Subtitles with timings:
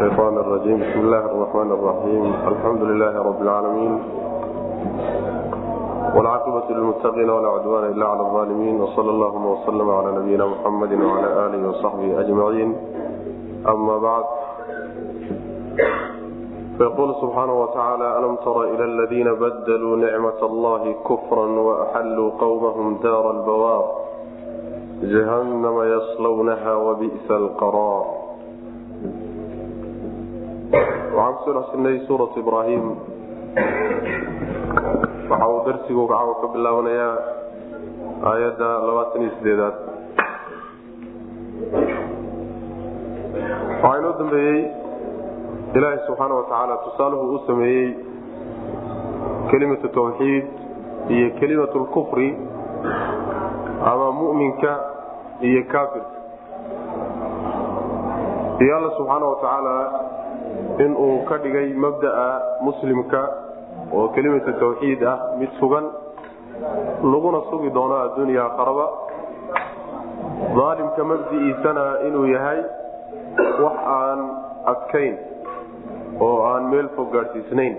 [0.00, 3.92] الشيطان الرجيم بسم الله الرحمن الرحيم الحمد لله رب العالمين
[6.16, 11.68] والعاقبة للمتقين ولا عدوان إلا على الظالمين وصلى اللهم وسلم على نبينا محمد وعلى آله
[11.68, 12.76] وصحبه أجمعين
[13.68, 14.24] أما بعد
[16.78, 23.84] فيقول سبحانه وتعالى ألم تر إلى الذين بدلوا نعمة الله كفرا وأحلوا قومهم دار البوار
[25.02, 28.19] جهنم يصلونها وبئس القرار
[30.71, 32.83] waxaan ku soo dhexsirnay suuratu ibraahim.
[35.29, 37.15] Waxa uu darsigu caawa ka bilaabanayaa
[38.31, 39.75] aayadda labaatan iyo sideedaad
[43.83, 44.59] waxaa inoo dambeeyey
[45.75, 47.87] ilaahay subxaana wa tacaala tusaaluhu uu sameeyey
[49.51, 50.45] kelimatu tawxiid
[51.15, 52.29] iyo kelimatu lkufri
[53.91, 54.71] ama mu'minka
[55.49, 56.15] iyo kaafirka.
[58.63, 59.75] Iyo alla subxaana wa tacaala
[60.85, 62.29] in uu ka dhigay mabda'a
[62.67, 63.21] muslimka
[63.93, 65.85] oo kelimatu tawxiid ah mid sugan
[67.13, 68.85] laguna sugi doono adduunya akharaba
[70.57, 72.59] daalimka mabdi'iisana inuu yahay
[73.63, 74.19] wax aan
[74.73, 75.15] adkayn
[76.25, 77.75] oo aan meel fog gaadhsiisnayn.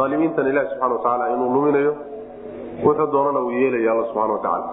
[0.00, 1.92] Aalimiintan ilahi subxana wa tacaala inuu luminayo
[2.84, 4.68] wuxuu doonana uu yeelaya alla subxana wa tacaala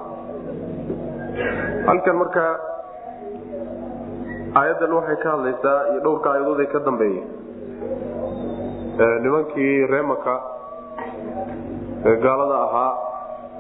[1.90, 2.44] halkan marka
[4.56, 7.24] aayaddan waxay ka hadlaysaa iyo dhowrka aayadood ee ka dambeeya
[9.24, 10.36] nimankii reemaka
[12.10, 12.92] ee gaalada ahaa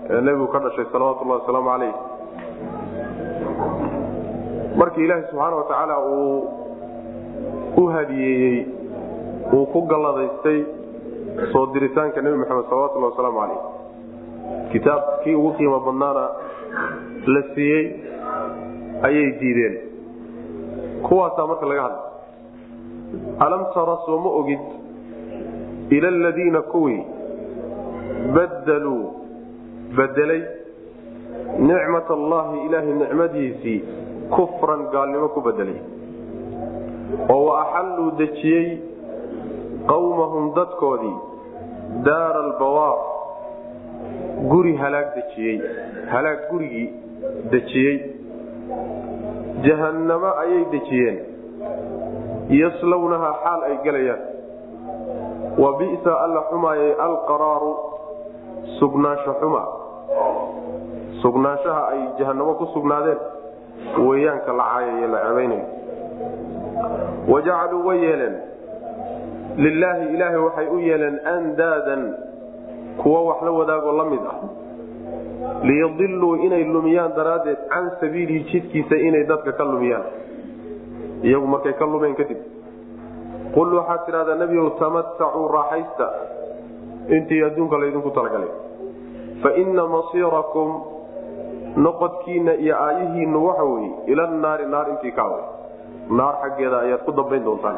[0.09, 1.93] ee nebigu ka dhashay salawatullahi wasalaamu calayh.
[4.81, 6.37] Markii ilaahi subxaana wa tacaala uu
[7.81, 8.57] u hadiyeeyey
[9.53, 10.59] uu ku galladaystay
[11.53, 13.61] soo diritaanka nebi maxamed salawatullahi wasalaamu calayh.
[14.71, 16.25] Kitaabkii ugu qiimo badnaana
[17.33, 17.85] la siiyey
[19.09, 19.75] ayay diideen
[21.05, 22.05] kuwaasaa marka laga hadlay
[23.45, 24.59] alam tara soo ma ogid
[25.97, 27.01] ila aladiina kuwii
[28.35, 29.03] baddaluu
[29.97, 30.41] bedelay
[31.69, 33.79] nicmat allahi ilaahay nicmadiisii
[34.35, 35.79] kufran gaalnimo ku bedelay
[37.33, 38.67] oo wa axalluu dejiyey
[39.91, 41.15] qawmahum dadkoodii
[42.07, 42.97] daara albawaar
[44.51, 45.57] guri halaag dejiyey
[46.13, 46.89] halaag gurigii
[47.51, 47.97] dejiyey
[49.65, 51.17] jahannamo ayay dejiyeen.
[52.49, 54.21] Yaslawnahaa xaal ay gelayaan.
[55.57, 57.71] Wa bisa alla xumaayay alqaraaru
[58.79, 59.63] sugnaansho xuma.
[61.21, 63.19] Sugnaanshaha ay jahannamo ku sugnaadeen.
[63.97, 65.65] Weeyaanka la caayaye la cebaynayo
[67.27, 68.35] wa jacaluu way yeeleen.
[69.57, 72.03] Lilaahi ilaahay waxay u yeeleen andaadan
[73.01, 74.37] kuwa wax la wadaagoo la mid ah
[75.63, 80.05] liyadiluu inay lumiyaan daraaddeed can sabiilihi jidkiisa inay dadka ka lumiyaan.
[81.23, 82.37] Iyagu markay ka lumeen kadib
[83.55, 86.07] qul waxaad tidhahdaa nebigow tamatacuu raaxaysta.
[87.09, 88.51] Intii adduunka laydinku talagalay.
[89.41, 90.69] Fa inna masiirakum
[91.85, 95.43] noqodkiinna iyo aayihiinnu waxa weeye ila naari naar intii ka away
[96.09, 97.77] naar xaggeeda ayaad ku dambayn doontaan.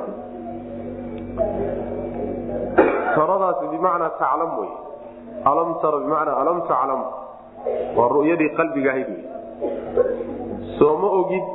[3.16, 4.72] Taradaasi bimacnaa taclam wey
[5.52, 7.02] alam tara bimacnaa alam taclam
[7.98, 9.10] waa ru'yadii qalbiga ahayd.
[10.78, 11.46] Soo ma ogid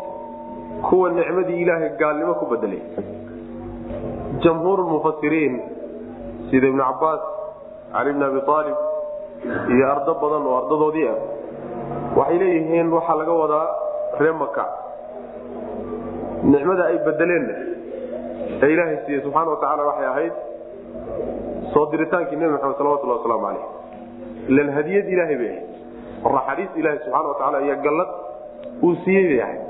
[0.88, 2.82] kuwa nicmadii ilaahay gaalnimo ku bedelay?
[4.44, 5.54] Jamhuurmufasiriin
[6.50, 7.22] sida ibnu cabaas
[7.94, 8.78] cali bn abi aalib
[9.74, 11.18] iyo ardo badan oo ardadoodii ah
[12.18, 13.66] waxay leeyihiin waxaa laga wadaa
[14.20, 14.64] ree maka
[16.52, 17.54] nicmada ay bedeleenna
[18.62, 20.34] ee ilaahay siiye subxaana wa tacala waxay ahayd
[21.72, 23.66] soo diritaankii nebi maxamed salawatullah wasalaamu caleyh
[24.52, 25.73] ilan hadiyad ilaahay bay ahayd
[26.36, 28.10] raxariis ilaahi subxana wa tacala iyo gallad
[28.86, 29.62] uu siiyey bay ahayd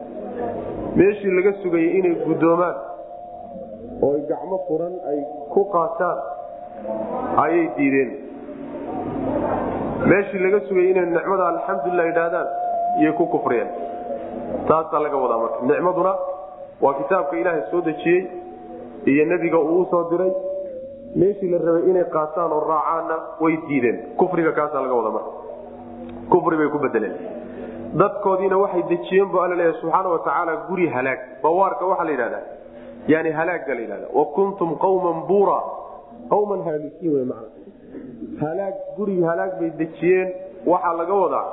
[1.01, 2.77] meeshii laga sugayay inay guddoomaan
[4.07, 5.19] oo gacmo furan ay
[5.55, 6.19] ku qaataan
[7.45, 8.11] ayay diideen.
[10.11, 12.49] Meeshii laga sugayay inay nicmada alxamdulilah idhaahdaan
[13.01, 13.71] iyay ku kufriyeen.
[14.69, 15.59] Taasaa laga wadaa marka.
[15.71, 16.13] Nicmaduna
[16.85, 18.21] waa kitaabka ilaahay soo dejiyey
[19.13, 20.33] iyo nebiga uu u soo diray.
[21.21, 23.97] Meeshii la rabay inay qaataan oo raacaanna way diideen.
[24.21, 25.31] Kufriga kaasaa laga wada marka
[26.33, 27.15] kufri bay ku bedeleen.
[28.01, 31.21] Dadkoodiina waxay dejiyeen bu alla leeyahay subxaana wa tacaala guri halaag.
[31.43, 32.45] Bawaarka waxaa la yidhahdaa
[33.13, 35.59] yani halaagga la yidhahda wa kuntum qawman buura.
[36.33, 37.49] Qawman haalikiin wey macna
[38.43, 40.29] halaag guri halaag bay dejiyeen
[40.73, 41.47] waxaa laga wadaa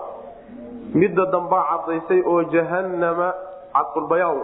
[1.01, 3.27] midda dambaa caddaysay oo jahannama
[3.75, 4.39] cadqulbayaan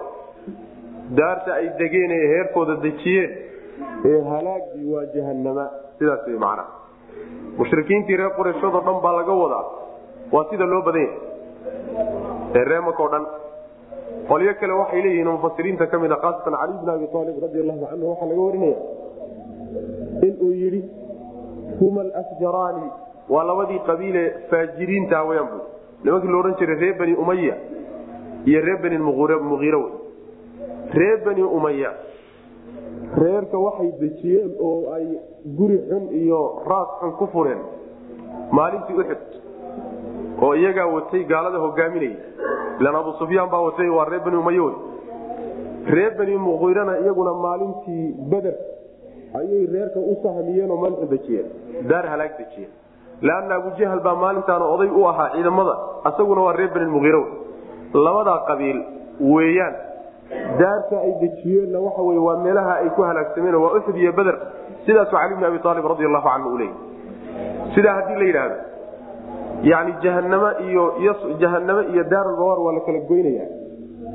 [1.19, 3.31] daarta ay degeen ee heerkooda dejiyeen
[4.09, 5.65] ee halaagii waa jahannama.
[5.99, 6.69] Sidaas wey macnaha.
[7.59, 9.63] Mushrikiintii reer qurayshadoo dhan baa laga wadaa
[10.31, 11.19] waa sida loo badan yahay
[12.59, 13.25] ee reemakao dhan
[14.29, 17.85] qolyo kale waxay leeyihiin mufasiriinta ka mid a khaasatan cali bn abi aalib radi allahu
[17.91, 18.77] canhu waxaa laga warinaya
[20.27, 20.81] inuu yidhi
[21.79, 22.87] huma alafjaraani
[23.35, 25.61] waa labadii qabiile faajiriinta weyaan bu
[26.03, 27.55] nimankii la odhan jiray reer bani umaya
[28.49, 29.93] iyo reer bani muiire wey
[30.99, 31.91] reer bani umaya
[33.21, 35.05] reerka waxay dejiyeen oo ay
[35.57, 36.39] guri xun iyo
[36.69, 37.61] raas xun ku fureen
[38.51, 39.21] maalintii uxud
[40.45, 42.17] oo iyagaa watay gaalada hogaaminaya
[42.79, 44.75] ilan abu sufyaan baa watay waa reer bani umay wey
[45.95, 48.55] reer bani muqiirana iyaguna maalintii beder
[49.39, 51.47] ayay reerka u sahmiyeen oo maalixu dejiyeen
[51.89, 52.71] daar halaag dejiyeen.
[53.27, 55.73] Leanna abujahal baa maalintaana oday u ahaa ciidamada
[56.09, 57.31] asaguna waa reer bani muqiire wey
[58.05, 58.79] labadaa qabiil
[59.33, 59.75] weeyaan
[60.61, 64.35] daarta ay dejiyeenna waxa wey waa meelaha ay ku halaagsameen waa uxud iyo beder
[64.85, 66.75] sidaasuu cali bn abi aalib radi allahu canhu u leeyay.
[67.75, 68.57] Sidaa haddii la yidhaahdo
[69.63, 70.83] yani jahaname iyo
[71.39, 73.45] jahaname iyo daarulbawaar waa la kala goynaya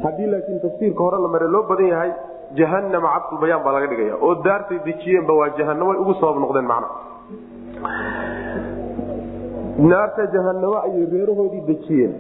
[0.04, 2.12] haddii laakiin tafsiirka hore la mare loo badan yahay
[2.60, 6.88] jahanama cabdulbayaan baa laga dhigaya oo daartay dejiyeenba waa jahanamo ugu sabab noqdeen macna
[9.90, 12.12] naarta jahanamo ayay reerahoodii dejiyeen.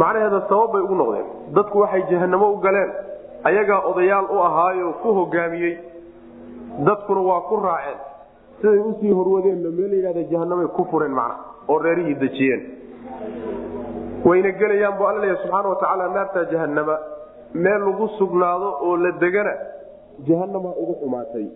[0.00, 1.26] Macnaheeda sabab bay ugu noqdeen.
[1.56, 2.90] Dadku waxay jahanamo u galeen
[3.48, 5.74] ayagaa odayaal u ahaayo ku hogaamiyey.
[6.86, 7.98] Dadkuna waa ku raaceen
[8.62, 11.36] siday u sii horwadeenna meel layidhahda jahanamay ku fureen macna
[11.68, 12.62] oo reerihii dejiyeen.
[14.24, 16.96] Wayna gelayaan bu alla leeya subxaana wa tacaala naarta jahanama
[17.54, 19.54] meel lagu sugnaado oo la degana
[20.28, 21.46] jahanama ugu xumaatay.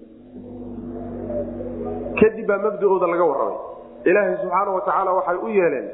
[2.20, 3.58] Kadib baa mabdaooda laga warramay.
[4.04, 5.86] Ilaahay subxaana wa tacaala waxay u yeeleen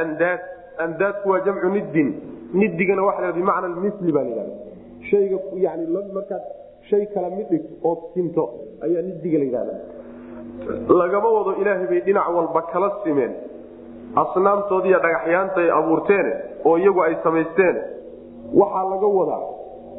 [0.00, 0.40] andaad
[0.84, 2.08] andaadku waa jamcu niddin
[2.54, 4.54] nidigana waa bimacna misli baa layhahda
[5.10, 5.86] hayga yani
[6.16, 6.42] markaad
[6.88, 8.44] shay kala mid dhig ood sinto
[8.84, 9.74] ayaa nidiga la yidhahda
[10.88, 13.32] lagama wado ilaahay bay dhinac walba kala simeen.
[14.22, 16.32] Asnaamtoodiiyo dhagaxyaanta ay abuurteene
[16.64, 17.76] oo iyagu ay samaysteen.
[18.54, 19.42] Waxaa laga wadaa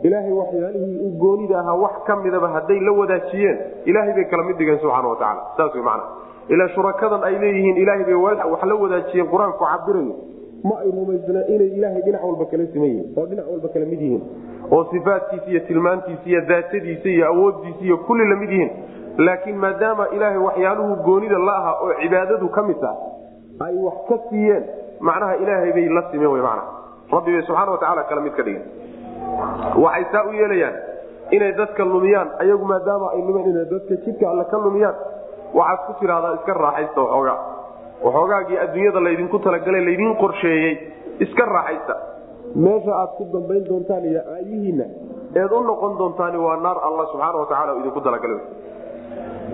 [0.03, 4.57] ilaahay waxyaalihii u goonida ahaa wax ka midaba hadday la wadaajiyeen ilaahay bay kala mid
[4.57, 6.03] dhigeen subxana watacaala saas wey macana
[6.49, 10.15] ilaa shurakadan ay leeyihiin ilaahay bay wax la wadaajiyeen qur'aanku cabirayo
[10.63, 14.01] ma ay rumaysna inay ilaahay dhinac walba kala siman yihiin oo dhinac walba kala mid
[14.01, 14.21] yihiin.
[14.71, 18.71] Oo sifaadkiisa iyo tilmaantiisa iyo daatadiisa iyo awooddiisa iyo kulli la mid yihiin
[19.25, 22.97] laakiin maadaama ilaahay waxyaaluhu goonida la aha oo cibaadadu ka mid taha
[23.67, 24.63] ay wax ka siiyeen
[25.09, 26.63] macnaha ilaahay bay la simeen w mana
[27.15, 28.65] rabbi bay subxana watacaala kala mid ka dhigeen.
[29.83, 30.75] Waxay saa u yeelayaan
[31.35, 34.95] inay dadka lumiyaan ayagu maadaama ay lumeen inay dadka jidka alle ka lumiyaan
[35.59, 37.37] waxaad ku tidhahdaa iska raaxaysta waxoogaa.
[38.05, 40.73] Waxoogaagii adduunyada laydinku talagalay laydin qorsheeyey
[41.25, 41.95] iska raaxaysta.
[42.65, 44.85] Meesha aad ku dambayn doontaan iyo aayihiinna
[45.41, 48.39] eed u noqon doontaani waa naar alla subxaana watacaala idinku talagalay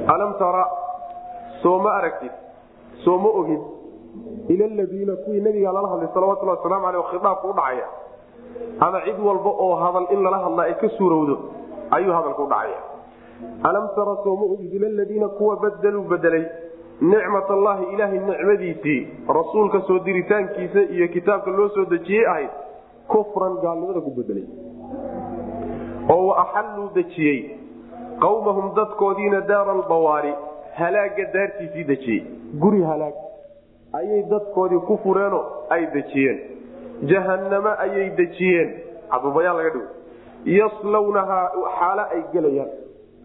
[0.07, 0.63] alam tara
[1.61, 2.31] soo ma aragtid
[3.03, 3.61] soo ma ogid
[4.49, 7.87] ila ladiina kuwii nabiga lala hadlay salawatuli waslamu aleh khiaabku udhacaya
[8.79, 11.35] ama cid walba oo hadal in lala hadla ay ka suurowdo
[11.91, 12.79] ayuu hadalku udhacaya
[13.63, 16.45] alam tara soo ma ogid ila ladiina kuwa badaluu bedelay
[17.01, 19.07] nicmat allahi ilaahay nicmadiisii
[19.39, 22.49] rasuulka soo diritaankiisa iyo kitaabka loo soo dejiyey ahayd
[23.07, 24.45] kufran gaalnimada ku bedelay
[26.13, 27.39] oo wa axalluu dejiyey
[28.21, 30.33] qawmahum dadkoodiina daara albawaari
[30.79, 32.23] halaaga daartiisii dejiyey.
[32.59, 33.13] Guri halaag.
[33.93, 36.39] Ayay dadkoodii ku fureenoo ay dejiyeen.
[37.11, 38.69] Jahanname ayay dejiyeen.
[39.11, 39.89] Cadubayaan laga dhigo.
[40.59, 41.45] Yaslawnahaa
[41.79, 42.71] xaalo ay gelayaan.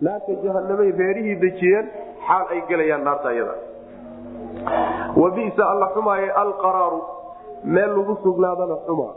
[0.00, 1.87] Naarta jahanamay reerihii dejiyeen
[2.26, 3.54] xaal ay gelayaan naarta iyada
[5.16, 7.00] wa bisa alla xumaaye alqaraaru.
[7.64, 9.14] Meel lagu sugnaadana xumaa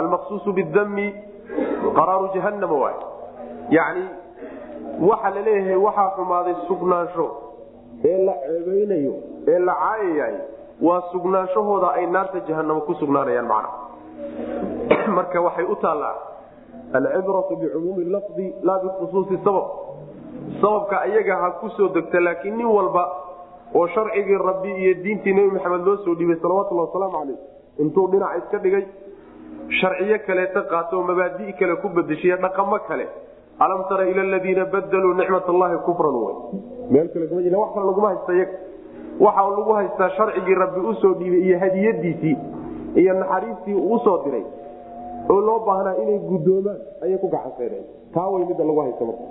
[0.00, 1.06] almaqsuusu bidami
[1.98, 2.96] qaraaru jahanama waay.
[3.70, 4.04] Yani
[5.00, 7.26] waxa la leeyahay waxaa xumaaday sugnaansho.
[8.04, 9.14] Ee la ceebeynayo.
[9.48, 10.36] Ee la caayayahay
[10.80, 13.70] waa sugnaanshahooda ay naarta jahanamo ku sugnaanayaan macna.
[15.16, 16.16] Marka waxay u taallaa
[16.92, 19.66] alcibratu bicumuumi lafdi laa bikhusuusi sabab.
[20.60, 23.22] Sababka ayaga ha ku soo degta laakiin nin walba
[23.74, 27.38] oo sharcigii rabbi iyo diintii nebi maxamed loo soo dhiibay salawatulhi wasalaamu caleyh
[27.78, 28.84] intuu dhinac iska dhigay
[29.80, 33.06] sharciyo kaleeta qaato oo mabaadi' kale ku bedeshiya dhaqamo kale
[33.58, 36.38] alam tara ila ladiina badaluu nicmat allahi kufran wax
[37.74, 38.32] kale laguma haysta
[39.20, 42.36] waxa lagu haystaa sharcigii rabbi u soo dhiibay iyo hadiyadiisii
[42.94, 44.44] iyo naxariistii uu u soo diray
[45.30, 49.24] oo loo baahnaa inay guddoomaan ayay ku gacansaydeen taa way midda lagu haysta marka.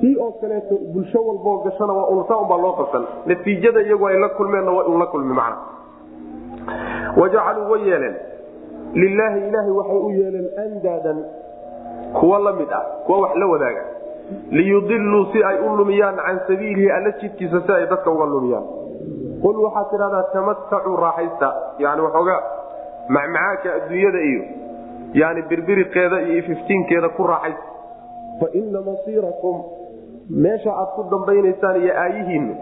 [0.00, 4.28] Tii oo kaleeto bulsho walboo gashana waa unsa unbaa loo qabsan natiijada iyagu ay la
[4.28, 5.56] kulmeenna waa un la kulmi macna.
[7.16, 8.16] Wajacaluu way yeeleen.
[8.94, 11.18] Lilaahi ilaahay waxay u yeeleen andaadan
[12.18, 13.84] kuwa la mid ah kuwa wax la wadaaga.
[14.50, 18.64] Liyudiluu si ay u lumiyaan can sabiilihi alla jidkiisa si ay dadka uga lumiyaan.
[19.42, 21.48] Qul waxaad tidhahdaa tamatacuu raaxaysta.
[21.78, 22.40] Yani waxoogaa
[23.08, 24.42] macmacaanka adduunyada iyo
[25.14, 27.62] yani birbiriqeeda iyo ififtiinkeeda ku raaxaysa
[28.40, 29.56] fa ina masiirakum
[30.30, 32.54] meesha aad ku dambaynaysaan iyo aayihiinna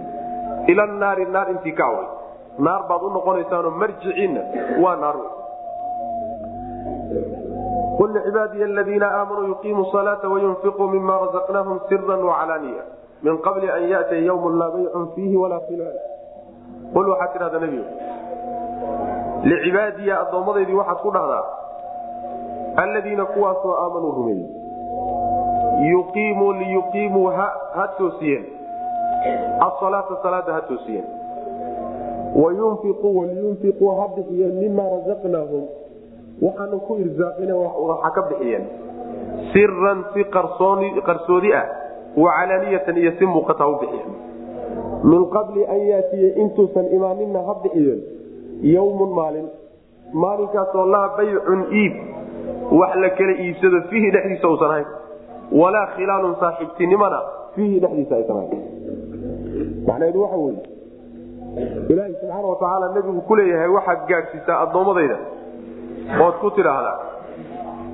[0.66, 2.06] ila naari naar intii ka away.
[2.58, 4.40] Naar baad u noqonaysaanoo marjiciinna
[4.82, 5.16] waa naar
[7.98, 12.84] qul lcibaadiy aladiina aamanuu yuqiimuu salaata wayunfiquu mima razaqnaahum sira wacalaaniya
[13.22, 15.98] min qabli an yatiya ywm laa baycun fiihi walaa khilaal
[16.94, 17.84] qul waxaad tidhahdaa nebigu
[19.50, 21.44] licibaadiya addoomadaydii waxaad ku dhahdaa
[22.84, 28.44] alladiina kuwaasoo aamanuu rumeeyey yuqiimuu liyuqiimuu ha toosiyeen
[29.68, 31.06] asalaata salaada ha toosiyeen
[32.42, 35.64] wayunfiquu waliyunfiquu ha bixiyeen mima razaqnaahum
[36.42, 38.64] waxaanu ku irsaaqina waxa ka bixiyeen.
[39.52, 41.66] siran si qarsoodi ah
[42.16, 43.76] wacalaaniyatan iyo si muuqata u
[45.04, 48.00] min qabli an yaatiya intuusan imaaninna ha bixiyeen
[48.62, 49.48] yowmun maalin.
[50.12, 51.94] maalinkaasoo laa baycun iib.
[52.70, 54.86] wax la kala iibsado fiihi dhexdiisa usan ahayn.
[55.52, 57.20] walaa khilaalun saaxiibtinimona
[57.54, 58.62] fiihi dhexdiisa aysan ahayn.
[59.86, 60.62] macnaheedu waxa weye
[61.88, 65.18] ilaahay subxaana watacaala nebigu ku leeyahay waxaad gaadhsiisaa addoommadayda
[66.26, 66.98] ood ku tidhaahdaa?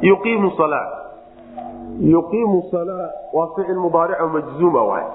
[0.02, 0.88] Yuqiimu salaa.
[2.00, 5.06] Yuqiimu salaa waa ficil mudaarico majzuuma waay.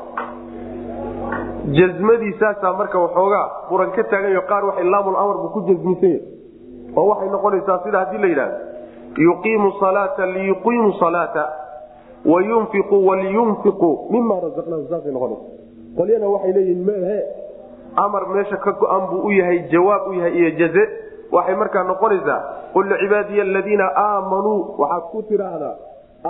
[1.77, 6.21] Jasmadiisaasaa marka waxoogaa buran ka taagayo qaar waxay laamul amar buu ku jasmisan yahay.
[6.95, 8.57] Oo waxay noqonaysaa sida haddii la yidhahdo
[9.17, 11.43] yuqiimu salaata liyuqiimu salaata
[12.25, 15.45] wayunfiquu waliyunfiquu mima razaqnaahum saasay noqonaysa
[15.97, 17.17] qolyana waxay leeyihiin mehe
[18.05, 20.83] amar meesha ka go-an buu u yahay jawaab u yahay iyo jaze
[21.31, 22.39] waxay markaa noqonaysaa
[22.73, 25.75] qul licibaadiya aladiina aamanuu waxaad ku tidhaahdaa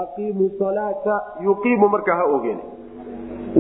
[0.03, 1.15] aqiimuu salaata
[1.47, 2.59] yuqiimu markaa ha ogeen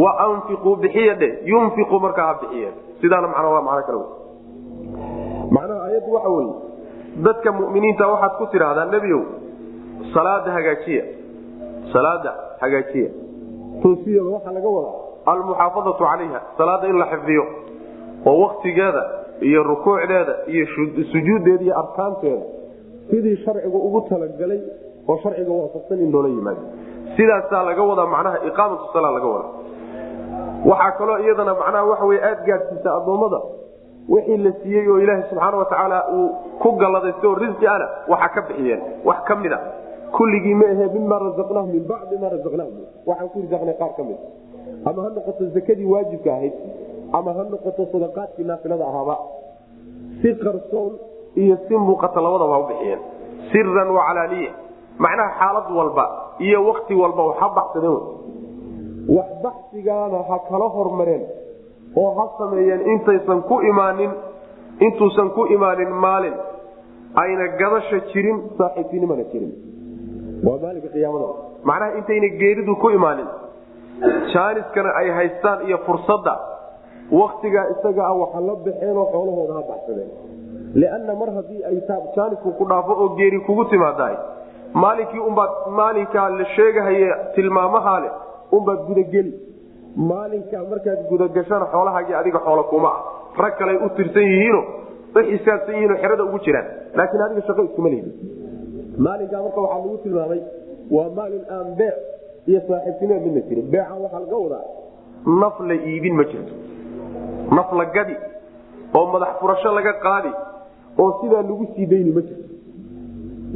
[0.03, 4.03] waanfiquu bixiya dhe yunfiqu markaa ha bixiyeen sidaana macnaa waa macno kale
[5.57, 6.53] macnaha ayaddu waxa weeye
[7.27, 9.21] dadka mu'miniinta waxaad ku tidhaahdaa nebiow
[10.13, 11.03] salaada hagaajiya
[11.93, 13.09] salaada hagaajiya.
[13.83, 14.95] Toosiyada waxaa laga wadaa
[15.31, 17.43] almuxaafadatu calayha salaada in la xifdiyo
[18.29, 19.03] oo waktigeeda
[19.41, 20.65] iyo rukuucdeeda iyo
[21.11, 22.45] sujuuddeeda iyo arkaanteeda.
[23.09, 24.61] Sidii sharciga ugu talagalay
[25.09, 26.61] oo sharciga waafaqsan in loola yimaado.
[27.17, 29.51] Sidaasaa laga wadaa macnaha iqaamatu sala laga wadaa.
[30.69, 33.39] Waxaa kaloo iyadana macnaha waxa wey aada gaadhsiisa addoommada.
[34.09, 36.29] Wixii la siiyey oo ilaaha subxaana watacaala uu
[36.61, 38.81] ku galladaysta oo risqi ana waxa ka bixiyeen.
[39.05, 39.59] Wax ka mid a.
[40.17, 42.73] Kulligii ma ahe mima razaqnaahum min bacdi ma razaqnaahum.
[43.05, 44.17] Waxaan ku risaqnay qaar ka mid.
[44.89, 46.53] Ama ha noqoto zakadii waajibka ahayd
[47.17, 49.15] ama ha noqoto sadaqaadkii naafilada ahaaba.
[50.21, 50.91] Si qarsoon
[51.43, 53.01] iyo si muuqata labadaba ha u bixiyeen.
[53.51, 54.51] Siran wacalaaniya
[55.03, 56.05] macnaha xaalad walba
[56.47, 58.03] iyo wakti walba ha baxsadeen
[59.15, 59.29] wax
[60.29, 61.23] ha kala hormareen
[62.01, 64.11] oo ha sameeyeen intaysan ku imaanin
[64.79, 66.35] intuusan ku imaanin maalin
[67.23, 69.51] ayna gadasha jirin saaxiibtinimana jirin.
[70.45, 71.27] Waa maalinka qiyaamada.
[71.63, 73.27] Macnaha intayna geeridu ku imaanin.
[74.33, 76.33] Jaaniskana ay haystaan iyo fursadda
[77.11, 80.09] waktigaa isaga ah waxa la baxeenoo xoolahooda ha baxsadeen
[80.81, 81.77] lianna mar haddii ay
[82.15, 84.15] jaanisku ku dhaafo oo geeri kugu timaadahay
[84.83, 88.11] maalinkii unbaad maalinkaa la sheegahaye tilmaamahaa leh
[88.57, 89.33] unbaad gudageli
[90.11, 93.01] maalinkaa markaad gudagashana xoolahaagii adiga xoola kuma ah.
[93.43, 94.61] Rag kaley u tirsan yihiino
[95.15, 96.67] u xisaabsan yihiinoo xerada ugu jiraan.
[96.97, 98.11] Laakiin adiga shaqo iskuma lehdi
[99.05, 100.41] maalinkaa marka waxaa lagu tilmaamay
[100.95, 101.95] waa maalin aan beec
[102.47, 104.63] iyo saaxiibtinima midna jirin beecan waxaa laga wadaa
[105.41, 106.53] naf la iibin ma jirto
[107.51, 108.15] naf la gadi
[108.97, 110.31] oo madax furasho laga qaadi
[110.99, 112.43] oo sidaa lagu sii dayni ma jirto.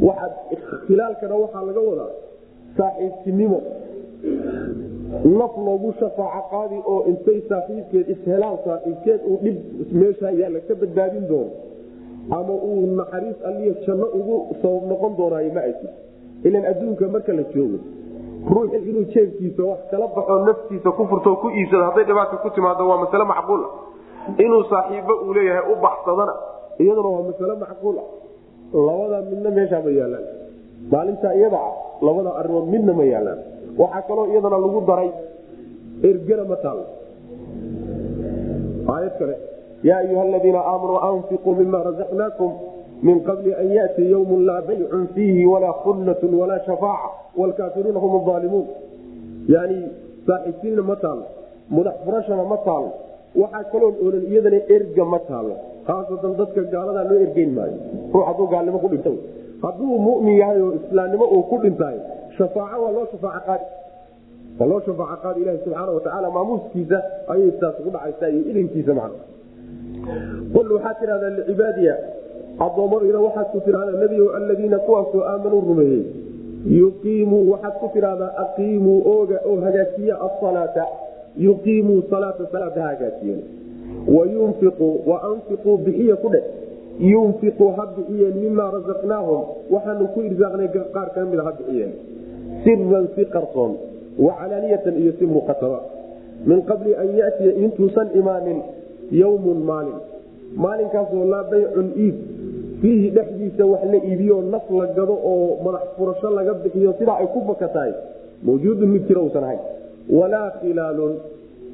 [0.07, 2.11] Waxaad ikhtilaalkana waxaa laga wadaa
[2.77, 3.59] saaxiibtinimo.
[5.39, 9.57] Naf loogu shafaaco qaadi oo intay saaxiibkeed ishelaan saaxiibkeed uu dhib
[10.01, 11.51] meesha yaalla ka badbaadin doono
[12.37, 15.87] ama uu naxariis alliya janno ugu sabab noqon doonaayo ma aysi
[16.47, 17.77] ilan adduunka marka la joogo
[18.49, 22.87] ruuxi inuu jeebkiisa wax kala baxo naftiisa ku furto ku iibsado hadday dhibaata ku timaado
[22.89, 23.71] waa masale macquul ah.
[24.37, 26.33] Inuu saaxiibbo uu leeyahay u baxsadana
[26.79, 28.07] iyaduna waa masale macquul ah.
[28.73, 30.25] Labada midna meeshaa yaalaan.
[30.91, 33.39] Maalinta iyada ah arimood midna ma yaalaan.
[33.77, 35.11] Waxaa kaloo iyadana lagu daray
[36.03, 36.79] ergana ma taal.
[38.89, 39.35] Aayad kale
[39.83, 42.51] yaa ayuha aladiina aamanuu anfiquu mima razaqnaakum
[43.07, 48.67] min qabli an yati ywm laa baycun fiihi walaa khullatun walaa shafaaca wlkaafiruuna hum aalimuun
[49.55, 49.77] yani
[50.27, 51.23] saaxiibtiinna ma taalo
[51.75, 52.89] mudax furashana ma taalo
[53.41, 55.55] waxaa kaloon oolan iyadana erga ma taalo
[55.87, 57.77] khaasatan dadka gaaladaa loo ergeyn maayo
[58.13, 59.11] ruu hadduu gaalnimo ku dhinta
[59.63, 61.97] hadduu mumin yahay oo islaamnimo uu ku dhintaay
[62.37, 63.65] shafaaco waa loo shafaac qaadi
[64.59, 66.97] waa loo shafaac qaadi ilahi subxaana watacaala maamuuskiisa
[67.33, 69.23] ayay saas ugu dhacaysaa iyo ilinkiisa macna
[70.53, 71.95] qul waxaa tidhahdaa licibaadiya
[72.65, 76.03] addoommadiina waxaad ku tidhahdaa nebigo aladiina kuwaasoo aamanuu rumeeyey.
[76.79, 80.85] Yuqiimuu waxaad ku tidhahdaa aqiimuu ooga oo hagaajiya asalaata
[81.47, 83.41] yuqiimuu salaata salaata ha hagaajiyeen
[84.15, 86.43] wayunfiquu wa anfiquu bixiya ku dheh
[87.11, 89.41] yunfiquu ha bixiyeen mimaa rasaqnaahum
[89.73, 91.91] waxaanu ku irsaaqnay qaar ka mida ha bixiyeen.
[92.63, 93.71] Siran si qarsoon
[94.25, 95.79] wacalaaniyatan iyo si muuqataba
[96.49, 98.59] min qabli an yatiya intuusan imaanin
[99.11, 99.99] yowmun maalin.
[100.63, 102.15] Maalinkaasoo laa baycun iib
[102.81, 107.27] fiihi dhexdiisa wax la iibiyo naf la gado oo madax furasho laga bixiyo sidaa ay
[107.33, 107.93] ku baka tahay
[108.47, 109.61] mawjuudun mid jira usan ahayn.
[110.17, 111.13] Walaa khilaalun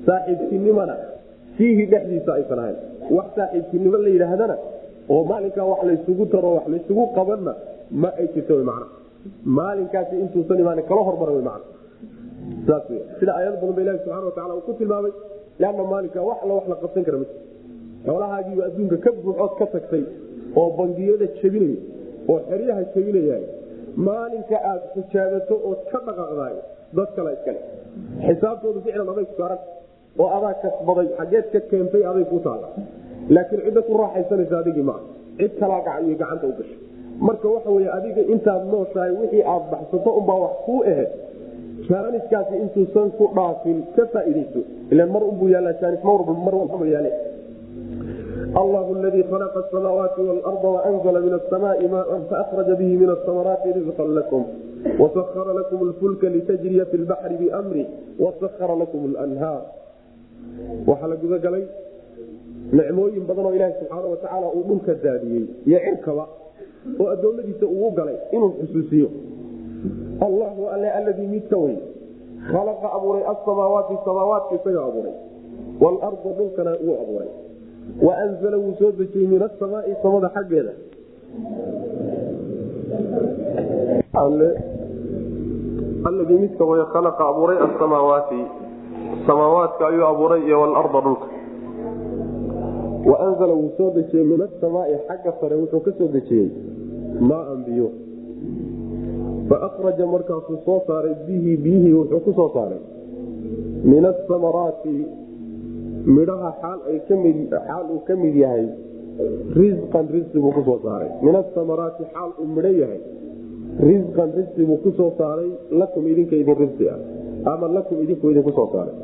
[0.07, 0.95] saaxiibtinimona
[1.57, 2.77] fiihi dhexdiisa aysan ahayn.
[3.17, 4.55] Wax saaxiibtinimo la yidhaahdana
[5.13, 7.53] oo maalinkaa wax laysugu taro wax laysugu qabanna
[8.01, 8.83] ma ay jirto man
[9.57, 11.61] maalinkaasi intuusan imaan kala hormara man
[13.19, 15.13] sida aayad badan ba ilahi subxana watacala uu ku tilmaamay
[15.61, 17.25] leanna maalinka wax alla wax la qabsan kara ma
[18.07, 20.03] xoolahaagiiba adduunka ka buuxood ka tagtay
[20.59, 21.79] oo bangiyada jebinaya
[22.31, 23.37] oo xeryaha jebinaya
[24.07, 26.55] maalinka aad xijaabato ood ka dhaqaaqdaay
[26.97, 27.61] dad kale iskale
[28.27, 29.35] xisaabtoodu ficlan aday ku
[30.21, 32.67] oo adaa kasbaday xageed ka keentay aday ku taala
[33.35, 35.01] laakiin cidda ku raaxaysanaysa adigii maa
[35.39, 36.79] cid kalaa gacan gacanta u gashay.
[37.27, 41.11] Marka waxa wey adiga intaad nooshahay wixii aad baxsato unbaa wax kuu aheyd
[41.89, 46.55] jaaniskaasi intuusan ku dhaafin ka faaidayso ilan mar unbuu yaalla jaanis mar
[46.93, 47.11] yaale
[48.55, 54.43] allahu ladii khalaqa asamaawaati waalarda waanzla min asamaai maan faahraja bihi min asamaraati rizqan lakum
[54.99, 57.83] wasahara lakum lfulka litajriya fi lbaxri biamri
[58.19, 59.61] wasahara lakum lanhaar
[60.87, 61.65] waxaa la gudagalay
[62.71, 66.25] nicmooyin badan oo subxaana watacaala uu dhulka daadiyey iyo cirkaba
[66.99, 69.09] oo adoomadiisa uu galay inuu xusuusiyo
[70.27, 71.75] allahu alle aladii midka wey
[72.51, 75.15] khalaqa abuuray asamaawaati samaawaadka isaga abuuray
[75.81, 77.31] waalarda dhulkana wuu abuuray
[78.01, 80.73] waanzala wuu soo dejiyey min asamaai samada xaggeeda
[86.05, 88.41] aladii midka way khalaqa abuuray asamaawaati
[89.27, 91.27] samaawaadka ayuu abuuray iyo walarda dhulka
[93.11, 96.49] waanzala wuu soo dejiyey min asamaai xagga sare wuxuu ka soo dejiyey
[97.19, 97.89] maaan biyo
[99.49, 102.81] faaraja markaasuu soo saaray bihi biyihii wuxuu ku soo saaray
[103.83, 104.95] min asamaraati
[106.05, 106.79] midhaha xaal
[107.93, 108.67] uu ka mid yahay
[109.57, 111.09] risqan risqi buu ku soo saaray.
[111.23, 113.01] Min asamaraati xaal uu midho yahay
[113.89, 116.99] risqan risqi buu ku soo saaray lakum idinka idin risqi ah
[117.53, 118.95] ama lakum idinku idinku soo saaray.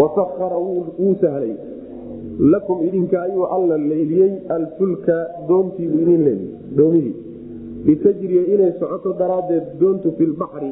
[0.00, 1.54] Wasahara wuu sahlay.
[2.52, 5.16] Lakum idinka ayuu alla leyliyey alfulka
[5.48, 7.14] doontiibuu idin leeliyey doomihii
[7.86, 10.70] litajriya inay socoto daraaddeed doontu fi lbaxri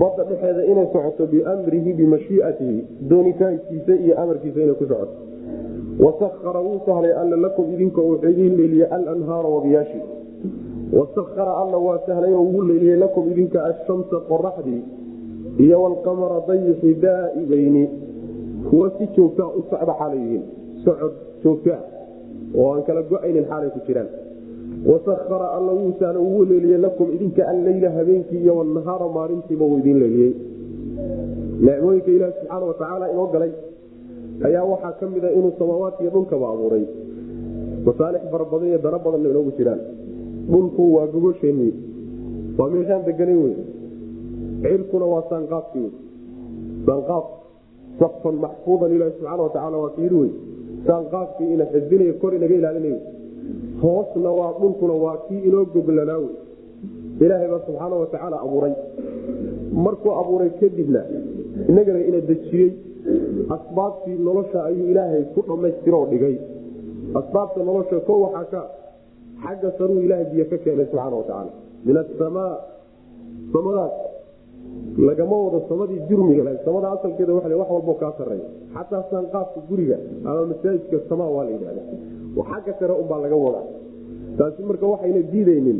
[0.00, 2.78] badda dhexeeda inay socoto biamrihi bimashiiatihi
[3.10, 5.14] doonitaankiisa iyo amarkiisa inay ku socoto.
[6.04, 10.00] Wasahara wuu sahlay alla lakum idinka wuxuu idin leeliyey alanhaara wabiyaashi
[10.98, 14.82] wasahara alla waa sahlay oo ugu leeliyey lakum idinka ashamsa qoraxdii
[15.64, 17.84] iyo walqamara dayixi daa'ibayni
[18.70, 20.42] kuwa si joogtaa u socda xaalay yihiin
[20.84, 21.12] socod
[21.44, 21.80] joogtaa.
[22.58, 24.08] Oo aan kala go'aynin xaalay ku jiraan
[24.90, 29.98] wasahara alla wuu sahla ugu leeliyey lakum idinka alleyla habeenkii iyo wanahaara maalintiiba uu idin
[30.02, 30.32] leeliyey
[31.66, 33.52] nicmooyinka ilaahi subxaana watacaala inoo galay
[34.46, 36.84] ayaa waxaa ka mida inuu samaawaadkiiyo dhulkaba abuuray.
[37.86, 39.80] Masaalix fara badan iyo dano badanna inoogu jiraan.
[40.50, 41.72] Dhulku waa gogosheennii
[42.58, 43.54] waa meeshaan deganan wey
[44.62, 45.92] cirkuna waa saanqaafkii wey
[46.86, 47.24] saanqaaf
[48.00, 50.30] saqfan maxfuudan ilaahi subxaana watacaala waa kiiri wey
[50.86, 52.98] saanqaafkii ina xifdinayo kor inaga ilaalinayo
[53.82, 56.34] hoosna waa dhulkuna waa kii inoo goglanaa wey.
[57.24, 58.74] Ilaahay baa subxaana watacaala abuuray.
[59.84, 61.00] Markuu abuuray kadibna
[61.68, 62.70] inagana ina dejiyey.
[63.56, 66.36] Asbaabtii nolosha ayuu ilaahay ku dhammaystiroo dhigay.
[67.20, 68.60] Asbaabta nolosha ko waxaa ka
[69.44, 71.50] xagga saruu ilaahay biyo ka keenay subxaana watacaala
[71.86, 72.52] min asamaa
[73.52, 73.92] samadaas
[75.08, 80.46] lagama wado samadii jurmiga samada asalkeeda wa wax walbo kaa sareeya xataa saanqaafka guriga ama
[80.46, 81.82] masaajidka samaa waa la yidhahda
[82.50, 83.66] xagga sare unbaa laga wadaa.
[84.38, 85.78] Taasi marka waxayna diidaynin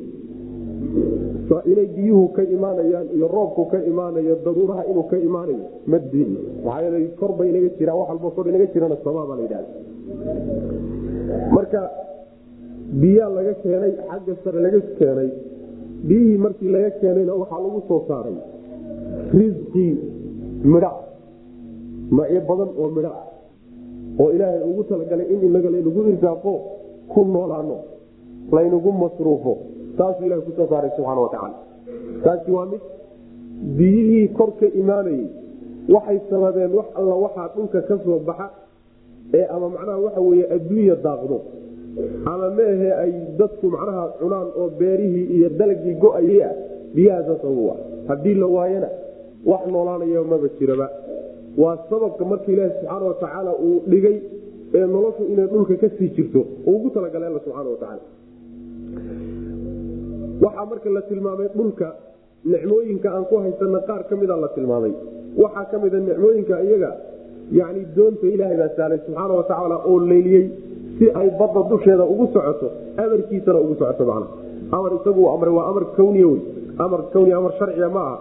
[1.70, 7.00] inay biyuhu ka imaanayaan iyo roobku ka imaanayo daruuraha inuu ka imaanayo ma diidno maxaa
[7.20, 9.70] korba inaga jiraan wax walbo kor inaga jirana samaa baa la yidhahda
[11.56, 11.80] marka
[13.00, 15.30] biyaa laga keenay xagga sare laga keenay
[16.08, 18.36] biyihii markii laga keenayna waxaa lagu soo saaray
[19.38, 19.92] risqii
[20.72, 20.92] midha.
[22.16, 23.10] Macyo badan oo midha.
[23.20, 23.26] Ah
[24.20, 26.52] oo ilaahay ugu talagalay in inaga laynagu irsaaqo
[27.12, 27.76] ku noolaano
[28.52, 29.52] laynagu masruufo.
[29.98, 31.58] Taasuu ilahay ku soo saaray subxaana watacaala
[32.24, 32.82] taasi waa mid
[33.78, 35.26] biyihii kor ka imaanayey
[35.94, 38.46] waxay sababeen wax alla waxaa dhulka ka soo baxa
[39.34, 41.38] ee ama macnaha waxa weye adduunya daaqdo.
[42.30, 46.54] Ama maahe ay dadku macnaha cunaan oo beerihii iyo dalagii go'ayay ah
[46.94, 47.78] biyahaasa sabab ah.
[48.08, 48.88] Haddii la waayana
[49.50, 50.86] wax noolaanaya maba jiraba.
[51.62, 54.16] Waa sababka marka ilaahi subxaana watacaala uu dhigay
[54.78, 56.40] ee noloshu inay dhulka ka sii jirto
[56.72, 58.02] ugu talagalay alla subxaana watacaala
[60.44, 61.88] waxaa marka la tilmaamay dhulka
[62.52, 64.92] nicmooyinka aan ku haysana qaar ka mida la tilmaamay.
[65.42, 66.90] Waxaa ka mida nicmooyinka iyaga
[67.58, 70.44] yani doonta ilaahay baa saalay subxaana watacaala oo leyliyey
[70.98, 72.66] si ay badda dusheeda ugu socoto
[73.02, 74.26] amarkiisana ugu socoto macna.
[74.76, 76.40] Amar isagu amray waa amar kawniya wey
[76.84, 78.16] amar kawniya amar sharciya ma aha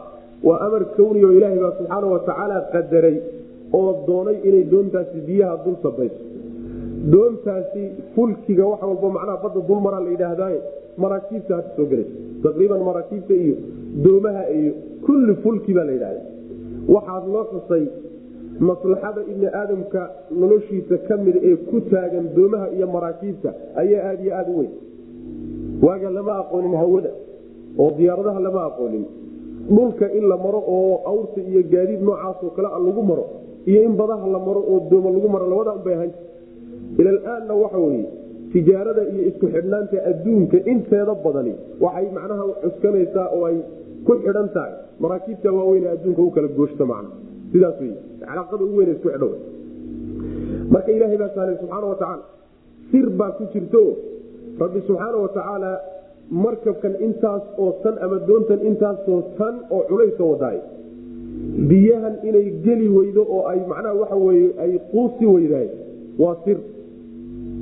[0.48, 3.18] waa amar kawniya oo ilaahay baa subxaana watacaala qadaray
[3.80, 6.22] oo doonay inay doontaasi biyaha dul sabayso
[7.14, 7.84] doontaasi
[8.16, 10.60] fulkiga wax walba macnaha badda dulmaraa la yidhaahdaye
[11.04, 13.56] maraakiibta hadda soo gelaysa taqriiban maraakiibta iyo
[14.06, 14.72] doomaha iyo
[15.06, 16.22] kulli fulki baa la yidhahda
[16.96, 17.84] waxaad loo xusay
[18.70, 20.02] maslaxada ibni aadamka
[20.42, 23.50] noloshiisa ka mida ee ku taagan doomaha iyo maraakiibta
[23.82, 24.72] ayaa aada iyo aada u weyn.
[25.86, 27.12] Waaga lama aqoonin hawada
[27.82, 29.06] oo diyaaradaha lama aqoonin
[29.70, 33.26] dhulka in la maro oo awrta iyo gaadiid noocaasoo kale a lagu maro
[33.70, 36.12] iyo in badaha la maro oo dooma lagu maro labada unbay ahan
[37.00, 38.06] ilalaanna waxa weye
[38.54, 41.54] tijaarada iyo isku xidhnaanta adduunka inteeda badani
[41.86, 43.58] waxay macnaha cuskanaysaa oo ay
[44.08, 44.74] ku xidhan tahay.
[45.04, 47.10] Maraakiibta waaweyn ee adduunka u kala gooshta macna.
[47.52, 47.92] Sidaas wey
[48.28, 49.30] calaaqada ugu weyn isku xidho
[50.74, 52.24] marka ilaahay baa saalay subxaana watacaala
[52.92, 53.82] sir baa ku jirto.
[54.64, 55.72] Rabbi subxaana watacaala
[56.32, 60.60] markabkan intaas oo tan ama doontan intaasoo tan oo culayska wadaay
[61.70, 65.68] biyahan inay geli weydo oo ay macnaha waxa weye ay quusi weydaay
[66.20, 66.58] waa sir.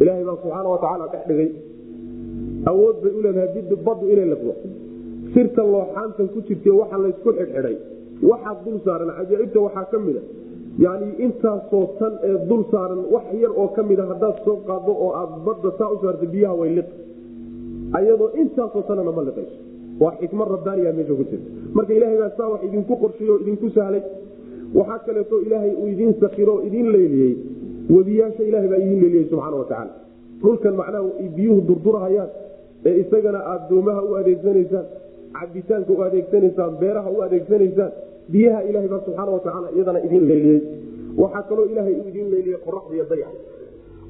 [0.01, 1.49] Ilaahay baa subxaana watacaala dhex dhigay.
[2.71, 4.53] Awood bay u leedahay baddu inay laqdo
[5.33, 7.75] sirta looxaantan ku jirta waxa laysku xidhxidhay
[8.29, 10.21] waxaa dul saaran cajaa'ibta waxaa ka mida
[10.85, 15.11] yani intaasoo tan ee dul saaran wax yar oo ka mida haddaad soo qaado oo
[15.21, 16.89] aad badda saa u saarta biyaha way liq
[17.97, 19.55] ayadoo intaasoo tanana ma liqayso.
[20.01, 23.67] Waa xikmad rabbaaniya meesha ku jirta marka ilaahay baa saa wax idinku qorsheeye oo idinku
[23.75, 24.03] sahlay
[24.77, 27.33] waxaa kaleeto ilaahay uu idiin sakiro idiin leyliyey
[27.95, 29.93] webiyaasha ilahay baa idiin leeliyey subxaana watacaala
[30.41, 32.29] dhulkan macnaha biyuhu durdurahayaan.
[32.85, 34.85] Ee isagana aad doomaha u adeegsanaysaan
[35.37, 37.91] cabitaanka u adeegsanaysaan beeraha u adeegsanaysaan
[38.33, 40.59] biyaha ilahay baa subxaana watacaala iyadana idiin leyliyey
[41.21, 43.29] waxaa kaloo ilaahay uu idiin leyliyey qoraxda iyo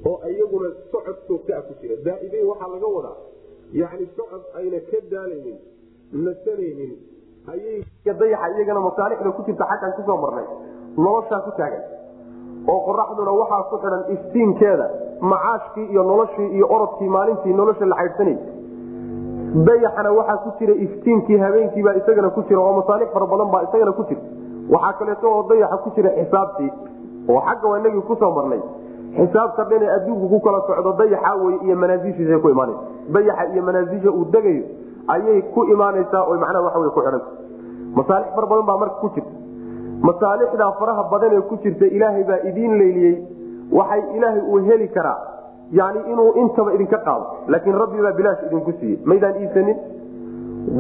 [0.10, 1.96] oo iyaguna socod joogtaa ku jira.
[2.06, 3.18] Daa'ibeyn waxaa laga wadaa
[3.74, 5.58] yani socod ayna ka daalaynin
[6.26, 6.92] nasanaynin
[7.54, 10.46] ayay dayaxa iyagana masaalixda ku jirta xaggan ku soo marnay.
[10.98, 11.84] Noloshaa ku taagan.
[12.72, 14.88] Oo qoraxduna waxaa ku xidhan iftiinkeeda
[15.32, 18.38] macaashkii iyo noloshii iyo orodkii maalintii nolosha la xaydhsanay
[19.68, 23.92] dayaxana waxaa ku jira iftiinkii habeenkiibaa isagana ku jira oo masaalix fara badan baa isagana
[23.98, 24.22] ku jira.
[24.74, 26.72] Waxaa kaleeto oo dayaxa ku jira xisaabtii.
[27.30, 28.62] Oo xagga waa inagii ku soo marnay
[29.18, 32.82] xisaabta dhan ee adduunku ku kala socdo dayaxa wey iyo manaasishiisa ku imaanaysa
[33.16, 34.64] dayaxa iyo manaasisha uu degayo
[35.16, 37.30] ayay ku imaanaysaa oo macnaha waxa wey ku xidhanta
[37.98, 39.32] masaalix fara badan baa marka ku jirta.
[40.08, 43.16] Masaalixdaa faraha badan ee ku jirta ilaahay baa idiin leyliyey
[43.80, 45.20] waxay ilaahay uu heli karaa.
[45.80, 47.26] Yani inuu intaba idinka qaado.
[47.52, 48.98] Laakiin rabbi baa bilaash idinku siiyey.
[49.10, 49.78] Maydaan iisanin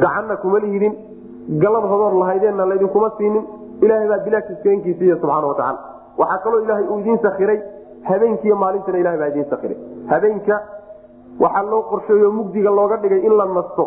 [0.03, 0.93] gacanna kuma lihidin
[1.63, 3.43] galad hodoor lahaydeenna laydinkuma siinin.
[3.83, 5.79] Ilaahay baa bilaash iskankii siiye subxaana watacaala
[6.21, 7.59] waxaa kaloo ilaahay uu idiin sakiray
[8.09, 9.77] habeenkiiyo maalintana ilahay baa idiin sakiray
[10.11, 10.55] habeenka
[11.39, 13.83] waxaa loo qorsheeyo mugdiga looga dhigay in la nasto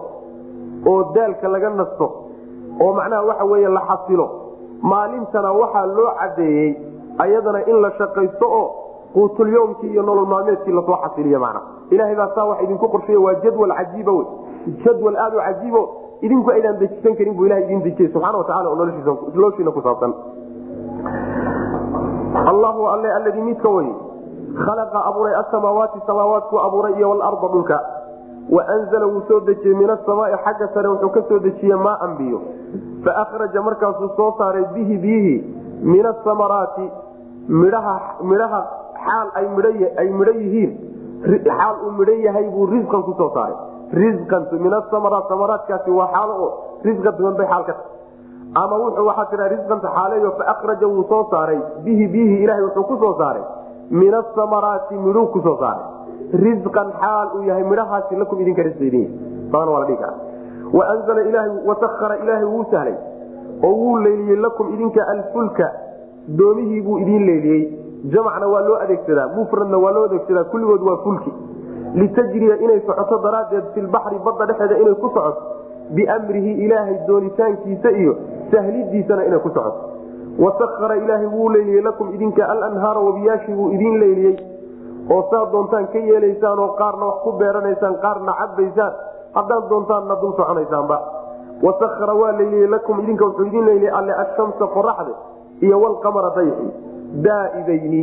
[0.87, 2.07] oo daalka laga nasto
[2.81, 4.27] oo macnaha waxa weeye la xasilo.
[4.83, 6.71] Maalintana waxaa loo cadeeyey
[7.19, 8.67] ayadana in la shaqaysto oo
[9.15, 13.35] quutulyomkii iyo nolol maalmeedkii la soo xasiliy mana ilahay baa saa wax idinku qorsheey waa
[13.45, 14.27] jadwal cajiiba wey
[14.85, 15.83] jadwal aad u cajiibo
[16.23, 18.77] idinku aydaan dejisan karin buu ilaha idin dejiyey subxana watacala oo
[19.35, 20.13] noloshiina ku saabsan
[22.35, 23.89] allahu alle alladii midka wey
[24.67, 27.79] khalaqa abuuray asamaawaati samaawaatku abuuray iyo walarda dhulka.
[28.51, 32.41] Waanzala wuu soo dejiyey min asamaai xagga sare wuxuu ka soo dejiyey maaan biyo.
[33.05, 35.39] Faahraja markaasuu soo saaray bihi biyihii
[35.83, 36.91] min asamaraati
[37.49, 38.61] midhaha
[39.05, 40.73] xaal ay midho yihiin.
[41.47, 43.57] Xaal uu midho yahay buu risqan ku soo saaray.
[43.93, 46.51] Risqan min asamaraat samaraatkaasi waa xaalo oo
[46.85, 47.94] risqa duwan bay xaal ka tahay
[48.63, 51.61] ama wuxuu waxaa tiraa risqanta xaaleeyo faahraja wuu soo saaray.
[51.85, 53.43] Bihi biyihii ilahay wuxuu ku soo saaray.
[53.91, 55.85] Min asamaraati midhuu ku soo saaray.
[56.45, 58.63] Risqan xaal uu yahay midhahaasi lakum idinka
[59.61, 60.15] karaa
[60.75, 62.95] waanzala ilaahay wuu sahlay.
[63.63, 65.71] Oo wuu leyliyey lakum idinka alfulka.
[66.39, 67.63] Doomihii buu idiin leeliyey
[68.15, 71.33] jamacna waa loo adeegsadaa mufradna waa loo adeegsadaa kulligood waa fulki.
[71.95, 75.43] Litajriya inay socoto daraaddeed filbaxri badda dhexeeda inay ku socoto
[75.91, 78.17] biamrihi ilaahay doonitaankiisa iyo
[78.53, 79.91] sahlidiisana inay ku socoto.
[80.39, 84.37] Wasahara ilaahay wuu leyliyey lakum idinka alanhaara wabiyaashii buu idiin leyliyey
[85.11, 88.93] oo saad doontaan ka yeelaysaan oo qaarna wax ku beeranaysaan qaarna cabaysaan
[89.35, 90.99] haddaad doontaanna dul soconaysaanba.
[91.63, 95.13] Wasakara waa layliyey lakum idinka wuxuu idin leyliyey alle ashamsa qoraxde
[95.63, 96.67] iyo walqamara dayxi
[97.27, 98.03] daa'ibayni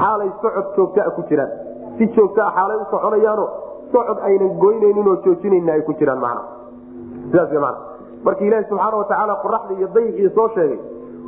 [0.00, 1.50] xaalay socod joogtaa ku jiraan.
[1.98, 3.44] Si joogtaa xaalay u soconayaano
[3.92, 6.38] socod aynan goynaynin oo joojinayna ay ku jiraan man
[8.24, 10.78] marka ilaahi subxaana watacaala qoraxda iyo dayxii soo sheegay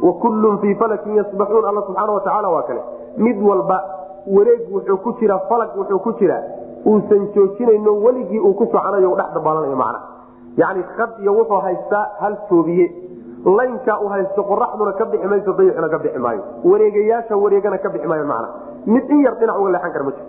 [0.02, 2.82] wa fii falakin yasbaxuun alla subxaana watacaala waa kale.
[3.16, 3.82] Mid walba
[4.26, 6.42] wareeg wuxuu ku jiraa falag wuxuu ku jiraa
[6.86, 10.00] uusan joojinayno weligii uu ku soconayo dhex dabaalanayo macna.
[10.56, 12.86] Yacni had iyo wuxuu haystaa hal toobiye
[13.44, 16.42] laynkaa uu haysto qoraxduna ka bixi mayso dayixuna ka bixi maayo.
[16.64, 18.48] Wareegayaasha wareegana ka bixi maayo macna.
[18.86, 20.26] Mid in yar dhinac uga leexan kara ma jiro.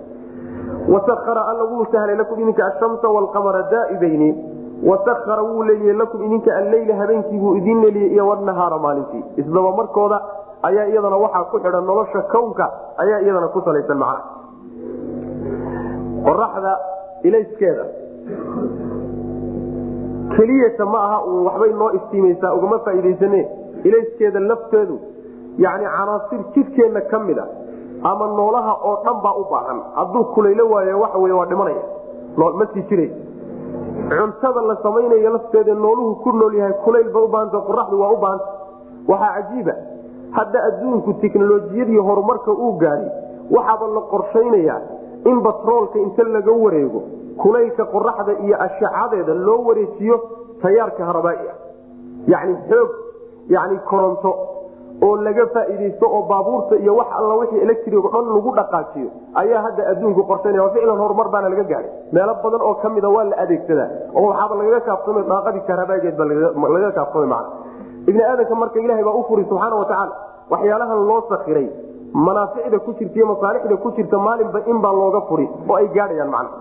[0.94, 6.96] Wasakara alla wuu sahlay lakum idinka ashamsa walqamara daa'ibayni wasakara wuu leeliyey lakum idinka alleyla
[6.96, 10.22] habeenkiibuu idin leeliyey iyo wanahaara maalintii isdaba markooda
[10.62, 14.24] ayaa iyadana waxaa ku xidhan nolosha kownka ayaa iyadana ku salaysan macna
[16.26, 16.74] qoraxda
[17.24, 17.86] ilayskeeda
[20.36, 23.42] keliyata ma aha uun waxbay noo iftiimaysaa ugama faa'iidaysane
[23.84, 25.00] ilayskeeda lafteedu
[25.58, 27.48] yacni canaasir jidhkeenna ka mid a
[28.12, 31.84] ama noolaha oo dhan baa u baahan hadduu kulaylo waayo waxa wey waa dhimanaya
[32.38, 33.10] ma sii jiray
[34.08, 38.46] cuntada la samaynayo lafteeda nooluhu ku nool yahay kulayl ba ubaahanta qoraxdu waa u baahanta.
[39.08, 39.74] Waxaa cajiiba.
[40.32, 43.10] Hadda adduunku teknolojiyadii horumarka uu gaadhay
[43.52, 44.80] waxaaba la qorshaynayaa
[45.26, 47.02] in batroolka inta laga wareego
[47.42, 50.16] kulaylka qoraxda iyo ashacadeeda loo wareejiyo
[50.62, 51.58] tayaarka harabaai ah
[52.28, 52.90] yacni xoog
[53.50, 54.32] yani koronto
[55.08, 59.10] oo laga faa'iidaysto oo baabuurta iyo wax alla wixii electric dhan lagu dhaqaajiyo
[59.42, 63.24] ayaa hadda adduunku qorshaynaya waa ficlan horumar baana laga gaadhay meelo badan oo kamida waa
[63.32, 66.26] la adeegsadaa oo waxaaba lagaga kaafsamay daaqadii kahrabaageed ba
[66.74, 67.50] lagaga kaafsamay macna.
[68.10, 70.16] Ibni aadanka marka ilahay baa u furi subxaana watacaala
[70.52, 71.68] waxyaalahan loo sakiray
[72.28, 76.32] manaaficda ku jirta iyo masaalixda ku jirta maalinba in baa looga furi oo ay gaadhayaan
[76.36, 76.58] macna.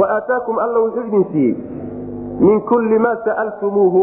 [0.00, 1.54] Wa aataakum alla wuxuu idin siiyey
[2.40, 4.00] min kulli maa sa'altumuuhu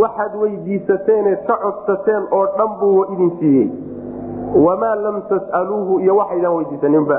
[0.00, 3.68] waxaad weydiisateene ka codsateen oo dhan buu idin siiyey.
[4.66, 7.18] Wamaa lam tas'aluuhu iyo waxaydaan weydiisaninba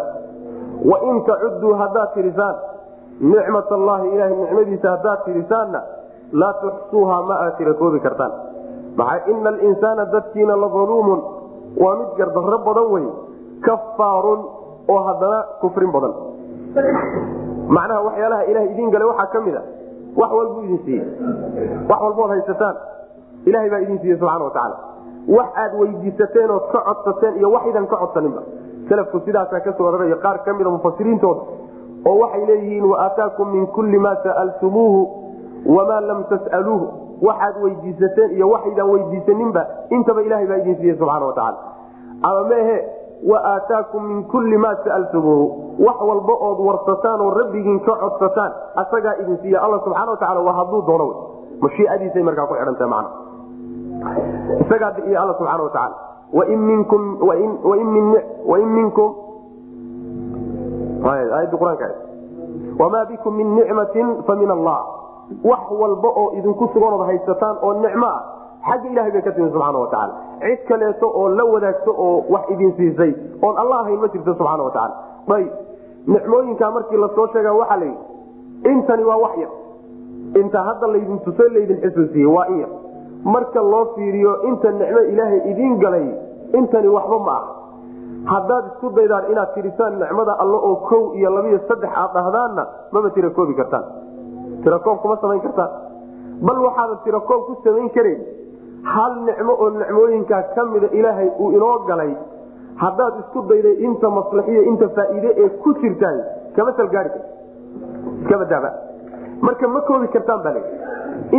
[0.92, 2.56] wain tacuduu haddaad tirisaan
[3.22, 5.82] nicmat allahi ilahay nicmadiisa haddaad tirisaanna
[6.32, 8.32] laa tuxsuuha ma aad tira koobi kartaan.
[8.98, 11.22] Maxaa ina alinsaana dadkiina la aluumun
[11.84, 13.06] waa mid gardarro badan wey
[13.68, 14.42] kafaarun
[14.88, 16.14] oo haddana kufrin badan.
[17.68, 19.62] Macnaha waxyaalaha ilaha idiin galay waxaa ka mid a
[20.20, 21.06] wax walbuu idin siiyey.
[21.90, 22.76] Wax walbood haysataan.
[23.46, 24.78] Ilahay baa idin siiyey subxana watacaala
[25.28, 28.42] wax aad weydiisateen ood ka codsateen iyo waxaydan ka codsaninba.
[28.90, 31.42] Salafku sidaasaa ka soo oranayo qaar ka mida mufasiriintooda
[32.10, 35.02] oo waxay leeyihiin waaataakum min kulli maa sa'altumuuhu
[35.76, 36.88] wamaa lam tas'aluuhu.
[37.22, 41.58] Waxaad weydiisateen iyo waxaydan weydiisaninba intaba ilahay baa idin siiyey subxana watacaala
[42.22, 42.42] ama
[43.22, 49.38] meehe waaataakum min kulli maa sa'altumuuhu wax walba ood warsataan rabbigiin ka codsataan asagaa idin
[49.42, 49.62] siiya.
[49.62, 51.14] Alla subxana watacala waa hadduu doono w
[51.62, 53.06] mashiiadiisay markaa ku xidhantaha man
[54.62, 55.96] isagaa biiya alla subxana watacaala
[56.34, 56.60] wain
[63.10, 64.82] bikum min nicmatin fa allah.
[65.44, 69.80] Wax walba oo idinku suganood haysataan oo nicmo ah xagga ilahay bay ka timi subxaana
[69.80, 74.34] watacaala cid kaleeto oo la wadaagto oo wax idin siisay oon alla ahayn ma jirto
[74.40, 74.96] subxana watacaala
[75.38, 75.50] ayb
[76.16, 79.52] nicmooyinkaa markii la soo sheega waxaa la yidhi intani waa wax yar.
[80.42, 82.66] Inta hadda laydin tuso laydin xusuusiye waa in
[83.24, 86.08] marka loo fiiriyo inta nicmo ilaahay idiin galay
[86.60, 87.44] intani waxba ma ah
[88.34, 93.10] haddaad isku daydaan inaad tirisaan nicmada alle oo kow iyo labiyo saddex aad dhahdaanna maba
[93.10, 93.84] tira koobi kartaan.
[94.64, 95.72] Tirakoob kuma samayn kartaan.
[96.48, 98.22] Bal waxaadan tirakoob ku samayn karayn
[98.84, 102.12] hal nicmo oo nicmooyinkaa ka mida ilaahay uu inoo galay
[102.84, 106.18] haddaad isku dayday inta maslaxiyo inta faa'iide ee ku jirtaay
[106.56, 107.12] kama salgaari
[108.22, 108.72] iskabadaaba
[109.42, 110.56] marka ma koobi kartaan baa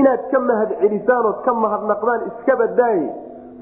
[0.01, 3.07] inaad ka mahad celisaan ood ka mahadnaqdaan iska badaaye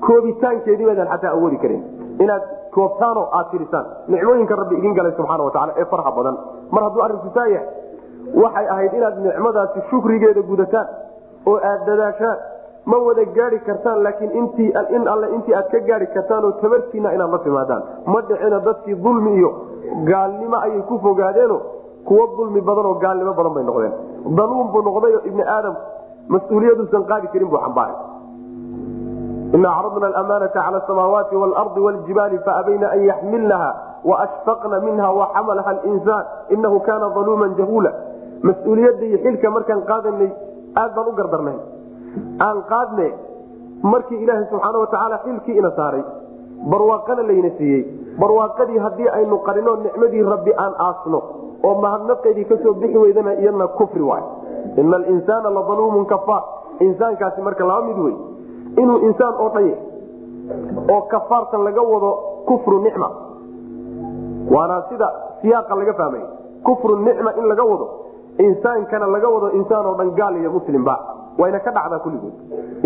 [0.07, 1.83] koobitaankeedii baadaan xataa awoodi karin.
[2.25, 6.37] Inaad koobtaanoo aad tirisaan nicmooyinka rabbi idin galay subxaana watacaala ee farha badan.
[6.75, 7.69] Mar hadduu arrinku saa yahay
[8.43, 10.87] waxay ahayd inaad nicmadaasi shukrigeeda gudataan
[11.51, 12.37] oo aad dadaashaan
[12.85, 14.31] ma wada gaadi kartaan laakiin
[14.97, 17.83] in alle intii aad ka gaadi kartaan oo tabartiina inaad la timaadaan.
[18.07, 19.51] Ma dhicina dadkii dulmi iyo
[20.09, 21.59] gaalnimo ayay ku fogaadeeno
[22.09, 23.93] kuwo dulmi badan oo gaalnimo badan bay noqdeen.
[24.37, 25.75] Daluun buu noqdayo ibni aadam
[26.29, 27.97] mas'uuliyaduusan qaadi karin buu xambaaray.
[29.57, 33.71] Ina acradna amaanata cala samaawaati waalardi wljibaali faabayna an yaxmilnaha
[34.11, 37.91] waashfaqna minha waxamalaha linsaan inahu kaana aluuman jahuula.
[38.47, 40.31] Mas'uuliyadda iyo xilka markaan qaadanay
[40.81, 41.57] aad baan u gardarnay
[42.47, 43.09] aan qaadne
[43.83, 46.03] markii ilaaha subxaana watacaala xilkii ina saaray
[46.71, 47.83] barwaaqana layna siiyey.
[48.21, 51.21] Barwaaqadii haddii aynu qarino nicmadii rabbi aan aasno
[51.69, 54.23] oo mahadnaqeedii ka soo bixi weydana iyadna kufri waay.
[54.77, 56.43] Ina alinsaana la daluumun kafaar.
[56.81, 58.15] Insaankaasi marka laba mid wey.
[58.83, 59.75] Inuu insaan oo yahay
[60.95, 62.11] oo kafaartan laga wado
[62.49, 63.09] kufru nicma.
[64.55, 65.09] Waana sida
[65.43, 66.23] siyaaqa laga fahmay.
[66.65, 67.87] Kufru nicma in laga wado
[68.39, 70.95] insaankana laga wado insaan oo dhan gaal iyo muslimba
[71.41, 72.35] wayna ka dhacdaa kulligood.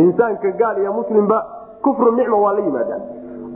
[0.05, 1.39] Insaanka gaal iyo muslimba
[1.85, 3.03] kufru nicma waa la yimaadaan.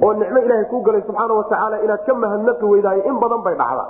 [0.03, 3.89] Oo nicmo ilaahay kuu galay subxaana watacaala inaad ka mahadnaqi weydaayo in badan bay dhacdaa.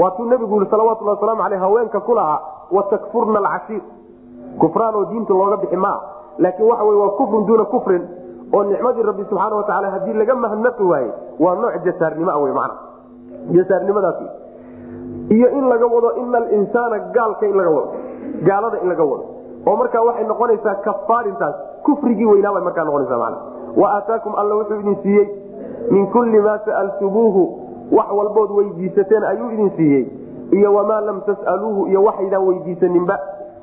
[0.00, 2.12] Waatuu nebigu yii salawatulhi waslamu aleyh haweenka ku
[2.76, 3.82] watakfurna alcashiir.
[4.60, 5.98] Kufraan oo diinta looga bixi maa
[6.38, 8.02] laakiin waxa wey waa kufrun duuna kufrin
[8.54, 12.74] oo nicmadii rabbi subxaana watacaala haddii laga mahadnaqi waaye waa nooc jasaarnimoa wey mana
[13.56, 14.20] jasaarnimadaas
[15.36, 17.92] iyo in laga wado ina alinsaana gaalka in laga wado
[18.48, 19.24] gaalada in laga wado
[19.66, 21.54] oo markaa waxay noqonaysaa kafaarintaas
[21.86, 23.34] kufrigii weynaabay markaa noqonaysa man
[23.80, 25.26] wa aataakum alla wuxuu idin siiyey.
[25.90, 27.42] Min kulli maa sa'altumuuhu.
[27.96, 30.04] Wax walbood weydiisateen ayuu idin siiyey.
[30.52, 31.86] Iyo wamaa lam tas'aluuhu.
[31.86, 33.18] Iyo waxaydaan weydiisaninba.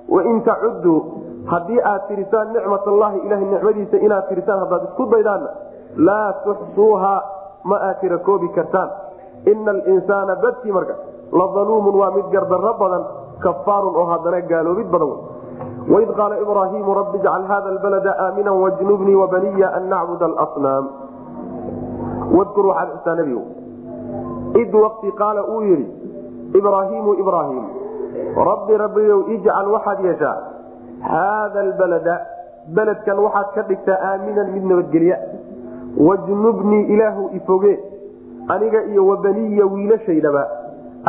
[0.09, 0.97] Wain tacuduu
[1.45, 5.49] haddii aad tirisaan nicmat allahi ilahay nicmadiisa inaad tirisaan haddaad isku daydaanna
[6.07, 7.13] laa tuxsuuha
[7.63, 8.89] ma aad tira koobi kartaan.
[9.45, 10.93] Ina alinsaana dadkii marka
[11.31, 13.03] la daluumun waa mid gardarro badan
[13.43, 15.13] kafaarun oo haddana gaaloobid badan
[15.93, 20.85] waid qaala ibraahiimu rabbi ijcal hada albalada aamina wajnubnii wabaniya an nacbud alsnaam
[22.37, 23.43] wadkur waxaad xustaa nebigu
[24.61, 25.87] id waqti qaala uu yidhi
[26.59, 27.63] ibraahiimu ibraahim
[28.49, 30.37] rabbi rabbiyow ijcal waxaad yeeshaa
[31.11, 32.15] haada albalada
[32.77, 35.17] beledkan waxaad ka dhigtaa aaminan mid nabadgelya
[36.07, 37.73] wajnubnii ilaahu ifoge
[38.53, 40.43] aniga iyo wabaniya wiilashaydaba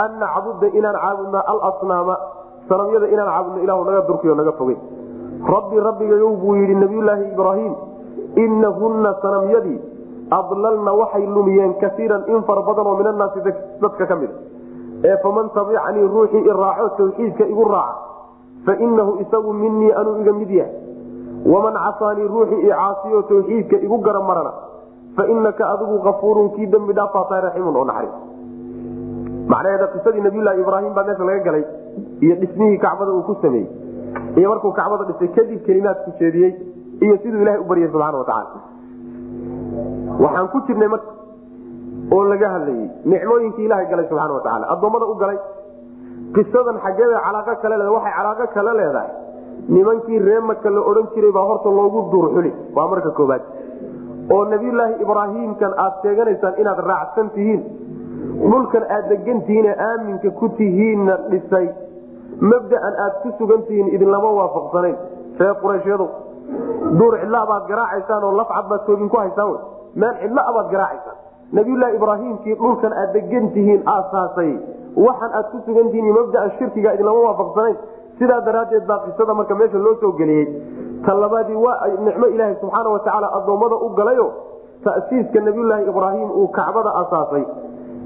[0.05, 2.17] an nacbuda inaan caabudna alasnaama
[2.69, 4.77] sanamyada inaan caabudno ilahu naga durkiyo naga foge
[5.55, 7.75] rabbi rabbigayow buu yidhi nabiyulaahi ibraahim
[8.45, 9.79] inahunna sanamyadii
[10.39, 13.41] adlalna waxay lumiyeen kaiiran in fara badan oo min annaasi
[13.83, 14.35] dadka ka mida
[15.11, 17.95] ee faman tabicanii ruuxii i raaco tawxiidka igu raaca
[18.67, 20.75] fainahu isagu minii anuu iga mid yahay.
[21.53, 24.53] Waman casaanii ruuxii i caasiyo tawxiidka igu gara marana
[25.17, 28.17] fainaka adigu afuurun kii dembi dhaafaataa raxiimun oo naxariis.
[29.53, 31.65] Macnaheeda qisadii nabiylahi ibraahim baa meesha laga galay
[32.21, 33.69] iyo dhismihii kacbada uu ku sameeyey
[34.39, 36.53] iyo markuu kacbada dhisay kadib kelimaadku jeediyey
[37.05, 38.47] iyo siduu ilahay u baryay subxana
[40.25, 41.11] waxaan ku jirnay marka
[42.15, 45.39] oo laga hadlayey nicmooyinkii ilahay galay subxaana watacaala addoommada u galay
[46.37, 49.11] qisadan xaggeeda calaaqo kale leeda waxay calaaqo kale leedahay.
[49.69, 53.43] Nimankii reemaka la odhan jiray baa horta loogu duurxuli waa marka koobaad
[54.35, 57.63] oo nabiyulaahi ibraahiimkan aad sheeganaysaan inaad raacsan tihiin
[58.51, 61.67] dhulkan aad degantihiine aaminka ku tihiinna dhisay
[62.41, 64.97] mabdaan aad ku sugan tihiin idinlama waafaqsanayn.
[65.39, 66.09] Reer qurayshyadow
[66.99, 69.57] duur cidla baad garaacaysaan oo lafcad baad toogin ku haysaan
[69.95, 71.17] meel cidla baad garaacaysaan
[71.53, 74.53] nabiyulaahi ibraahiimkii dhulkan aad degan tihiin aasaasay
[74.97, 77.77] waxaan aad ku sugan tihiin mabdaan shirkiga idinlama waafaqsanayn.
[78.19, 80.47] Sidaa daraaddeed baa qisada marka meesha loo soo geliyey.
[81.05, 81.43] Tan waa
[82.05, 84.27] nicmo ilaahay subxaana watacaala addoommada u galayo.
[84.85, 87.45] Ta'siiska nabiyulaahi ibraahim uu kacbada asaasay.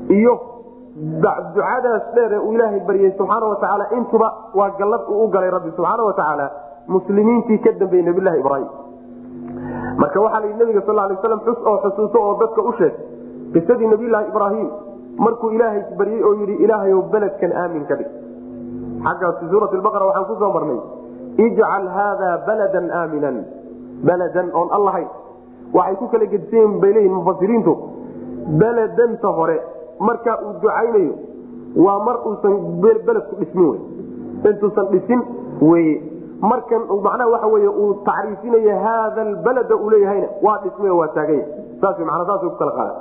[0.08, 0.34] Iyo
[0.96, 5.70] ducadaas dheer ee uu ilaahay baryey subxaana watacaala intuba waa gallad uu u galay rabbi
[5.76, 6.46] subxaana watacaala
[6.94, 8.68] muslimiintii ka dambeeyey nabiylahi ibraahim.
[10.02, 12.94] Marka waxaa layidhi nabiga sal lay slam xus oo xusuuso oo dadka u sheeg
[13.54, 14.68] qisadii nabiyulaahi ibraahim
[15.26, 18.10] markuu ilaahay baryey oo yidhi ilaahayow beledkan aamin ka dhig.
[19.06, 20.78] Xaggaas fi suurat baqara waxaan ku soo marnay.
[21.46, 23.36] Ijcal haada baladan aaminan.
[24.08, 25.08] Baladan oon allahayn
[25.78, 27.72] waxay ku kala gedisayen bay leeyihiin mufasiriintu
[28.60, 29.56] beledanta hore
[30.08, 31.14] markaa uu ducaynayo
[31.84, 33.80] waa mar uusan beledku dhismin
[34.50, 35.20] intuusan dhisin
[35.70, 35.94] weye
[36.52, 41.46] markan macnaha waxa wey uu tacriifinayo haada albalada uu leeyahayna waa dhismay waa taaganya.
[41.80, 42.94] Saas mana saasay ku kala qaada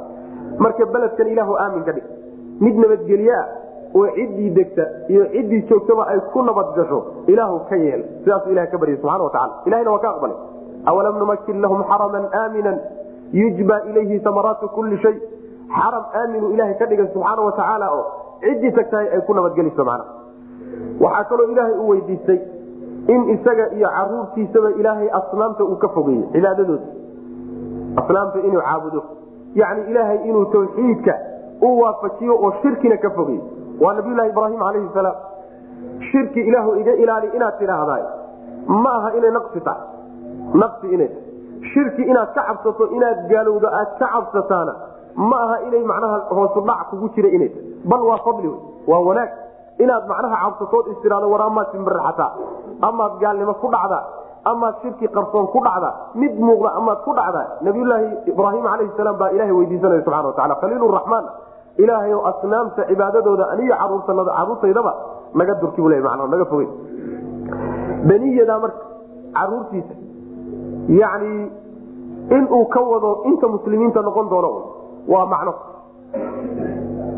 [0.64, 2.06] marka beledkan ilaahu aamin ka dhig.
[2.66, 3.44] Mid nabadgelyeah
[3.96, 4.84] oo ciddii degta
[5.14, 7.00] iyo ciddii joogtaba ay ku nabad gasho
[7.32, 8.02] ilaahu ka yeel.
[8.24, 10.38] Sidaasu ilaha ka baryay subxana watacala ilahina waa ka aqbalay.
[10.92, 12.78] Awalam numakin lahum xaraman aaminan.
[13.40, 15.16] Yujba ilayhi samaraatu kulli shay
[15.78, 18.04] xaram aaminu ilahay ka dhigay subxaana watacaala oo
[18.44, 20.04] ciddii tagtahay ay ku nabadgeliso mana
[21.04, 22.40] waxaa kaloo ilaahay u weydiistay
[23.14, 26.88] in isaga iyo caruurtiisaba ilaahay asnaamta uu ka fogeeyey cibaadadooda.
[28.02, 29.02] Asnaamta inuu caabudo.
[29.56, 31.14] Yacni ilaahay inuu tawxiidka
[31.62, 33.40] u waafajiyo oo shirkina ka fogeey
[33.82, 35.16] waa nabiylahi ibraahim alayhi salaam.
[36.12, 38.04] Shirki ilaahu iga ilaali inaad tidhaahdaay
[38.84, 39.84] ma aha inay naqsi tahay.
[40.64, 41.24] Naqsi inay tahay.
[41.74, 44.74] Shirki inaad ka cabsato inaad gaalowdo aad ka cabsataana
[45.16, 47.66] ma aha inay macnaha hoosudhac kugu jira tahay.
[47.86, 48.50] Bal waa fadli
[48.88, 49.30] waa wanaag.
[49.80, 51.68] Inaad macnaha cabsatood istiraado war amaad
[52.82, 54.04] amaad gaalnimo ku dhacdaa
[54.46, 59.30] amaad shirki qarsoon ku dhacda mid muuqda amaad ku dhacda nabiyulaahi ibraahim calayhi salaam baa
[59.36, 61.26] ilahay weydiisanaya subxana wa tacala khaliiluraxmaan
[61.78, 64.94] ilaahay o asnaamta cibaadadooda aniyo caruurtaydaba
[65.36, 66.68] naga durki bu le man naga fogey
[68.10, 68.84] beniyadaa marka
[69.38, 69.94] caruurtiisa
[71.02, 71.52] yani
[72.38, 74.52] inuu ka wado inta muslimiinta noqon doono
[75.10, 75.54] waa macno.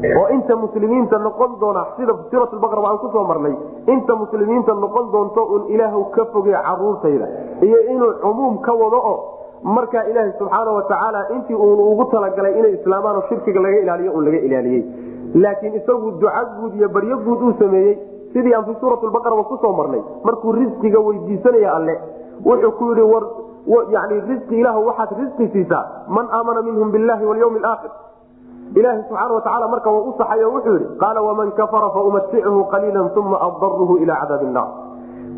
[0.01, 3.53] Oo inta muslimiinta noqon doona sida suurat baqara waan ku soo marnay
[3.87, 7.27] inta muslimiinta noqon doonto un ilaahw ka foge caruurtayda
[7.61, 9.17] iyo inuu cumuum ka wado oo
[9.63, 14.37] markaa ilaaha subxaana watacaala intii uun ugu talagalay inay islaamaan shirkiga laga ilaaliyo un laga
[14.47, 14.83] ilaaliyey.
[15.35, 17.99] Laakiin isagu duca guud iyo baryo guud uu sameeyey
[18.33, 21.95] sidii aan fi suurat baqaraba ku soo marnay markuu risqiga weydiisanaya alle
[22.45, 23.23] wuxuu ku war
[23.89, 25.83] yani risqi ilah waxaad risqi siisaa.
[26.07, 27.91] Man aamana minhum billahi walyawmi alaakhir
[28.75, 33.01] ilaahi subxaana watacaala marka waa u saxay oo wuxuu yidhi qaala waman kafara faumatichu qaliila
[33.21, 34.67] uma addaruhu ila cadaabi nnaar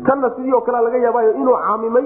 [0.06, 2.04] tanna sidii oo kale laga yaabaayo inuu caamimay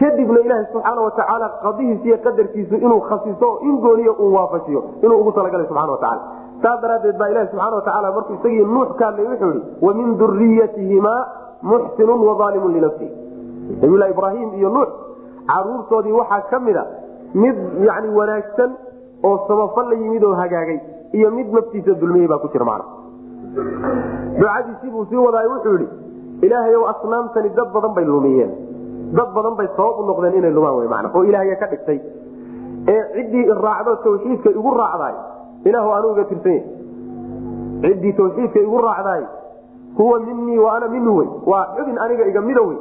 [0.00, 5.32] kadibna ilaahi subxaana watacaala qadihiis iyo qadarkiisu inuu khasiso in gooniya uu waafajiyo inuu ugu
[5.32, 6.20] talagalay subxana watacala
[6.62, 11.20] saas daraaddeed baa ilahi subxana watacaala markuu isagii nuux ka hadlay wuxuu yihi wamin duriyatihimaa
[11.62, 13.12] muxsinun waalimun linafsihi
[13.82, 14.88] nabiylahi ibraahim iyo nuux
[15.50, 16.84] caruurtoodii waxaa ka mid a
[17.42, 17.56] mid
[17.88, 18.70] yani wanaagsan
[19.28, 20.78] oo samafal la yimid oo hagaagay
[21.12, 22.84] iyo mid naftiisa dulmiyey baa ku jira macna
[24.38, 25.88] ducadiisii buu sii wadaay wuxuu yidhi
[26.46, 28.50] ilaahayow asnaamtani dad badan bay lumiyeen.
[29.16, 31.98] Dad badan bay sabab u noqdeen inay lumaan wey mana oo ilaahaya ka dhigtay.
[32.92, 35.14] Ee ciddii raacdo tawxiidka igu raacdaay
[35.64, 39.22] ilaahu anuu iga tirsan yahy ciddii tawxiidka igu raacdaay
[39.98, 42.76] huwa minii wa ana minhu wey waa xubin aniga iga mida wey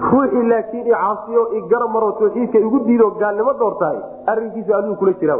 [0.00, 3.98] ruuxii laakiin icaasiyo igaramaro tawxiidka igu diido gaalnimo doortahay?
[4.26, 5.36] Arinkiisu adigu kula jira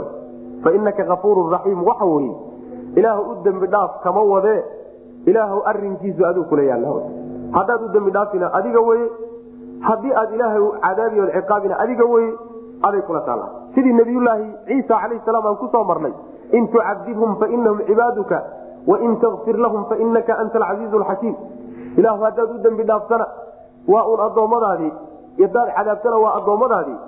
[0.62, 2.32] fa inaka raxiim waxa weye
[2.96, 4.62] ilaahu u dembi dhaaf kama wadee
[5.26, 6.88] ilaahu arinkiisu adigu kula yaalla
[7.52, 9.10] haddaad u dembi dhaafina adiga weye
[9.80, 12.32] haddii aad ilaahay cadaabi od ciqaabina adiga weye
[12.82, 16.12] aday kula taalla sidii nabiyulaahi ciisa calayh salaam aan ku soo marnay
[16.52, 18.42] in tucadibhum fainahum cibaaduka
[18.86, 21.36] wain takfir lahum fainaka anta alcasiizu alxakiim
[21.96, 23.26] ilahu haddaad u dembi dhaaftana
[23.88, 24.92] waa uun addoommadaadii
[25.42, 26.98] hadaad cadaabtana waa addoommadaadii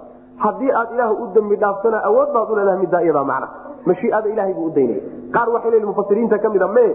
[0.45, 3.49] haddii aad ilaah u dembi dhaaftana awood baad uleedahay middaa iyadaa macna.
[3.87, 5.01] Mashiiada ilahay buu u daynaya
[5.35, 6.87] qaar waxay leeyihiin mufasiriinta ka mid a me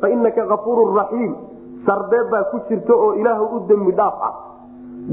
[0.00, 1.32] fa inaka kafuurun raxiim
[1.86, 4.32] sarbeeb baa ku jirta oo ilaahu u dembi dhaaf ah.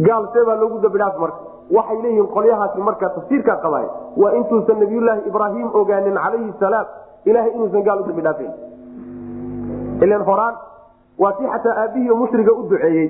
[0.07, 1.38] Gaalsee baa loogu dembi dhaaf marka.
[1.78, 3.88] Waxay leeyihiin qolyahaasi marka tafsiirkaa qabaay.
[4.22, 6.86] Waa intuusan nabiyulaahi ibraahim ogaanin calayhi salaam
[7.26, 8.51] ilahay inuusan gaal u dembi dhaafayn
[10.05, 10.55] ilan horaan
[11.19, 13.07] waa tii xataa aabbihii mushriga u duceeyey.
[13.07, 13.09] ee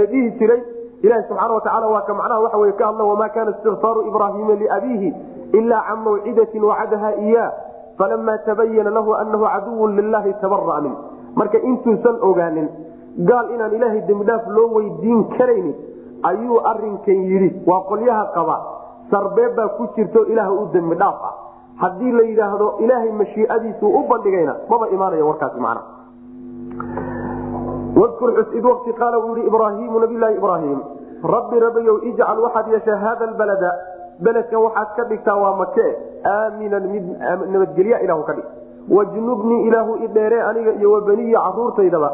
[0.00, 0.62] dhihi jiray.
[1.04, 5.14] Ilahi subxaana watacaala waa ka macnaha wey ka hadla wamaa kaana istikfaaru ibraahiima liabiihi
[5.52, 7.52] ilaa can mawcidatin wacadaha iyaa
[7.98, 10.94] falama tabayana lahu anahu caduwun lilahi tabara'a min
[11.34, 12.68] marka intuusan ogaanin
[13.28, 15.74] gaal inaan ilaahay dembidhaaf loo weydiin karaynin
[16.30, 18.56] ayuu arinkan yidhi waa qolyaha qaba
[19.10, 21.34] sarbeeb baa ku jirto ilaah u dembi dhaaf ah.
[21.74, 25.82] Haddii la yidhaahdo ilaahay mashiiadiisu u bandhigayna maba imaanayo warkaasi macna
[27.96, 30.78] wkur xus id wati qaala uu yihi ibraahimu nabilaahi ibraahim
[31.34, 33.70] rabbi rabayow ijcal waxaad yeeshaa hada lbalada
[34.26, 35.86] beledkan waxaad ka dhigtaa waa make
[36.34, 37.04] aaminan mid
[37.54, 38.46] nabadgelya ilahu ka dhig
[38.96, 42.10] wajnubnii ilaahu idheere aniga iyo wabaniya caruurtaydaba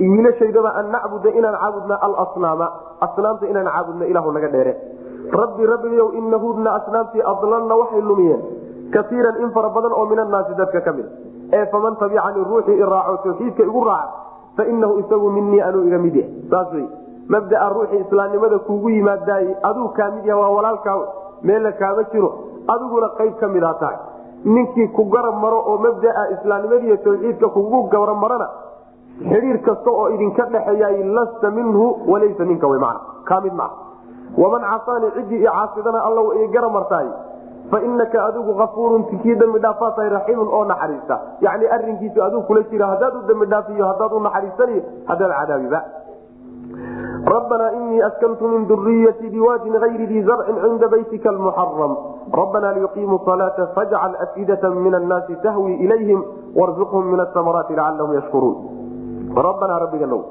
[0.00, 2.66] wiilashaydaba an nacbuda inaan caabudna alasnaama
[3.06, 4.72] asnaamta inaan caabudna ilahu naga dheere
[5.40, 8.42] rabbi rabbigayow inahudna asnaamtii adlalna waxay lumiyeen
[8.96, 11.06] kaiiran in fara badan oo min annaasi dadka ka mid
[11.58, 14.26] ee faman tabicanii ruuxii iraaco tawxiidka igu raaca
[14.58, 16.34] fainahu isagu minii anuu iga mid yahay.
[16.50, 16.86] Saas wey
[17.34, 20.96] mabdaa ruuxii islaamnimada kuugu yimaadaay aduu kaa mid yaha waa walaalkaa
[21.42, 22.30] meella kaama jiro
[22.74, 23.98] adiguna qayb ka midaa tahay.
[24.54, 28.48] Ninkii ku garab maro oo mabdaa islaamnimadiiyo tawxiidka kugu garab marana
[29.30, 30.88] xidhiir kasta oo idinka dhexeeya
[31.18, 32.96] lasta minhu walaysa minka w man
[33.28, 33.70] kaa mid maa
[34.42, 37.08] waman casaanii ciddii i caasidana alla i garab martaay
[37.70, 43.26] fainaka adigu afuurun kii dambi raxiimun oo naxariista yani arinkiisu aduu kula jira hadaad u
[43.28, 45.82] dambi dhaafiyo u naxariisaniyo hadaad cadaabiba
[47.34, 51.96] rabbanaa inii askantu min duriyatii biwaadin ayri dii zarcin cinda baytika almuxaram
[52.40, 56.22] rabbanaa liyuqiimuu salaata fajcal afidata min annaasi tahwi ilayhim
[56.60, 58.56] warzuqhum min asamaraati lacalahum yashkuruun
[59.48, 60.22] rabbanaa rabbiganow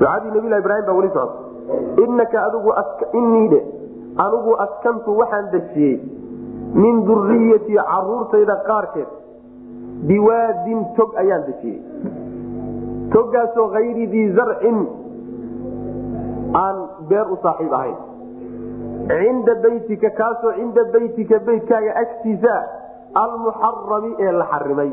[0.00, 2.74] ducadii nabilah ibrahim baa weli socota inaka adigu
[3.20, 3.60] iniidhe
[4.26, 5.96] anigu askantu waxaan dejiyey
[6.74, 9.10] min duriyatii caruurtayda qaarkeed.
[10.08, 11.80] Biwaadin tog ayaan dejiyey.
[13.12, 14.78] Togaasoo ayri dii zarcin
[16.64, 16.76] aan
[17.08, 17.98] beer u saaxiib ahayn.
[19.08, 22.54] Cinda beytika kaasoo cinda beytika beytkaaga agtiisa
[23.22, 24.90] almuxarami ee la xarimay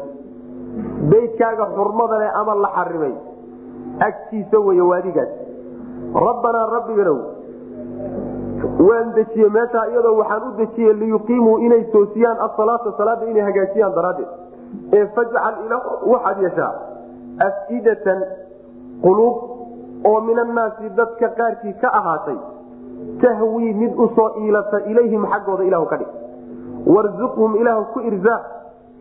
[1.12, 3.14] beytkaaga xurmada leh ama la xarimay
[4.08, 5.32] agtiisa wey waadigaas.
[6.28, 7.20] Rabbanaa rabbiganow
[8.88, 14.28] waan dejiye meeshaa iyadoo waxaan u dejiye liyuqiimuu inay toosiyaan asalaata salaada inay hagaajiyaan daraaddeed.
[14.94, 15.78] Ee fajcal ila
[16.12, 16.74] waxaad yeeshaa
[17.48, 18.20] afidatan
[19.04, 19.36] quluub
[20.12, 22.38] oo min annaasi dadka qaarkii ka ahaatay
[23.22, 26.08] tahwii mid u soo iilata ilayhim xaggooda ilahu ka dhig.
[26.96, 28.44] Warzuqhum ilaahu ku irzaaq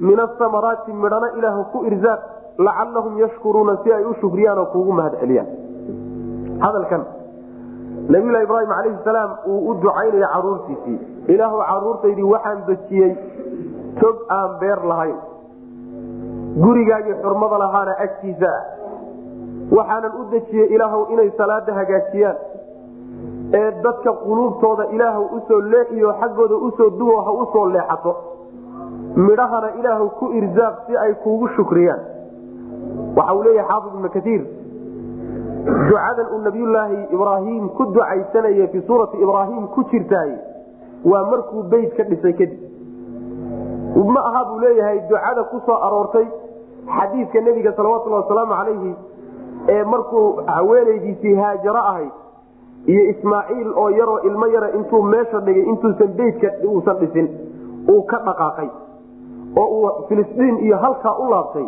[0.00, 2.20] min asamaraati midhana ilaahu ku irzaaq
[2.58, 5.48] lacalahum yashkuruuna si ay u shukriyaan oo kuugu mahad celiyaan
[8.08, 10.98] hadalkan nabiyulahi ibraahim calayhi salaam uu u ducaynaya caruurtiisii.
[11.28, 13.16] Ilaahu caruurtaydii waxaan dejiyey
[14.00, 15.16] tog aan beer lahayn.
[16.62, 18.62] Gurigaagii xurmada lahaana agtiisa ah.
[19.76, 22.36] Waxaanan u dejiyey ilaahu inay salaada hagaajiyaan.
[23.54, 28.16] Ee dadka quluubtooda ilaahu u soo leexiyo xaggooda u soo duwo ha u soo leexato.
[29.16, 32.00] Midhahana ilaahu ku irzaaq si ay kuugu shukriyaan.
[33.16, 34.42] Waxa uu leeyahay xaafid ibnu kaiir
[35.66, 40.32] ducadan uu nabiyulaahi ibraahim ku ducaysanaya fii suurati ibraahim ku jirtaay
[41.04, 42.60] waa markuu beyt ka dhisay kadib.
[44.14, 46.26] Ma aha buu leeyahay ducada ku soo aroortay
[46.96, 48.92] xadiidka nebiga salawatuli wasalaamu calayhi
[49.68, 52.12] ee markuu haweenaydiisii haajaro ahayd
[52.86, 57.28] iyo ismaaciil oo yaroo ilmo yara intuu meesha dhigay intuusan beytka uusan dhisin
[57.92, 58.68] uu ka dhaqaaqay
[59.62, 61.66] oo uu filistiin iyo halkaa u laabtay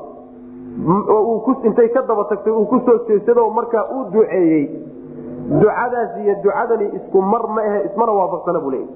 [0.79, 4.65] intay ka daba tagtay uu ku soo jeesado markaa uu duceeyey.
[5.51, 8.89] Ducadaas iyo ducadani isku mar ma ahe ismana waafaqsana buu leeyahy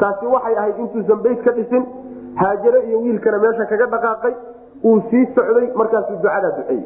[0.00, 1.84] taasi waxay ahayd intuusan beyt ka dhisin
[2.36, 4.34] haajare iyo wiilkana meesha kaga dhaqaaqay
[4.84, 6.84] uu sii socday markaasuu ducadaa duceeyey.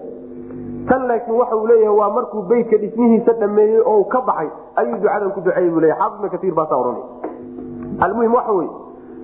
[0.89, 5.31] Tan laakiin waxa uu leeyahay waa markuu beytka dhismihiisa dhameeyey oo ka baxay ayuu ducadan
[5.33, 7.05] ku duceeyey buu leya xaafid kaiir baasaa ohanay
[8.01, 8.71] almuhim waxa weye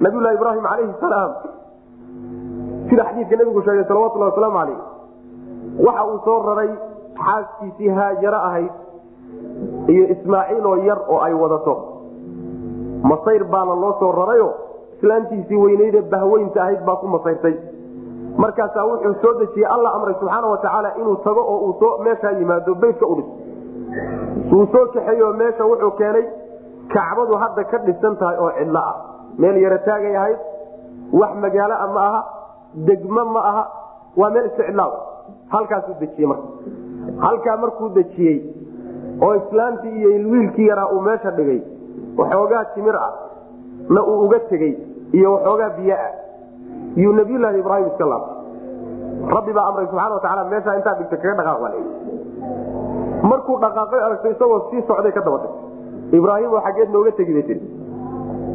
[0.00, 1.30] nabiyulahi ibraahim calayhi salaam
[2.90, 4.78] sida xadiidka nabigu sheegay salawatulhi wasalaamu calayh
[5.86, 6.70] waxa uu soo raray
[7.24, 8.72] xaaskiisii haajaro ahayd
[9.92, 11.74] iyo ismaaciil oo yar oo ay wadato.
[13.10, 14.48] Masayr baana loo soo rarayo
[14.96, 17.54] islaantiisii weyneyde bahweynta ahayd baa ku masayrtay.
[18.36, 23.06] Markaasaa wuxuu soo dejiyey alla amray subxaana watacaala inuu tago oo uu meeshaa yimaado beytka
[23.06, 23.28] u dhis.
[24.52, 26.26] Uu soo kaxeeyo meesha wuxuu keenay
[26.94, 28.94] kacbadu hadda ka dhisan tahay oo cidlo ah.
[29.38, 30.38] Meel yaro taagay ahayd
[31.12, 32.20] wax magaalo a ma aha
[32.88, 33.64] degmo ma aha
[34.16, 34.90] waa meel iska cidlaa
[35.54, 36.48] halkaasuu dejiyey marka.
[37.24, 38.36] Halkaa markuu dejiyey
[39.26, 41.60] oo islaamtii iyo wiilkii yaraa uu meesha dhigay
[42.18, 43.12] waxoogaa timir ah
[43.88, 44.72] na uu uga tegey
[45.12, 46.12] iyo waxoogaa biyo ah
[47.02, 48.36] yuu nabiyulaahi ibraahim iska laabtay.
[49.36, 51.72] Rabbi baa amray subxana watacaala meeshaa intaa dhigta kaga dhaqaaq baa
[53.30, 57.44] markuu dhaqaaqay aragtay isagoo sii socday ka daba tagtay ibraahim oo xaggeed nooga tegi bay
[57.48, 57.60] tii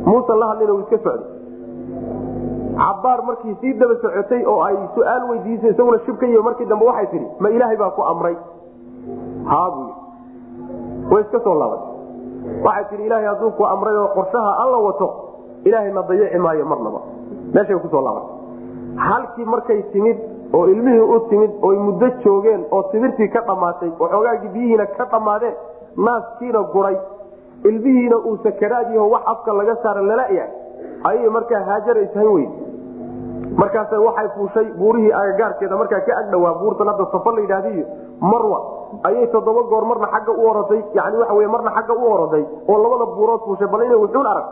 [0.06, 1.28] muusan la hadlina uu iska socday
[2.78, 7.28] cabaar markii sii daba socotay oo ay su'aal weydiisay isaguna iyo markii dambe waxay tihi
[7.40, 8.36] ma ilaahay baa ku amray.
[9.46, 9.84] Haabu
[11.12, 11.90] way iska soo laabatay
[12.66, 15.08] waxay tihi ilaahay hadduu ku amray oo qorshaha alla wato
[15.66, 17.02] ilaahayna dayaci maayo marnaba.
[17.54, 18.30] Meeshay ku soo laabatay
[18.96, 20.18] halkii markay timid
[20.54, 25.54] oo ilmihii u timid oy muddo joogeen oo timirtii ka dhammaatay waxoogaagii biyihiina ka dhammaadeen
[25.98, 26.98] naaskiina guray.
[27.64, 30.52] Ilmihiina uu sakaraadyaho wax afka laga saara lalayahay
[31.10, 32.52] ayay markaa haajara ishan weyn.
[33.62, 37.86] Markaas waxay fuushay buurihii agagaarkeeda markaa ka agdhawaa buurtan hadda safa la yidhaahdiyo
[38.32, 38.60] marwa.
[39.10, 42.78] Ayay toddoba goor marna xagga u oroday yani waxa wey marna xagga u oroday oo
[42.84, 44.48] labada buurood fuushay bal inay wuxuun arag.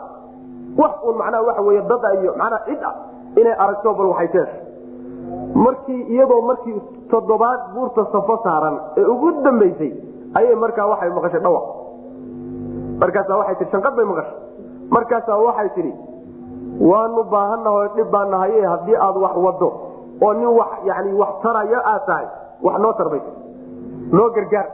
[0.82, 2.94] Wax uun macnaha waxa wey dada iyo macnaha cid ah
[3.40, 4.56] inay aragto bal waxay teesha
[5.64, 6.78] markii iyadoo markii
[7.10, 9.92] toddobaad buurta safo saaran ee ugu dambaysay
[10.38, 11.64] ayay markaa waxay maqashay dhawaq
[13.02, 14.36] markaasa waxay tii shanqad bay maqashay.
[14.94, 15.92] Markaasaa waxay tidhi
[16.80, 19.68] waanu baahannaho dhib baa nahaye haddii aad wax wado
[20.26, 22.26] oo nin wax yani wax tarayo aad tahay
[22.62, 23.20] wax noo tarbay
[24.12, 24.66] noo gargaar.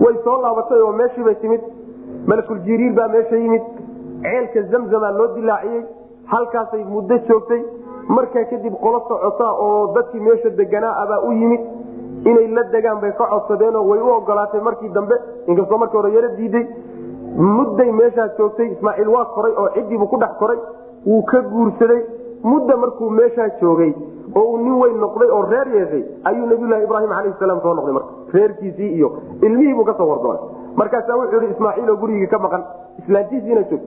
[0.00, 1.60] Way soo laabatay oo meeshiibay timid.
[2.26, 3.62] Malakul jiriir baa meesha yimid.
[4.22, 5.82] Ceelka zamzamaa loo dilaaciyey
[6.26, 7.62] halkaasay muddo joogtay.
[8.08, 11.60] Markaa kadib qolo socota oo dadkii meesha deganaa abaa u yimid.
[12.24, 15.14] Inay la degaan bay ka codsadeenoo way u ogolaatay markii dambe
[15.46, 16.66] inkastoo markii hore yaro diiday
[17.38, 20.58] mudday meeshaa joogtay ismaaciil waa koray oo ciddiibuu ku dhex koray
[21.06, 22.02] wuu ka guursaday.
[22.42, 23.92] Mudda markuu meeshaa joogay
[24.34, 27.92] oo uu nin weyn noqday oo reer yeeshay ayuu nabiyulahi ibraahim calayhi salaam soo noqday
[27.98, 28.12] marka.
[28.34, 29.08] Reerkiisii iyo
[29.42, 30.42] ilmihiibuu ka soo wardoonay
[30.76, 32.62] markaasaa wuxuu yihi ismaaciil oo gurigii ka maqan
[33.02, 33.80] islaantiisiina joog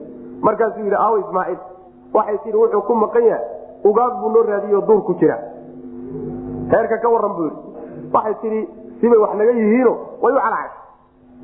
[0.48, 1.58] markaasuu yidhi aawo ismaaciil
[2.14, 3.44] waxay tii wuxuu ku maqan yahay
[3.84, 5.38] ugaag buu noo raadiyo duur ku jira.
[6.72, 7.60] Reerka ka waran buu yidhi.
[8.14, 8.60] Waxay tidhi
[9.00, 9.92] sibay wax naga yihiino
[10.22, 10.70] way u calacay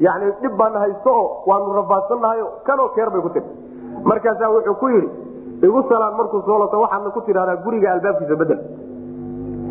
[0.06, 3.44] yani dhib baana haysto oo waanu rafaadsannahay kanoo keer bay ku tii
[4.10, 5.08] markaasaa wuxuu ku yidhi
[5.68, 8.60] igu salaan markuu soo lato waxaadna ku tidhahdaa guriga albaabkiisa bedel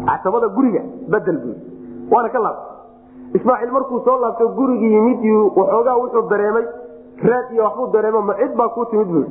[0.10, 0.82] casabada guriga
[1.14, 1.56] bedel buu
[2.12, 2.76] waana ka laabtay.
[3.38, 5.24] Ismaaciil markuu soo laabto gurigii yimid
[5.56, 6.66] waxoogaa wuxuu dareemay
[7.30, 9.26] raad iyo waxbuu dareemo ma cid baa kuu timid bui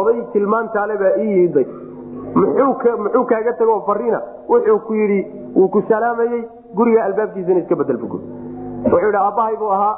[0.00, 1.66] oday tilmaantaale baa ii yimiday
[2.34, 5.20] muxuu kaaga tago fariina wuxuu ku yidhi
[5.56, 6.42] wuu ku salaamayey
[6.74, 9.94] guriga albaabkiisana iska bedel bu wuxuu yidhi aabbahay buu ahaa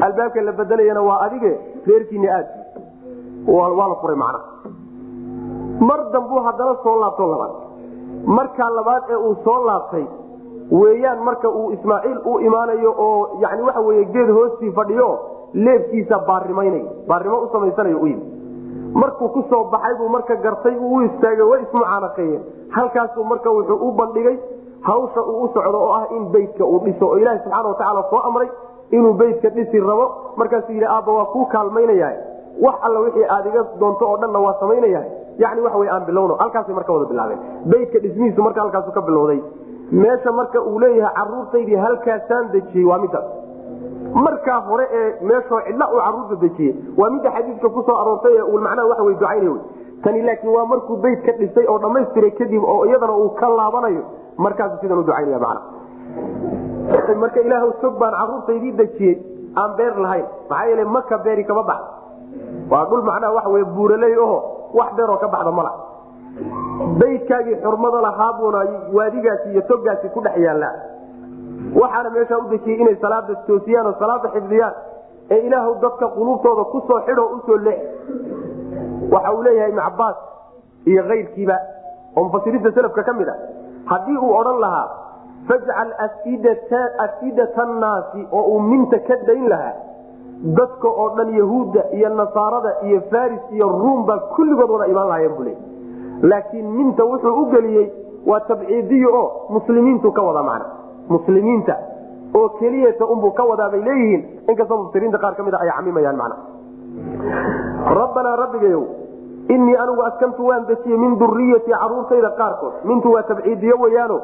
[0.00, 1.52] albaabka la bedelayana waa adige
[1.86, 2.46] reerkiina aad.
[3.46, 4.40] Waa la furay macna.
[5.80, 7.54] Mar dambuu haddana soo laabto labaad.
[8.26, 10.06] Markaa labaad ee uu soo laabtay
[10.70, 15.18] weeyaan marka uu ismaaciil u imaanayo oo yani waxa weye geed hoostii fadhiyo
[15.54, 18.24] leebkiisa baarimaynay baarimo u samaysanayo u yimi
[18.94, 23.92] markuu ku baxay buu marka gartay uu u istaagay way ismucaanaqeeyeen halkaasuu marka wuxuu u
[23.92, 24.38] bandhigay
[24.80, 28.18] hawsha uu u socdo oo ah in beytka uu dhiso oo ilaaha subxaana watacaala soo
[28.18, 28.48] amray
[28.90, 30.06] inuu beytka dhisi rabo
[30.36, 32.10] markaasuu yidhi aabba waa kuu kaalmaynaya
[32.64, 35.02] wax alla wixii aad iga doonto oo dhanna waa samaynaya
[35.38, 36.34] yani waxa aan bilowno.
[36.34, 37.38] Halkaasay marka wada bilaabeen.
[37.72, 39.40] Beytka dhismihiisu marka halkaasu ka bilowday.
[39.92, 43.24] Meesha marka uu leeyahay caruurtaydii halkaasaan dejiyey waa midaas
[44.14, 48.58] markaa hore ee meeshoo cidla uu carruurta dejiyey waa midda xadiidka ku soo aroortay ee
[48.66, 49.60] macnaha waxa wey ducaynay wey.
[50.04, 54.02] Tani laakiin waa markuu beyt ka dhisay oo dhammaystiray kadib oo iyadana uu ka laabanayo
[54.36, 55.60] markaasu sidan u ducaynaya macna
[57.22, 59.16] marka ilaah sog baan caruurtaydii dejiyey
[59.56, 60.26] aan beer lahayn.
[60.50, 61.90] Maxaa yeele maka beeri kama baxda
[62.70, 64.38] waa dhul macnaha waxa wey buuraley oho
[64.74, 65.72] wax beeroo ka baxda mala.
[67.00, 68.60] Baydkaagii xurmada lahaabuuna
[68.92, 70.74] waadigaasi iyo togaasi ku dhex yaallaa
[71.80, 74.74] waxaana meeshaa u inay salaada toosiyaan oo salaada xifdiyaan
[75.30, 77.80] ee ilaahw dadka quluubtooda ku soo xidho u soo leex.
[79.12, 80.16] Waxa uu leeyahay ibnu cabaas
[80.86, 81.56] iyo kayrkiiba.
[82.16, 83.34] Oo mufasiriinta selafka ka mid a
[83.86, 85.05] haddii uu odhan lahaa
[85.48, 85.90] fajcal
[86.98, 89.74] afidata annaasi oo uu minta ka dayn lahaa.
[90.58, 95.32] Dadka oo dhan yahuudda iyo nasaarada iyo faris iyo ruum baa kulligood wada imaan lahayen
[95.36, 95.56] buu leey
[96.22, 97.86] laakiin minta wuxuu u geliyey
[98.26, 100.66] waa tabciidiyo oo muslimiintu ka wada macna.
[101.08, 101.76] Muslimiinta
[102.34, 104.22] oo keliyata unbuu ka wadaa bay leeyihiin.
[104.48, 106.36] Inkastoo mufsiriinta qaar ka mid a ay camimayaan macna.
[108.00, 108.84] Rabbanaa rabbigayow
[109.48, 112.74] innii anigu askantu waan dejiyey min duriyati caruurtayda qaarkood.
[112.84, 114.20] Mintu waa tabciidiyo weyaano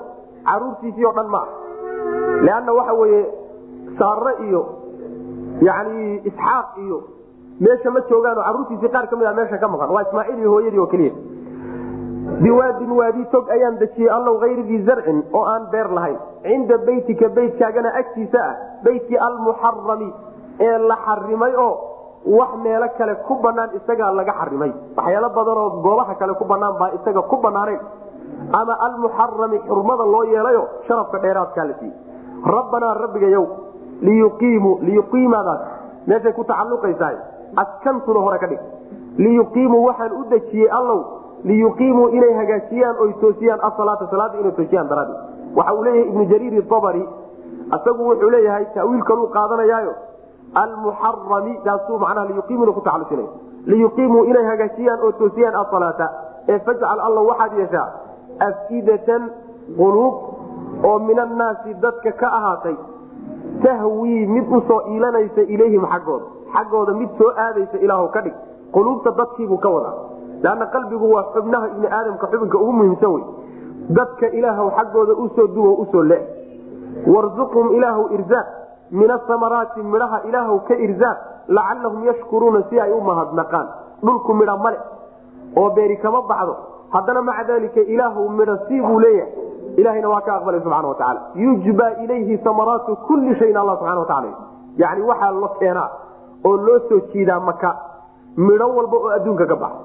[0.49, 1.49] caruurtiisii oo dhan ma ah
[2.47, 3.23] leanna waxa weeye
[3.99, 4.63] saare iyo
[5.69, 6.99] yani isxaaq iyo
[7.65, 9.91] meesha ma joogaano caruurtiisii qaar ka mid a meesha ka maqan.
[9.97, 11.13] Waa ismaaciil iyo hooyadii oo keliya.
[12.43, 16.19] Biwaadin waadi tog ayaan dejiyey allow hayri dii zarcin oo aan beer lahayn.
[16.43, 20.09] Cinda beytika beytkaagana agtiisa ah beytkii almuxarami
[20.67, 21.73] ee la xarimay oo
[22.39, 26.75] wax meelo kale ku banaan isagaa laga xarimay waxyaalo badan oo goobaha kale ku banaan
[26.81, 27.81] baa isaga ku banaanayn
[28.61, 31.97] ama almuxarami xurmada loo yeelayo sharafka dheeraadkaa la siiyey.
[32.57, 33.45] Rabbanaa rabbigayow
[34.89, 35.61] liyuqiimadaas
[36.07, 37.17] meeshay ku tacaluqaysahay
[37.57, 38.61] askantuna hore ka dhig.
[39.19, 41.01] Liyuqiimuu waxaan u dejiyey allow.
[41.45, 45.13] Liyuqiimuu inay hagaajiyaan oy toosiyaan asalaata salaada inay toosiyaan daraadi
[45.57, 47.05] waxa uu leeyahay ibnu jariir abari
[47.77, 49.03] isagu wuxuu leeyahay tawiil
[49.37, 49.93] qaadanayaayo.
[50.55, 53.27] Almuxarami taasuu macnaha liyuqiimuna ku tacalusinay
[53.67, 56.07] liyuqiimuu inay hagaajiyaan oo toosiyaan asalaata.
[56.49, 57.89] Ee fajcal alla waxaad yeeshaa
[58.49, 59.31] afidatan
[59.77, 60.15] quluub
[60.85, 62.77] oo min annaasi dadka ka ahaatay
[63.63, 66.25] tahwii mid u soo iilanaysa ilayhim xaggooda.
[66.55, 68.35] Xaggooda mid soo aadaysa ilaah ka dhig.
[68.73, 69.95] Quluubta dadkiibuu ka wadaa.
[70.43, 73.25] Lanna qalbigu waa xubnaha ibni aadamka xubinka ugu muhiimsan wey
[73.91, 76.19] dadka ilaahw xaggooda u soo duwo u soo le.
[77.07, 78.47] Warzuqhum ilaahw irzaaq.
[78.91, 81.19] Min asamaraati midhaha ilaahw ka irzaaq.
[81.49, 83.67] Lacalahum yashkuruuna si ay u mahadnaqaan.
[84.03, 84.79] Dhulku midha male.
[85.57, 89.33] Oo beeri kama baxdo haddana maca dalika ilaahw midha sii buu leeyahay.
[89.81, 94.29] Ilahayna waa ka aqbalay subxana watacaala yujba ilayhi samaraatu kulli shayin alla subxana wataala
[94.83, 95.89] yani waxaa lo keenaa
[96.45, 97.71] oo loo soo jiidaa maka
[98.37, 99.79] midho walba oo adduunka ka baxa.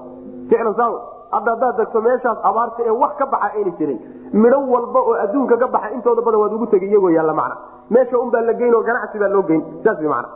[0.50, 0.90] Ficlan saa
[1.32, 3.98] hadda haddaad degto meeshaas abaarta ee wax ka baxa ayna jirin.
[4.42, 7.56] Midho walba oo adduunka ka baxa intooda badan waad ugu tegay iyagoo yaalla macna.
[7.90, 9.62] Meesha unbaa la geyn oo ganacsi baa loo geyn.
[9.84, 10.28] Saas wy macna.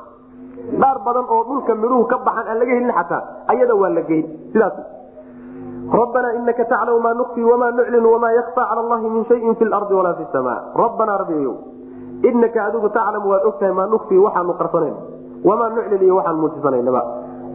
[0.80, 4.24] Dhaar badan oo dhulka midhuhu ka baxan aan laga helin xataa ayada waa la geyn.
[4.52, 4.72] Sidaas
[5.90, 9.94] rabbanaa inaka taclamu maa nukfi wamaa nuclin wamaa yakfa cala allahi min shayin fi lardi
[9.94, 11.54] walaa fi sama rabbanaa rabbigayow
[12.30, 14.96] inaka adigu taclamu waad ogtahay maa nukfi waxaanu qarsanayna
[15.44, 17.02] wamaa nuclin iyo waxaan muujisanaynaba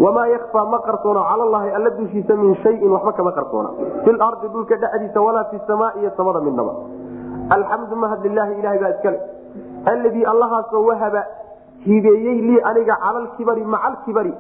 [0.06, 3.70] wamaa yakfaa ma qarsoono cala allahi alla dushiisa min shayin waxba kama qarsoona
[4.04, 6.74] fi lardi dhulka dhexdiisa walaa fi samaa iyo samada midnaba
[7.56, 9.20] alxamdu mahad lilaahi ilahay baa iskale
[9.94, 11.24] alladii allahaasoo wahaba
[11.88, 14.34] hibeeyey lii aniga calalkibari macalkibari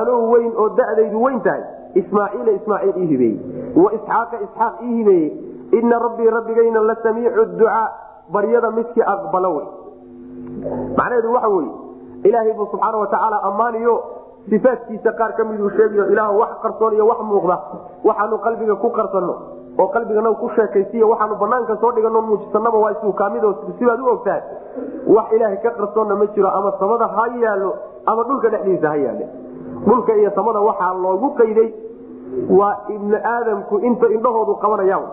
[0.00, 1.62] anoo weyn oo da'daydu weyn tahay
[2.00, 3.38] ismaaciila ismaaciil ii hibeeyey
[3.84, 5.30] wa isxaaqa isxaaq ii hibeeyey
[5.78, 7.84] ina rabbii rabbigayna la samiicu ducaa
[8.34, 9.66] baryada midkii aqbalo wey.
[10.96, 11.70] Macnaheedu waxa weye
[12.24, 13.94] ilaahay buu subxaana watacaala ammaaniyo
[14.50, 17.56] sifaadkiisa qaar ka miduu sheegayo ilaah wax qarsoon iyo wax muuqda
[18.04, 19.34] waxaanu qalbiga ku qarsanno
[19.78, 23.42] oo qalbigana ku sheekaysiiyo waxaanu banaanka soo dhigano muujisanaba waa isuu kaamid
[23.78, 24.42] sibaad u ogtahay.
[25.16, 27.70] Wax ilaahay ka qarsoonna ma jiro ama samada ha yaallo
[28.06, 29.26] ama dhulka dhexdiisa ha yaale
[29.86, 31.68] dhulka iyo samada waxaa loogu qayday
[32.58, 35.04] waa ibni aadamku inta indhahoodu qabanayaan.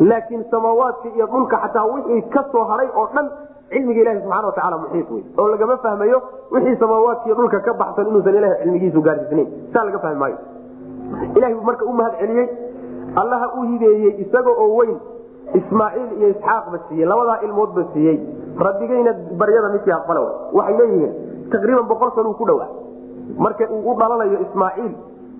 [0.00, 3.26] Laakiin samaawaadka iyo dhulka xataa wixii ka haray oo dhan
[3.70, 6.18] cilmiga ilahi subxana watacaala muxiit wey oo lagama fahmayo
[6.52, 10.38] wixii samaawaadka iyo dhulka ka baxsan inuusan ilaha cilmigiisu gaarsiisnayn saa laga fahmi maayo.
[11.36, 12.46] Ilahi marka u mahad celiyey.
[13.20, 14.96] Allaha u hibeeyey isaga oo weyn.
[15.58, 17.06] Ismaaciil iyo isxaaqba siiyey.
[17.10, 18.16] Labadaa ilmoodba siiyey.
[18.66, 20.20] Rabbigayna baryada midkii aqbala
[20.52, 21.12] waxay leeyihiin
[21.52, 22.68] taqriiban boqol sanuu ku dhowaa
[23.44, 24.92] marka uu u dhalanayo ismaaciil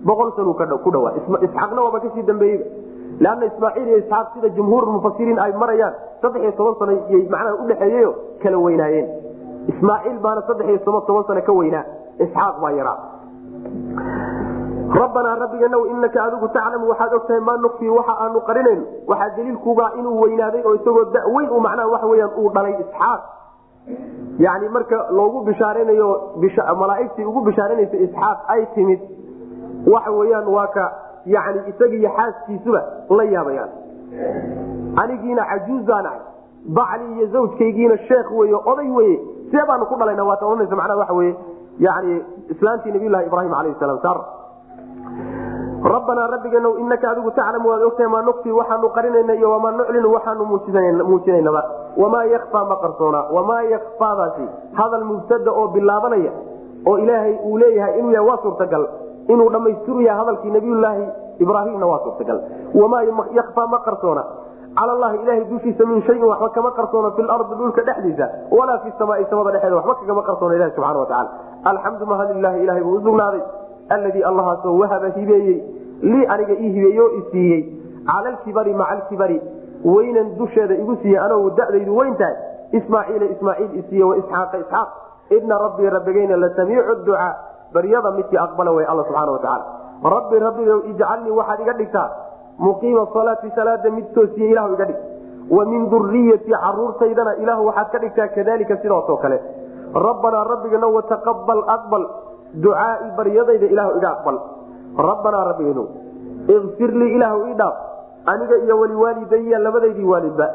[0.09, 0.53] boqol sanuu
[0.85, 1.13] ku dhawaa
[1.47, 2.65] isxaaqna waaba ka sii dambeeyeyba
[3.25, 7.55] leanna ismaaciil iyo isxaaq sida jumhuur mufasiriin ay marayaan saddex iyo toban sano yay macnaha
[7.63, 8.11] udhexeeyeyo
[8.43, 9.07] kala weynaayeen.
[9.73, 11.83] Ismaaciil baana saddex iyo toban sano ka weynaa.
[12.25, 12.97] Isxaaq baa yaraa.
[14.99, 20.21] Rabbanaa rabbiganow inaka adigu taclamu waxaad ogtahay maa nukfii waxa aanu qarinayno waxaa daliilkuubaa inuu
[20.21, 23.21] weynaaday oo isagoo daweyn u macnaha waxa weyaan uu dhalay isxaaq
[24.45, 26.09] yani marka loogu bishaaranayo
[26.81, 28.99] malaaigtii ugu bishaaranaysa isxaaq ay timid
[29.93, 30.85] waxa weyaan waa ka
[31.25, 33.69] yani isagiiyo xaaskiisuba la yaabayaan.
[35.01, 36.19] Anigiina cajuuzaan ahay
[36.77, 39.17] bacli iyo zawjkaygiina sheekh wey oday weye
[39.51, 41.35] see baanu ku dhalayna waata ohanaysa macnaha waxa weye
[41.79, 43.99] yani islaantii nabiylahi ibrahim alayh salam
[45.93, 50.45] rabbanaa rabbiganow inaka adigu taclamu waad ogtahay maa nukfii waxaanu qarinayna iyo wamaa nuclinu waxaanu
[50.45, 51.61] muujinaynaba.
[51.97, 54.45] Wamaa yakfaa ma qarsoona wamaa yakfaadaasi
[54.79, 56.31] hadal mubtada oo bilaabanaya
[56.87, 58.87] oo ilaahay uu leeyahay inuu yahay waa suurtagal.
[59.27, 61.05] Inuu dhammaystiru yahay hadalkii nabiyulaahi
[61.39, 62.39] ibraahimna waa suurtagal.
[62.81, 63.01] Wamaa
[63.39, 64.23] yakfaa ma qarsoona
[64.77, 68.91] cala allahi ilahay dushiisa min shayin waxba kama qarsoona fi lardi dhulka dhexdiisa walaa fi
[68.99, 71.29] samaai samada dhexeeda waxba kagama qarsoona ilahi subxana watacaala
[71.71, 73.41] alxamdu mahadilahi ilahay buu usugnaaday
[73.95, 75.57] alladii allahaasoo wahaba hibeeyey
[76.01, 77.61] lii aniga ii hibeeye oo isiiyey
[78.07, 79.41] cala alkibari maca alkibari
[79.85, 82.35] weynan dusheeda igu siiyey anoo dadaydu weyn tahay.
[82.77, 84.89] Ismaaciila ismaaciil isiiye waisxaaqa isxaaq
[85.37, 87.35] ina rabbii rabbigayna la samiicu ducaa.
[87.73, 89.65] Baryada midkii aqbala way alla subxaana watacaala
[90.15, 92.09] rabbi rabbigow ijcalnii waxaad iga dhigtaa.
[92.59, 94.99] Muqiima salaati salaada mid toosiye ilahu iga dhig.
[95.49, 99.39] Wa min duriyatii caruurtaydana ilahu waxaad ka dhigtaa kadalika sidaasoo kale.
[100.07, 102.03] Rabbanaa rabbigana wataqabal aqbal.
[102.63, 104.37] Ducaai baryadayda ilahu iga aqbal
[104.97, 105.83] rabbanaa rabbiganu
[106.47, 107.75] ikfir lii ilaahu ii dhaaf.
[108.25, 110.47] Aniga iyo waliwaalidaya labadaydii waalidba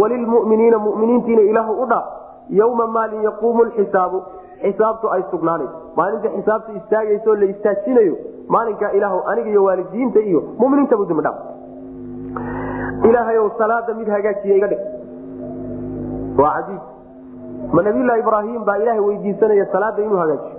[0.00, 2.04] walilmuminiina muminiintiina ilaahu u dhaaf.
[2.50, 4.22] Yowma maalin yaquumu lxisaabu
[4.62, 8.16] xisaabtu ay sugnaanayso maalinta xisaabta istaagayso la istaajinayo
[8.48, 11.38] maalinkaa ilaahu aniga iyo waalidiinta iyo muminiintabu dambi dhaaf
[13.08, 14.82] ilaahayow salaada mid hagaajiya iga dhig.
[16.38, 16.82] Waa caiib
[17.72, 20.56] ma nabiylahi ibraahim baa ilaahay weydiisanaya salaada inuu hagaajiyo.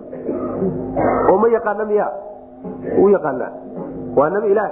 [1.32, 2.08] Oo ma yaqaana miya
[3.04, 3.52] u yaqaanaa
[4.18, 4.72] waa nabi ilaah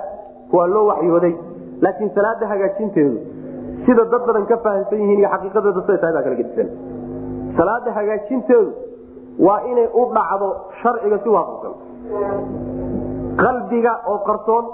[0.58, 1.34] waa loo waxyooday
[1.86, 3.18] laakiin salaada hagaajinteedu
[3.86, 6.68] sida dad badan ka fahamsan yihiin iyo xaqiiqadeeda siday tahay baa kala gedisan.
[7.58, 8.70] Salaada hagaajinteedu
[9.48, 10.48] waa inay u dhacdo
[10.82, 11.74] sharciga si waafaqsan.
[13.42, 14.66] Qalbiga oo qarsoon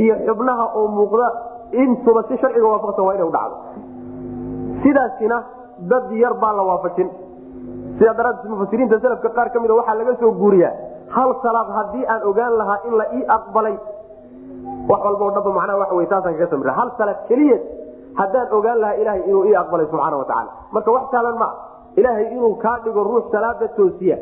[0.00, 1.26] iyo xubnaha oo muuqda
[1.82, 3.56] intuba si sharciga waafaqsan waa inay udhacdo
[4.82, 5.38] sidaasina
[5.90, 7.08] dad yar baa la waafajin.
[7.98, 10.72] Sidaa daraaddeed mufasiriinta selafka qaar ka mida waxaa laga soo guuriyaa
[11.16, 13.76] hal salaad haddii aan ogaan lahaa in la ii aqbalay?
[14.88, 17.58] Wax walba o dhaba macnaha waxa wey taasaan kaga samira hal salaad keliya
[18.20, 21.52] haddaan ogaan lahaa ilaahay inuu ii aqbalay subxaana watacaala marka wax saalan maa
[21.96, 24.16] ilaahay inuu kaa dhigo ruux salaada toosiya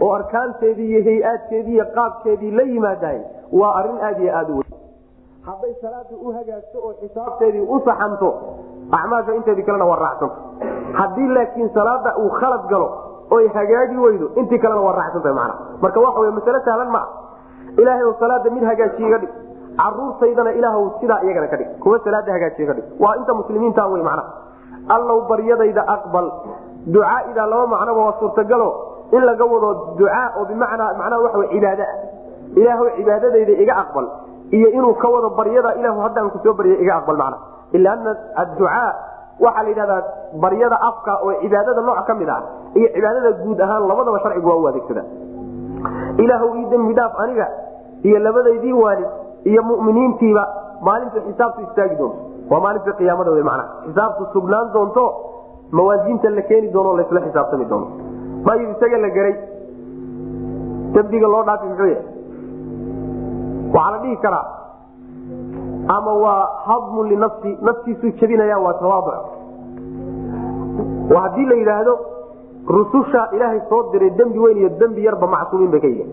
[0.00, 3.20] oo arkaanteedii iyo hay'aadkeedii iyo qaabkeedii la yimaadahay
[3.60, 4.72] waa arrin aad iyo aad u weyn.
[5.48, 8.28] Hadday salaada u hagaagto oo xisaabteedii u saxanto
[8.98, 10.36] acmaasha inteedii kalena waa raacsanto
[11.00, 12.88] haddii laakiin salaada uu khalad galo
[13.30, 17.06] oy hagaagi weydo intii kalena waa raacsantahay macna marka waxa wey masale sahlan maa
[17.80, 19.32] ilaahay salaada mid hagaajiye ga dhig.
[19.78, 21.68] Caruurtaydana ilaahw sidaa iyagana ka dhig.
[21.82, 22.84] Kuwa salaada hagaajiye ka dhig.
[23.02, 24.24] Waa inta muslimiinta wey macna
[24.88, 26.26] allow baryadayda aqbal.
[26.86, 28.68] Ducaaida laba macnoba waa suurtagalo
[29.12, 31.84] in laga wado ducaa oo bimacnaa macnaha wey cibaada.
[31.84, 31.98] Ah
[32.60, 34.06] ilaahw cibaadadayda iga aqbal.
[34.52, 37.38] Iyo inuu ka wado baryada ilahu haddaan ku soo barya iga aqbal macna
[37.74, 38.12] ila ana
[38.42, 38.90] adducaa
[39.40, 40.02] waxaa la yidhahdaa
[40.38, 42.40] baryada afka oo cibaadada nooc ka mid ah.
[42.78, 45.02] Iyo cibaadada guud ahaan labadaba sharcigu waa u adeegsada
[46.22, 47.46] ilaahw ii dembi dhaaf aniga
[48.02, 49.08] iyo labadaydii waalid
[49.50, 50.44] iyo muminiintiiba
[50.86, 52.18] maalintu xisaabtu istaagi doonto.
[52.50, 55.04] Waa maalinta qiyaamada w mana xisaabtu sugnaan doonto
[55.70, 57.86] mawaasiinta la keeni doono lasla xisaabtami doono.
[58.46, 59.34] Mayu isaga la geray
[60.94, 61.94] dembiga loo dhaafi muxuu
[63.74, 64.46] waxaa la dhihi karaa
[65.96, 69.14] ama waa hadmun linafsi naftiisuu jebinaya waa tawaaduc.
[71.22, 71.92] Haddii la yidhaahdo
[72.68, 76.10] rususha ilaahay soo diray dembi weyn iyo dembi yarba macsuumiin bay ka yihiin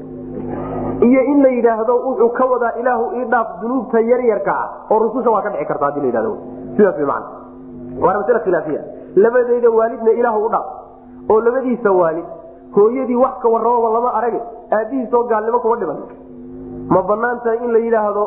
[1.10, 5.30] iyo in la yidhaahdo wuxuu ka wadaa ilaahu ii dhaaf dunuubta yaryarka ah oo rususha
[5.32, 6.34] waa ka dhici karta haddii la yidhahdo
[6.78, 7.42] sidaas wy macana
[8.02, 8.82] waana masale khilaafiya.
[9.16, 10.68] Labadayda waalidna ilaahu u dhaaf
[11.30, 12.26] oo labadiisa waalid
[12.76, 14.42] hooyadii wax ka warramaba lama arage
[14.72, 15.98] aabbihiisoo gaalnimo kuma dhiman.
[16.90, 18.24] Ma banaan in la yidhaahdo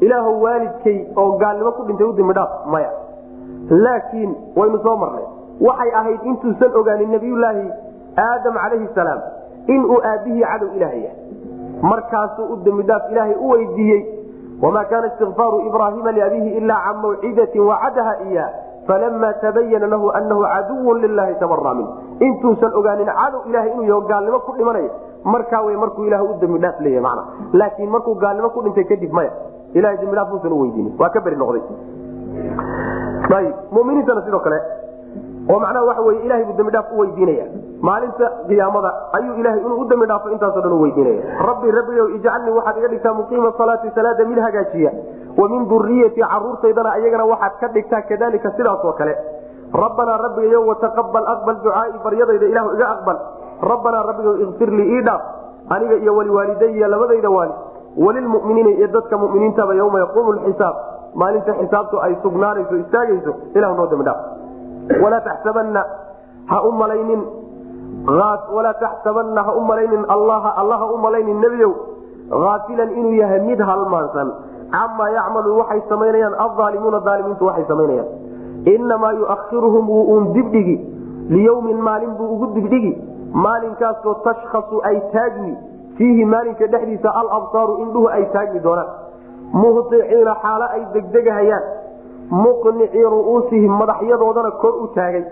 [0.00, 2.90] ilaahu waalidkay oo gaalnimo ku dhintay u dembidhaaf maya.
[3.70, 5.24] Laakiin waynu soo marnay
[5.60, 7.66] waxay ahayd intuusan ogaanin nabiyulaahi
[8.26, 9.20] aadam calayhi salaam
[9.66, 11.16] inuu aabbihii cadow ilaah yahay.
[11.82, 14.02] Markaasuu u dembidhaaf ilaahay u weydiiyey
[14.62, 18.46] wamaa kaana istikfaaru ibraahiima liabiihi ilaa can mawcidatin wacadaha iya
[18.86, 21.86] falama tabayana lahu anahu caduwun lilahi tabara min
[22.28, 24.90] intuusan ogaanin cadow ilahay inuu yaho gaalnimo ku dhimanaya.
[25.24, 29.32] Markaa wey markuu ilah u dembidhaaf leeyahy mana laakiin markuu gaalnimo ku dhintay kadib maya
[29.74, 30.94] ilahay dembidhaaf muusan u weydiinin.
[30.98, 31.62] Waa ka beri noqday.
[33.36, 34.58] Ayb muminiintana sidoo kale
[35.46, 37.46] oo macnaha waxa wey ilahay buu dembidhaaf u weydiinaya
[37.88, 42.78] maalinta qiyaamada ayuu ilahay inuu u dembi dhaafo dhan u weydiinaya rabbi rabbigow ijcalnii waxaad
[42.78, 44.90] iga dhigtaa muqiima salaati salaada mid hagaajiya.
[45.36, 49.14] Wa min duriyatii caruurtaydana ayagana waxaad ka dhigtaa kadalika sidaasoo kale.
[49.82, 53.18] Rabbanaa rabbigayo wataqabal aqbal ducaai baryadayda ilahu iga aqbal.
[53.62, 55.22] Rabbanaa rabbigow ikfir ii dhaaf.
[55.70, 57.54] Aniga iyo waliwaalidaya labadayda waali.
[57.96, 60.76] Walilmuminiina iyo dadka muminiintaba yowma yaquumu lxisaab
[61.14, 64.20] maalinta xisaabtu ay sugnaanayso istaagayso ilahu noo dhaaf
[65.02, 65.82] walaa taxsabanna
[66.50, 67.22] ha u malaynin
[68.56, 71.72] walaa taxsabanna ha u malaynin allaha alla ha u malaynin nebiyow
[72.44, 74.32] haafilan inuu yahay mid halmaansan
[74.74, 78.08] camaa yacmalu waxay samaynayaan aldaalimuuna daalimiintu waxay samaynayaan
[78.74, 80.76] inamaa yuakhiruhum wuu uun dibdhigi
[81.28, 82.92] liyowmin maalin buu ugu dibdhigi
[83.46, 85.56] maalinkaasoo tashkhasu ay taagmi
[85.98, 88.90] fiihi maalinka dhexdiisa alabsaaru indhuhu ay taagmi doonaan
[89.62, 91.64] muhiciina xaalo ay degdegahayaan
[92.30, 95.24] muqnicii ru'uusihim madaxyadoodana kor u taagay.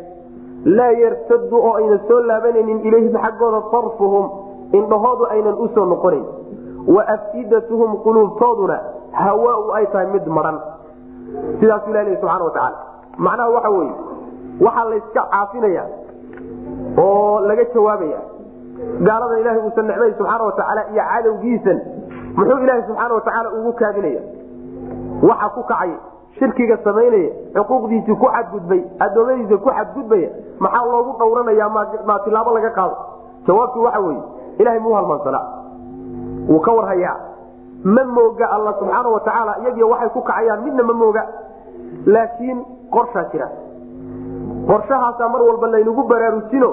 [0.64, 4.26] Laa yartadu oo aynan soo laabanaynin ilayhim xaggooda sarfuhum
[4.78, 6.24] indhahoodu aynan u soo noqonayn.
[6.94, 8.78] Wa afidatuhum quluubtooduna
[9.12, 10.58] hawaau ay tahay mid maran.
[11.60, 12.78] Sidaasuu ilah subxana watacaala
[13.18, 13.92] macnaha waxa weye
[14.66, 15.84] waxaa layska caafinaya
[16.98, 18.18] oo laga jawaabaya
[19.06, 21.78] gaaladan ilahay uusan necmay subxaana watacaala iyo cadowgiisan
[22.36, 24.20] muxuu ilaahay subxaana watacaala ugu kaadinaya
[25.28, 25.92] waxa ku kacay
[26.38, 30.28] shirkiga samaynaya xuquuqdiisii ku xadgudbay adoomadiisa ku xadgudbaya
[30.64, 31.68] maxaa loogu dhowranaya
[32.08, 32.96] maa tilaabo laga qaado?
[33.46, 34.22] Jawaabtu waxa weye
[34.58, 35.40] ilahay muu halmaansana
[36.48, 37.16] wuu ka warhayaa.
[37.84, 41.22] Ma mooga alla subxaana watacaala iyagiyo waxay ku kacayaan midna ma mooga.
[42.06, 42.64] Laakiin
[42.94, 43.48] qorshaa jira.
[44.68, 46.70] Qorshahaasaa mar walba laynagu baraarujino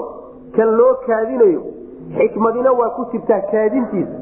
[0.56, 1.62] kan loo kaadinayo.
[2.16, 4.16] Xikmadina waa ku jirtaa kaadintiisa.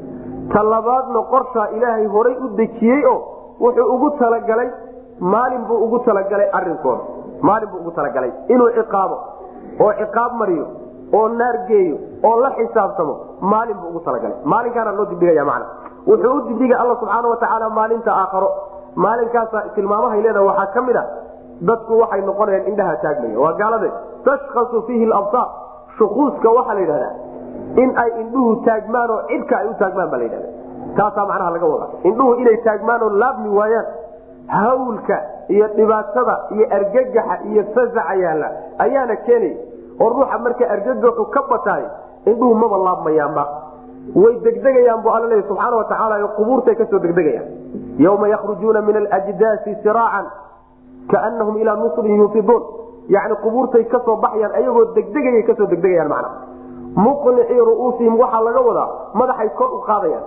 [0.53, 3.19] Ta labaadna qorshaa ilaahay horay u dejiyey oo
[3.59, 4.69] wuxuu ugu talagalay
[5.21, 7.01] maalin buu ugu talagalay arinkooda
[7.41, 8.31] maalin buu ugu talagalay.
[8.53, 9.17] Inuu ciqaabo
[9.85, 10.65] oo ciqaab mariyo
[11.13, 14.37] oo naar geeyo oo la xisaabtamo maalin buu ugu talagalay.
[14.45, 15.65] Maalinkaana loo dibdhigaya macna.
[16.07, 18.49] Wuxuu u dibdhigay alla subxaana watacaala maalinta aakharo
[18.95, 21.03] maalinkaasa tilmaamahay leedaha waxaa ka mid a
[21.69, 23.89] dadku waxay noqonayaan indhaha taagmaya waa gaalade
[24.25, 25.47] tashkasu fiihi labsaar
[25.97, 27.13] shukuuska waxaa la yidhahdaa
[27.83, 30.49] in ay indhuhu taagmaan cidka ay u taagmaan baa la yidhahda
[30.97, 31.89] taasaa macnaha laga wadaa.
[32.09, 33.85] Indhuhu inay taagmaan laabmi waayaan
[34.55, 35.17] hawlka
[35.55, 38.47] iyo dhibaatada iyo argagaxa iyo fasaca yaalla
[38.85, 39.55] ayaana keenaya
[40.01, 41.83] oo ruuxa marka argagaxu ka bataay
[42.29, 43.43] indhuhu maba laabmayaanba.
[44.21, 47.47] Way degdegayaan bu alla leey subxaana watacaala qubuurtay ka soo degdegayaan.
[48.05, 50.25] Yawma yakhrujuuna min alajdaasi siraacan
[51.11, 52.63] kaanahum ilaa nusrin yuufiduun
[53.15, 56.29] yani qubuurtay ka soo baxayaan ayagoo degdegayay ka soo degdegayaan macna.
[57.05, 58.89] Muqnicii ru'uusihim waxaa laga wadaa
[59.19, 60.25] madaxay kor u qaadayaan.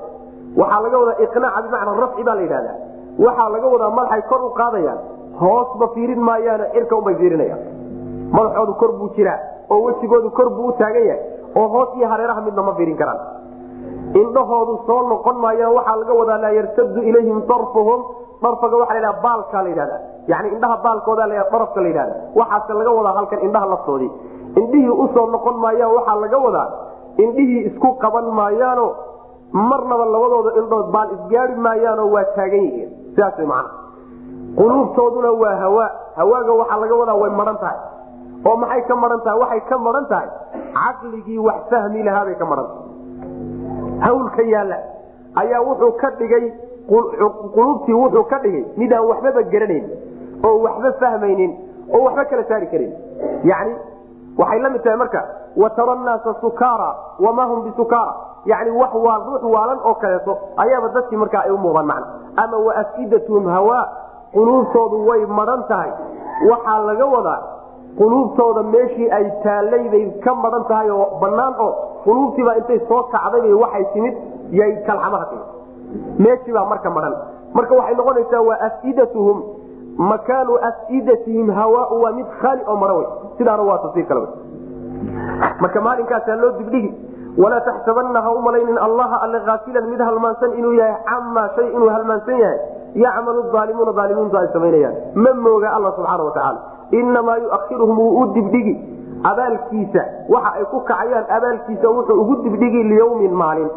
[0.61, 2.77] Waxaa laga wadaa iqnaaca bimacnaa rafci baa la yidhahdaa
[3.19, 4.99] waxaa laga wadaa madaxay kor u qaadayaan.
[5.41, 7.61] Hoosba fiirin maayaano cirka unbay fiirinayaan.
[8.37, 9.39] Madaxoodu kor buu jiraa
[9.71, 11.23] oo wejigoodu kor buu u taagan yahay
[11.57, 13.19] oo hoos iyo hareeraha midna ma fiirin karaan.
[14.21, 18.01] Indhahoodu soo noqon maayaan waxaa laga wadaa laa yartadu ilayhim sarfuhum
[18.43, 19.97] dharfaga waa la baalka la yidhahda
[20.29, 24.11] yani indhaha baalkooda la dharafka la yidhahda waxaase laga wadaa halkan indhaha laftoodii.
[24.61, 26.69] Indhihii u soo noqon maayaan waxaa laga wadaa
[27.25, 28.87] indhihii isku qaban maayaano
[29.53, 33.71] marnaba labadooda indhood baal isgaari maayaanoo waa taagan yihiin sidaas way macana
[34.59, 37.79] quluubtooduna waa hawaa hawaaga waxaa laga wadaa way maran tahay.
[38.47, 39.39] Oo maxay ka maran tahay?
[39.43, 40.29] Waxay ka maran tahay.
[40.79, 42.83] Caqligii wax fahmi lahaabay ka maran tahay.
[44.05, 44.79] Hawlka yaalla
[45.43, 46.45] ayaa wuxuu ka dhigay
[47.55, 49.87] quluubtii wuxuu ka dhigay mid aan waxbaba garanayn
[50.49, 51.53] oo waxba fahmaynin
[51.95, 52.93] oo waxba kala saari karin.
[53.51, 53.75] Yani
[54.39, 55.21] waxay la mid tahay marka
[55.57, 56.91] watara naasa sukaara
[57.27, 58.15] wamaa hum bisukara
[58.51, 62.07] yani wax waa ruux waalan oo kaleeto ayaaba dadkii markaa ay u muuqdaan macna.
[62.37, 63.85] Ama waafidatuhum hawaa
[64.35, 65.91] quluubtoodu way maran tahay.
[66.51, 67.41] Waxaa laga wadaa
[67.99, 71.73] quluubtooda meeshii ay taallaybay ka maran tahay oo banaan oo
[72.05, 74.15] quluubtiibaa intay soo kacday waxay timid
[74.61, 75.47] yay kalxamaha timid.
[76.19, 77.15] Meeshiibaa marka maran.
[77.55, 79.39] Marka waxay noqonaysaa waa afidatuhum
[80.11, 83.07] makaanu afidatihim hawaau waa mid khaali oo mara wey.
[83.39, 84.27] Sidaana waa tafsiir kale
[85.61, 86.91] marka maalinkaasaa loo dibdhigi
[87.43, 88.31] walaa taxsabana ha
[88.87, 92.59] allaha alle aafilan mid halmaansan inuu yahay camaa shay inuu halmaansan yahay
[92.95, 96.61] yacmalu aalimuuna aalimiintu ay samaynayaan ma mooga alla subxaana watacaala
[96.91, 98.75] inamaa yuahiruhum wuu u dibdhigi
[99.31, 103.71] abaalkiisa waxa ay ku kacayaan abaalkiisa wuxuu ugu dibdhigi liyawmin maalin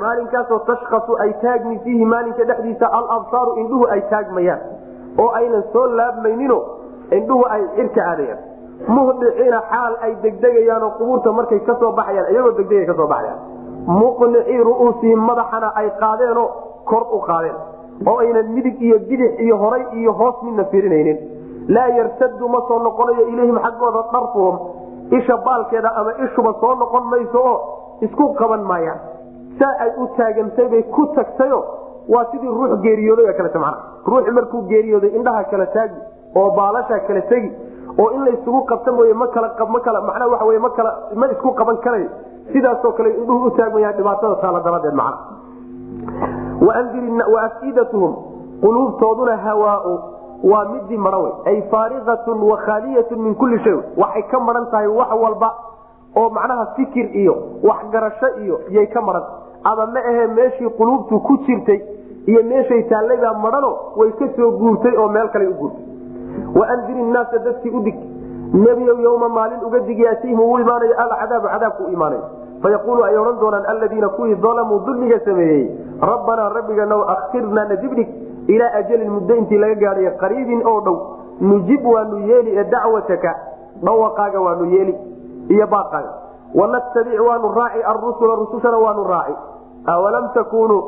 [0.00, 4.60] maalinkaasoo tashkasu ay taagmi fiihi maalinka dhexdiisa alabsaaru indhuhu ay taagmayaan
[5.18, 6.58] oo aynan soo laabmaynino
[7.18, 8.38] indhuhu ay cirka aadayaan
[8.86, 13.38] muhdiciina xaal ay degdegayaanoo qubuurta markay ka soo baxayaan iyagoo degdegay ka soo baxayaan.
[14.00, 16.46] Muqnicii ru'uusihim madaxana ay qaadeenoo
[16.84, 17.56] kor u qaadeen
[18.06, 21.18] oo aynan midig iyo bidix iyo horay iyo hoos midna firinaynin
[21.68, 24.56] laa yartadu ma soo noqonayo ilayhim xaggooda dharfuhum
[25.18, 27.56] isha baalkeeda ama ishuba soo noqon mayso oo
[28.00, 28.98] isku qaban maayaan.
[29.58, 31.58] Saa ay u taagantay bay ku tagtayo
[32.08, 33.76] waa sidii ruux geeriyooday oo kalete mana
[34.06, 35.98] ruuxi markuu geeriyooday indhaha kala taagi
[36.36, 37.50] oo baalasha kala tegi
[38.02, 41.26] oo in laysugu qabta mooye ma kala ma kala macnaa waxa wey ma kala ma
[41.34, 42.08] isku qaban karayo
[42.52, 45.18] sidaasoo kale indhuhu u taagmayaan dhibaatada taala daradeed macna.
[47.32, 48.14] Wa afidatuhum
[48.62, 49.98] quluubtooduna hawaau
[50.44, 53.76] waa midii maran ay faariatun wa khaaliyatun min kulli shay.
[53.96, 55.50] Waxay ka maran tahay wax walba
[56.16, 59.22] oo macnaha fikir iyo waxgarasho iyo yay ka maran.
[59.64, 61.80] Ama ma ahe meeshii quluubtu ku jirtay
[62.26, 65.82] iyo meeshay taallaybaa marano way ka soo guurtay oo meel kale u guurtay
[66.54, 67.96] waandir innaasa dadkii u dig.
[68.52, 72.22] Nebiyow yowma maalin uga dig yaatiihim uu imaanayo alcadaabu cadaabku u imaanayo
[72.62, 75.68] fayaquulu ay odhan doonaan alladiina kuwii dalamuu dulmiga sameeyey
[76.00, 78.08] rabbanaa rabbiganow akhirnaa nadibdhig
[78.48, 80.96] ilaa ajalin muddo intii laga gaadhayo qariibin oo dhow
[81.40, 83.34] nujib waanu yeeli ee dacwataka
[83.84, 84.94] dhawaqaaga waanu yeeli
[85.48, 86.12] iyo baaqaaga.
[86.54, 89.36] Wanattabic waanu raaci arusula rusushana waanu raaci.
[89.86, 90.82] Awalam takuunuu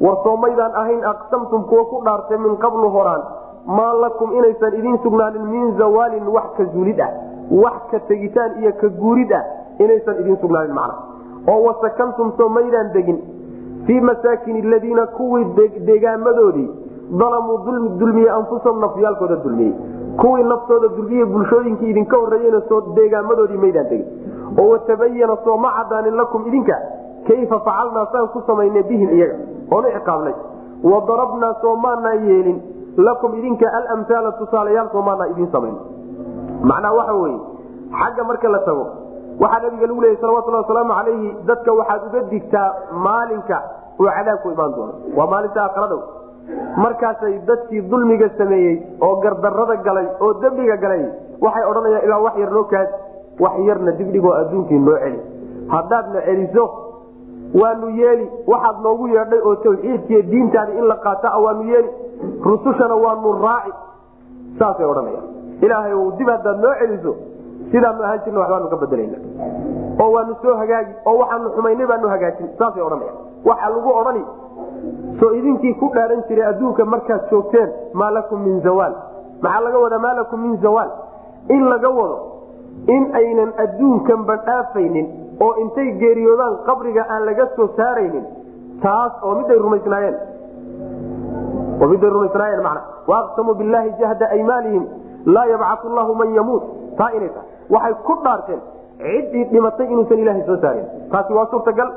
[0.00, 3.22] war ahayn aqsamtum kuwa ku dhaartay min qablu horaan
[3.66, 7.10] maa lakum inaysan idiin sugnaanin min zawaalin wax ka zuulid ah
[7.50, 9.44] wax ka tegitaan iyo ka guurid ah
[9.78, 10.94] inaysan idiin sugnaanin macna.
[11.52, 13.18] oo wasakantum soomaydaan degin
[13.86, 15.44] fii masaakin aladiina kuwii
[15.86, 16.68] deegaamadoodii
[17.20, 17.58] dalamuu
[18.00, 19.72] dulmiyey anfusahum nafyaalkooda dulmiyey
[20.20, 24.06] kuwii naftooda dulmiyey bulshooyinkii idinka horreeyena soo deegaamadoodii maydaan degin.
[24.58, 26.76] oo watabayana sooma cadaanin lakum idinka
[27.28, 29.36] kayfa facalnaa saan ku samaynay bihim iyaga
[29.70, 30.34] oonu ciqaabnay.
[30.90, 32.58] wadarabnaa soomaanaan yeelin
[33.06, 35.76] lakum idinka alamhaala tusaalayaal soomaanaa idiin samayn.
[36.70, 37.38] Macnaa waxa weye
[38.00, 38.84] xagga marka la tago
[39.42, 42.68] waxaa nabiga lagu leeyay salawatulhi wasalaamu calayhi dadka waxaad uga digtaa
[43.06, 43.58] maalinka
[44.00, 44.92] uu cadaabku imaan doono.
[45.16, 46.00] Waa maalinta akradow
[46.82, 48.74] markaasay dadkii dulmiga sameeyey
[49.06, 51.02] oo gardarada galay oo dembiga galay
[51.44, 52.92] waxay odhanayaan ilaa wax yar noo kaadi
[53.44, 55.20] wax yarna dibdhigoo adduunkii noo celi
[55.74, 56.64] haddaadna celiso
[57.54, 61.88] waanu yeeli waxaad noogu yeedhay oo tawxiidkiiyo diintaadi in la qaata waanu yeeli.
[62.44, 63.72] Rusushana waanu raaci.
[64.58, 65.26] Saasay odhanayaan.
[65.62, 67.12] Ilaahay dib haddaad noo celiso
[67.72, 69.18] sidaanu ahaan jirna waxbaanu ka bedelayna
[70.02, 73.16] oo waanu soo hagaagi oo waxaanu xumaynay baanu hagaajin saasay odhanayaan.
[73.44, 74.22] Waxa lagu odhani
[75.20, 78.94] soo idinkii ku dhaaran jiray adduunka markaad joogteen maa lakum min zawaal
[79.42, 80.90] maxaa laga wadaa maa lakum min zawaal
[81.48, 82.18] in laga wado
[82.94, 85.06] in aynan adduunkanba dhaafaynin
[85.46, 88.24] oo intay geeriyoodaan qabriga aan laga soo saaraynin
[88.82, 90.16] taas oo miday rumaysnaayeen.
[91.90, 94.84] Miday rumaysnaayeen jahda aymaalihim
[95.26, 96.62] laa yabcatu llahu man yamuut.
[96.98, 97.48] Taa inay tahay.
[97.70, 98.60] Waxay ku dhaarteen
[98.98, 100.86] ciddii dhimatay inuusan ilaahay soo saarin.
[101.10, 101.90] Taasi waa suurtagal.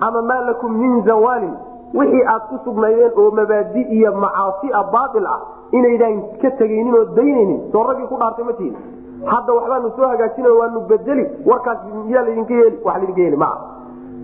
[0.00, 1.54] Ama maa lakum min zawaalin
[1.94, 5.40] wixii aad ku sugnaydeen oo mabaadi iyo macaasia baail ah
[5.78, 7.60] inaydaan ka tegaynin oo daynaynin.
[7.72, 8.74] Soo raggii ku dhaartay ma tihin.
[9.32, 12.76] Hadda waxbaanu soo hagaajina waanu bedeli warkaas miyaa ladinka yeeli?
[12.84, 13.56] Wa ladinka yeeli maa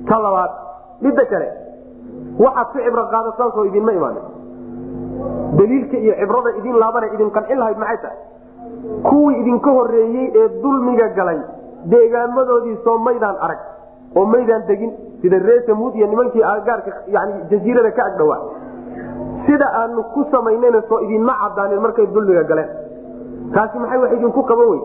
[0.08, 0.52] ta labaad
[1.00, 1.48] midda kale.
[2.44, 4.26] Waxaad ku cibro qaadataan idinma imaanin
[5.58, 8.18] daliilka iyo cibrada idin laabana idin qancin lahayd maxay tahay?
[9.08, 11.38] Kuwii idinka horeeyey ee dulmiga galay
[11.92, 13.60] deegaamadoodii soo maydaan arag
[14.16, 14.92] oo maydaan degin
[15.22, 18.38] sida ree samuud iyo nimankii agaarka yani jaziirada ka agdhawaa
[19.50, 22.68] sida aanu ku samaynayna soo idinma cadaanin markay dulmiga galeen.
[23.54, 24.80] Taasi maxay wax idinku qaban wey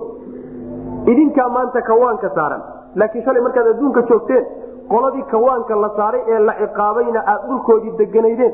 [1.13, 2.61] idinkaa maanta kawaanka saaran.
[2.99, 4.45] Laakiin shalay markaad adduunka joogteen
[4.93, 8.53] qoladii kawaanka la saaray ee la ciqaabayna aad dhulkoodii deganaydeen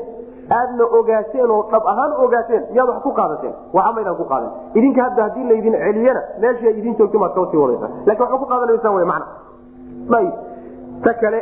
[0.58, 3.54] aadna ogaateen oo dhab ahaan ogaateen miyaad wax ku qaadateen?
[3.76, 7.60] Waxa maydaan ku qaadan idinka hadda haddii laydin celiyana meesha idin joogta maad ka sii
[7.64, 7.90] wadaysaa.
[8.06, 9.26] Lakin waxba ku qaadanaysaan wy macna.
[10.18, 10.32] Ayb
[11.04, 11.40] ta kale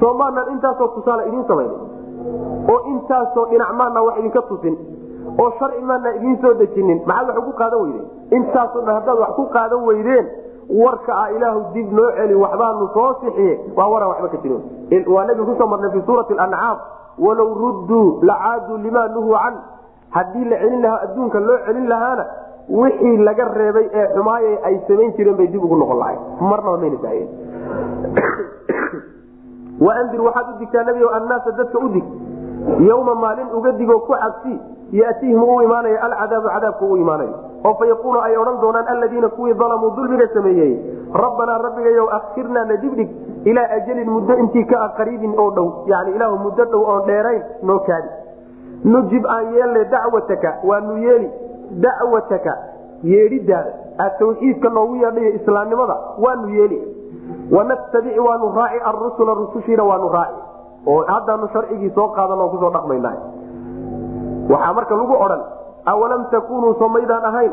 [0.00, 1.72] soomaanan intaasoo tusaale idiin samayna
[2.72, 4.76] oo intaasoo dhinac maana wax idinka tusin
[5.38, 8.06] oo sharci maana idiin soo dejinin maxaad wax ugu qaadan weydeen?
[8.30, 10.26] Intaasoo dhan haddaad wax ku qaadan weydeen
[10.82, 14.62] warka ah ilaahu dib noo celi waxbaanu soo sixiye waa waraan waxba ka jirin
[15.14, 16.78] waa nabiga ku soo marnay fi suurati ancaam
[17.18, 19.54] walow rudduu lacaaduu limaa nuhuu can.
[20.10, 22.24] Haddii la celin lahaa adduunka loo celin lahaana
[22.68, 26.98] wixii laga reebay ee xumaaye ay samayn jireen bay dib ugu noqon lahay marnaba mayna
[27.02, 27.28] daayeen
[29.86, 32.04] waandir waxaad u digtaa nebi annaasa dadka u dig.
[32.88, 34.54] Yowma maalin uga digoo ku cabsi
[34.92, 37.34] yatihim uu imaanayo alcadaabu cadaabku uu imaanayo.
[37.64, 40.72] Oo fa yaquulu ay odhan doonaan aladiina kuwii dalamuu dulmiga sameeyey
[41.22, 43.10] rabbanaa rabbigayow akhirnaa na dibdhig
[43.44, 45.68] ilaa ajalin muddo intii ka ah qariibin oo dhow.
[45.86, 48.08] Yani ilaahu muddo dhow oon dheerayn noo kaadi.
[48.84, 51.30] Nujib aan yeelne dacwataka waanu yeeli
[51.84, 52.56] dacwataka
[53.02, 56.78] yeedhidaada aad tawxiidka noogu yeedhayo islaamnimada waanu yeeli
[57.56, 60.40] wanattabic waanu raaci arusula rusushiina waanu raaci
[60.86, 63.10] oo haddaanu sharcigii soo qaadan oo ku soo dhaqmayna
[64.52, 65.42] waxaa marka lagu odhan
[65.92, 67.52] awalam takunuu soo maydaan ahayn?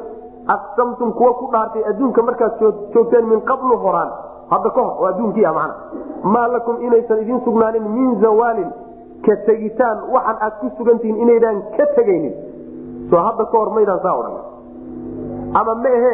[0.53, 2.53] Aqsamtum kuwa ku dhaartay adduunka markaad
[2.93, 4.09] joogteen min qablu horaan.
[4.49, 5.75] Hadda ka hor oo adduunkii ah macna.
[6.23, 8.69] Maa lakum inaysan idiin sugnaanin min zawaalin
[9.25, 12.33] ka tegitaan waxan aad ku sugantihiin inaydaan ka tegaynin.
[13.09, 14.35] Soo hadda ka hor maydaan saa odhan.
[15.59, 16.13] Ama ma ahe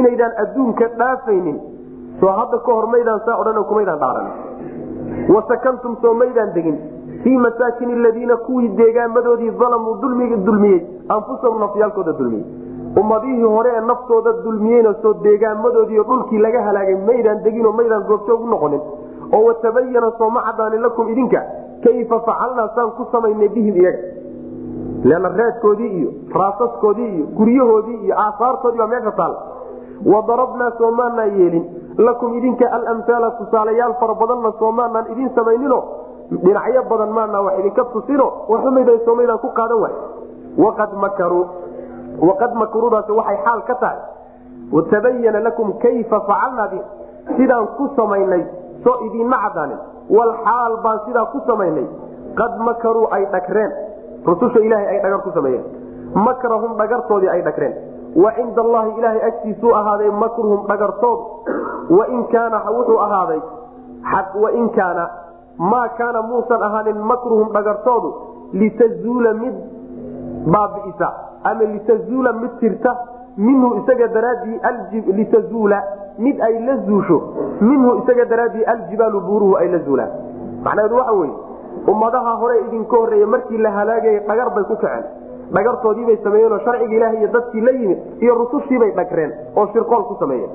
[0.00, 1.56] inaydaan adduunka dhaafaynin
[2.20, 4.28] soo hadda ka hor maydaan saa odhan kumaydaan dhaaran
[5.34, 6.78] wasakantum soo maydaan degin.
[7.22, 9.50] Fii masaakin aladiina kuwii deegaamadoodii
[10.02, 12.44] dulmiga dulmiyey anfusahum nafyaalkooda dulmiyey.
[13.00, 18.46] Ummadihii hore ee naftooda dulmiyeyna soo deegaamadoodiiyo dhulkii laga halaagay maydaan deginoo maydaan goobjoog u
[18.46, 18.80] noqonin.
[19.32, 21.40] Oo watabayana sooma cadaanin lakum idinka.
[21.84, 23.98] Kayfa facalnaa saan ku samaynay bihim iyaga.
[25.04, 29.34] Leanna reedkoodii iyo raasaskoodii iyo guryahoodii iyo aasaartoodii baa meesha taal.
[30.12, 31.64] Wadarabnaa soomaanaan yeelin
[31.98, 35.78] lakum idinka alamhaala tusaalayaal fara badanna soomaanaan idin samaynino.
[36.30, 38.26] Dhinacyo badan maana wax idinka tusino.
[38.48, 39.94] Waxumaydan soomaydaan ku qaadan waay.
[40.58, 41.44] Waqad makaruu
[42.28, 43.98] waqad makruudaasi waxay xaal ka tahay.
[44.72, 46.78] Watabayana lakum kayfa facalnaa bi
[47.36, 48.42] sidaan ku samaynay
[48.84, 49.78] soo idiinma cadaanin
[50.10, 51.86] wal xaal baan sidaa ku samaynay.
[52.36, 53.72] Qad makaruu ay dhagreen.
[54.26, 55.64] Rususha ilaahay ay dhagar ku sameeyeen.
[56.14, 57.74] Makrahum dhagartoodii ay dhagreen
[58.22, 61.24] wa cinda allahi ilaahay agtiisuu ahaaday makruhum dhagartoodu
[61.98, 63.40] wain kaana wuxuu ahaaday
[64.44, 65.04] wain kaana
[65.72, 68.10] maa kaana muusan ahaanin makruhum dhagartoodu
[68.62, 69.54] litazuula mid
[70.54, 71.08] baabi'isa
[71.50, 72.96] ama litazuula mid tirta
[73.36, 75.82] minhu isaga daraaddii litazuula
[76.18, 77.18] mid ay la zuusho
[77.60, 80.10] minhu isaga daraaddii aljibaalu buuruhu ay la zuulaan.
[80.64, 81.34] Macnaheedu waxa weye
[81.92, 85.04] ummadaha hore idinka horreeya markii la halaagayay dhagar bay ku kaceen
[85.54, 90.50] dhagartoodiibay sameeyeenoo sharciga ilaah iyo dadkii la yimid iyo rusushiibay dhagreen oo shirqool ku sameeyeen.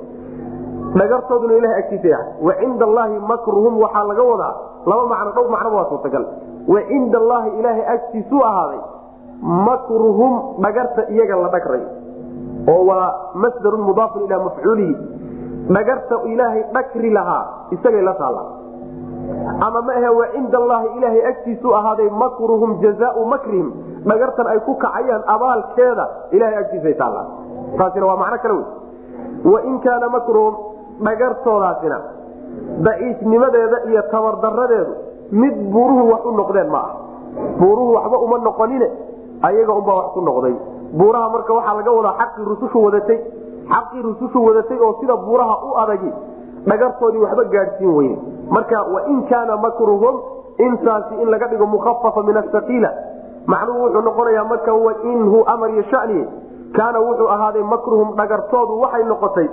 [1.00, 4.54] Dhagartooduna ilaha agtiisa wa cinda allaahi makruhum waxaa laga wadaa
[4.86, 6.26] laba macno dhow macnoba waa suurtagal.
[6.68, 8.80] Wa cinda allaahi ilaahay agtiisuu ahaaday
[9.42, 10.34] makruhum
[10.64, 11.88] dhagarta iyaga la dhagrayo
[12.68, 14.96] oo waa masdarun mudaafun ilaa mafcuulihi.
[15.72, 18.44] Dhagarta ilaahay dhagri lahaa isagay la taalla
[19.66, 23.72] ama ma ahe wa cinda allaahi ilaahay agtiisuu ahaaday makruhum jazaau makrihim
[24.10, 27.26] dhagartan ay ku kacayaan abaalkeeda ilahay agtiisay taallaa
[27.78, 28.66] taasina waa macno kale wey
[29.54, 30.56] wain kaana makruhum
[31.08, 31.98] dhagartoodaasina
[32.88, 34.94] daciifnimadeeda iyo tabardaradeedu
[35.32, 36.92] mid buuruhu wax u noqdeen ma ah
[37.60, 38.88] buuruhu waxba uma noqonine
[39.42, 40.56] ayaga unbaa wax ku noqday.
[41.00, 43.20] Buuraha marka waxaa laga wadaa xaqii rusushu wadatay
[43.74, 46.12] xaqii rusushu wadatay oo sida buuraha u adagi
[46.68, 48.18] dhagartoodii waxba gaadhsiin weyne.
[48.56, 50.16] Marka wain kaana makruhum
[50.58, 52.90] intaasi in laga dhigo mukhafafa min asaqiila
[53.48, 56.26] macnuhu wuxuu noqonayaa marka wainhu amar iyo shaniye
[56.78, 59.48] kaana wuxuu ahaaday makruhum dhagartoodu waxay noqotay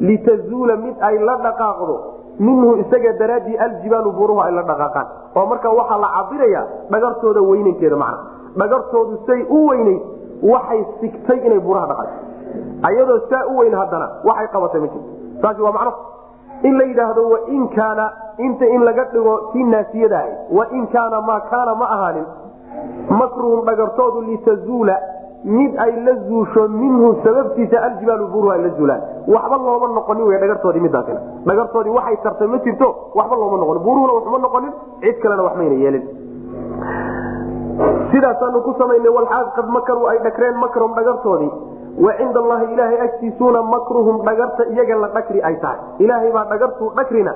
[0.00, 1.96] litazuula mid ay la dhaqaaqdo
[2.38, 5.06] minhu isaga daraaddii aljibaalu buuruhu ay la dhaqaaqaan.
[5.36, 8.18] Oo marka waxaa la cabiraya dhagartooda weynankeeda macna.
[8.58, 10.02] Dhagartoodu say u weynayd
[10.42, 12.12] waxay sigtay inay buuraha dhaqato
[12.88, 15.10] ayadoo saa u weyn haddana waxay qabatay ma jirto
[15.42, 15.92] taasi waa macno.
[16.62, 21.40] In la yidhaahdo wain kaana inta in laga dhigo tii naasiyada ahayd wain kaana maa
[21.50, 22.26] kaana ma ahaanin
[23.20, 24.96] makruhum dhagartoodu litazuula
[25.44, 29.00] mid ay la zuusho minhu sababtiisa aljibaalu buuruhu ay la zuulaan
[29.34, 31.20] waxba looma noqonin w dhagartoodii midaasina
[31.50, 32.88] dhagartoodii waxay tartay ma jirto
[33.20, 34.72] waxba looma noqonin buuruhuna waxma noqonin
[35.04, 36.04] cid kalena wax mayna yeelin
[38.12, 41.52] sidaasaanu ku samaynay walxaal qad makaruu ay dhagreen makrahum dhagartoodii
[42.04, 46.90] wa cinda allahi ilaahay agtiisuuna makruhum dhagarta iyaga la dhagri ay tahay ilaahay baa dhagartuu
[46.98, 47.32] dhagrina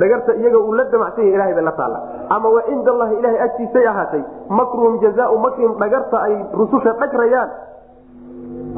[0.00, 1.98] dhagarta iyaga uu la damacsan yahy ilahay bay la taalla
[2.36, 7.50] ama wa cinda allahi ilahay agtiisay ahaatay makruhum jazaau makrihim dhagarta ay rususha dhagrayaan.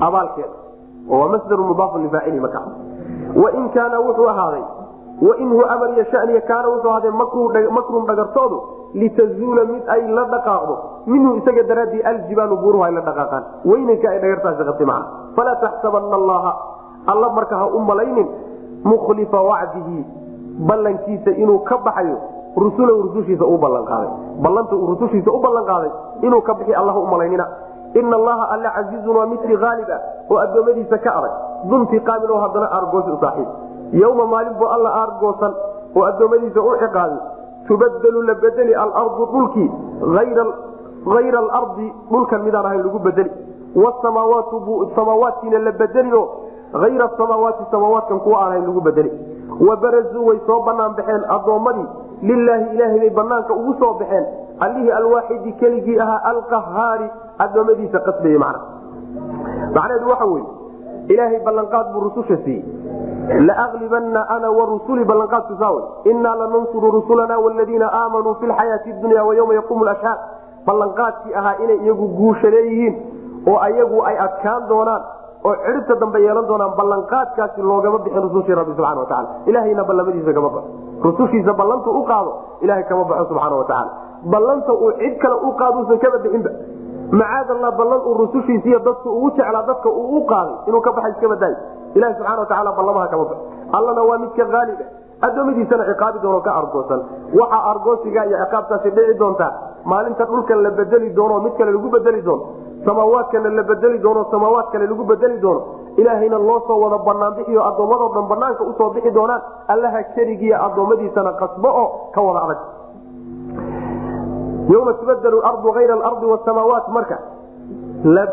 [0.01, 0.57] Abaalkeeda
[1.11, 2.61] oo waa masdaru mudaafun lifaacili marka
[3.43, 4.65] wain kaana wuxuu ahaaday
[5.29, 7.11] wainhu amar iyo shaniya kaana wuxuu ahaaday
[7.79, 8.59] makruhum dhagartoodu
[8.95, 10.75] litazuula mid ay la dhaqaaqdo.
[11.07, 13.45] Minhu isaga daraaddii aljibaalu buuruhu ay la dhaqaaqaan.
[13.71, 16.53] Weynanka ay dhagartaasi qabtay macna falaa taxsabana allaha.
[17.13, 18.29] Alla marka ha u malaynin
[18.85, 19.99] mukhlifa wacdihi
[20.59, 22.17] ballankiisa inuu ka baxayo
[22.57, 24.11] rusulahu rusushiisa u ballanqaaday
[24.43, 25.91] ballanta uu rusushiisa u ballanqaaday
[26.23, 27.47] inuu ka bixi allah u malaynina
[27.95, 30.01] ina allaha alla casiizun waa mitri haalib ah
[30.31, 31.33] oo addoommadiisa ka adag.
[31.71, 33.49] Duntiqaamin oo haddana aargoosi u saaxiib.
[33.93, 35.53] Yowma maalin buu alla aargoosan
[35.97, 37.19] oo addoommadiisa u ciqaabin
[37.69, 39.71] tubadelu la bedeli alardu dhulkii
[41.19, 43.31] ayra alardi dhulkan midaan ahayn lagu bedeli
[43.75, 46.27] wasamaawaatu samaawaatkiina la bedeli oo
[46.83, 49.13] ayra samaawaati samaawaatkan kuwa aan ahayn lagu bedeli
[49.69, 51.87] wabarazuu way soo banaan baxeen addoommadii
[52.23, 54.27] lilaahi ilaahay bay banaanka ugu soo baxeen
[54.61, 58.61] allihii alwaaxidi keligii ahaa alqahaari addoommadiisa qasbaya macna
[59.75, 60.47] macnaheedu waxa weye
[61.09, 67.91] ilaahay ballanqaad buu rususha siiyey laaglibanna ana warusuli ballanqaadku saa wey innaa lanansuru rusulana wladiina
[67.93, 70.19] aamanuu fi lxayaati dunya waywma yaquumu lashhaad
[70.67, 72.95] ballanqaadkii ahaa inay iyagu guusha leeyihiin
[73.53, 75.03] oo ayagu ay adkaan doonaan
[75.49, 80.49] oo cidhibta dambe yeelan doonaan ballanqaadkaasi loogama bixin rusushii rabbi subxana wataala ilahayna ballamadiisa kama
[80.57, 80.71] baxo
[81.07, 82.33] rusushiisa ballantu u qaado
[82.65, 83.91] ilahay kama baxo subxaana watacaala
[84.35, 86.51] ballanta uu cid kale u qaaduusan kaba bixinba.
[87.21, 91.09] Macaad allah ballan uu rusushiisiiyo dadku ugu jeclaa dadka uu u qaaday inuu ka baxa
[91.15, 91.57] iskaba daayo
[91.99, 93.45] ilahi subxana watacaala ballamaha kama baxo
[93.79, 94.85] allana waa midka haaliba
[95.27, 97.01] addoommadiisana ciqaabi doono ka argoosan.
[97.41, 99.51] Waxaa argoosiga iyo ciqaabtaasi dhici doontaa
[99.93, 102.45] maalinta dhulkan la bedeli doono mid kale lagu bedeli doono
[102.85, 105.61] samaawaadkana la bedeli doono samaawaad kale lagu bedeli doono.
[105.97, 107.35] Ilaahayna loo wada banaan
[107.71, 112.59] addoommadoo dhan banaanka u soo bixi doonaan allaha keligiiyo addoommadiisana qasbo oo ka wada adag.
[114.73, 117.19] Yoma tubadelu ardu ayra alardi wasamaawaat marka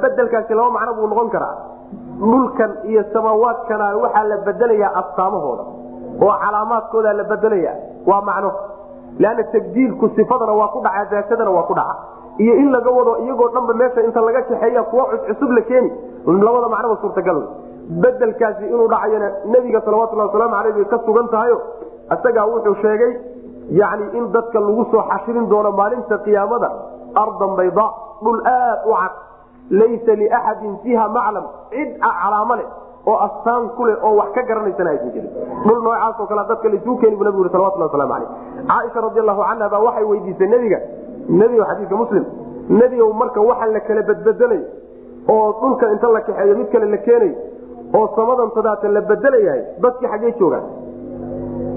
[0.02, 1.56] bedelkaasi laba macno buu noqon karaa.
[2.20, 5.64] Dhulkan iyo samaawaadkana waxaa la bedelayaa astaamahooda
[6.22, 7.74] oo calaamaadkooda la bedelaya
[8.08, 8.52] waa macno.
[9.20, 11.96] Leanna tabdiilku sifadana waa ku dhaca daatadana waa ku dhaca
[12.38, 15.92] iyo in laga wado iyagoo dhanba meesha inta laga kaxeeya kuwa cuscusub la keeni.
[16.26, 17.40] Labada macnoba suurtagal.
[18.04, 21.58] Bedelkaasi inuu dhacayana nebiga salawatulhi wasalaamu aleyh bay ka sugan tahayo.
[22.16, 23.12] Isagaa wuxuu sheegay
[23.72, 26.70] yani in dadka lagu soo xashirin doono maalinta qiyaamada
[27.24, 27.86] ardan bayda
[28.24, 29.12] dhul aad u cad.
[29.80, 31.46] Laysa liaxadin fiiha maclam.
[31.72, 32.68] Cid calaamo leh
[33.08, 35.32] oo astaan ku leh oo wax ka garanaysana aysan jirin.
[35.66, 38.30] Dhul noocaasoo kale dadka laisuu keeni bu nabigu salawatulhi waslamu aleyh
[38.72, 40.80] caaisha radi allahu canha baa waxay weydiisay nebiga
[41.30, 42.26] nebigo xadiiska muslim.
[42.70, 44.62] Nebigow marka waxa la kala bedbedelay
[45.28, 47.32] oo dhulka inta la kaxeeyo mid kale la keenay
[47.94, 48.50] oo samadan
[48.94, 50.64] la bedelayahay dadkii xaggey joogaan.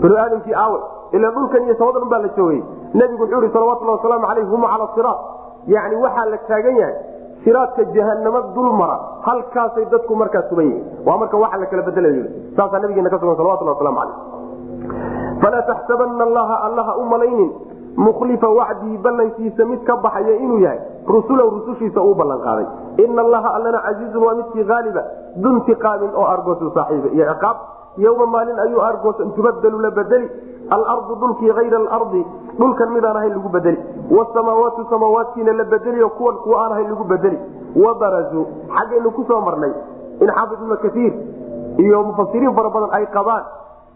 [0.01, 0.79] Banu aadamkii aawe
[1.13, 2.63] ila dhulkan iyo samadan baa la joogay.
[2.95, 5.21] Nebigu wuxuu ihi salawatulhi wasalaamu aleyh hum cala siraat.
[5.67, 6.97] Yani waxaa la taagan yahay
[7.45, 8.97] siraadka jahanamo dul mara
[9.27, 10.85] halkaasay dadku markaa sugan yihiin.
[11.07, 12.25] Waa marka waxa la kala bedelay
[12.57, 14.17] saasaa nabigeena ka sugan salawatulhi waslamu aleyh
[15.43, 17.51] falaa taxsabana allaha allaha u malaynin
[17.97, 22.67] mukhlifa wacdihi ballankiisa mid ka baxaya inuu yahay rusulow rusushiisa uu ballan qaaday.
[23.05, 25.03] Ina allaha allana casiizun waa midkii haaliba
[25.37, 27.09] duntiqaamin oo argoosu saaxiiba.
[27.15, 27.57] Iyo ciqaab
[27.97, 30.31] yowma maalin ayuu argoosan tubadelu la bedeli
[30.71, 32.27] alardu dhulkii ayra alardi
[32.59, 33.79] dhulkan midaan ahayn lagu bedeli
[34.11, 37.39] wasamaawaatu samaawaadkiina la bedeliyo kuwan kuwa aan ahayn lagu bedeli
[37.77, 38.47] wabarazuu
[38.77, 39.73] xaggaynu ku marnay
[40.21, 41.13] in xaafid ibnu kaiir
[41.79, 43.45] iyo mufasiriin fara badan ay qabaan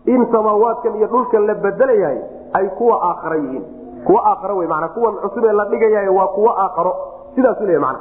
[0.07, 2.19] in samaawaadkan iyo dhulkan la bedelayahay
[2.53, 3.65] ay kuwa aakhara yihiin
[4.07, 6.93] kuwa aakhara wey mana kuwan cusub ee la dhigayahay waa kuwa aakharo.
[7.35, 7.99] Sidaasu leeya mana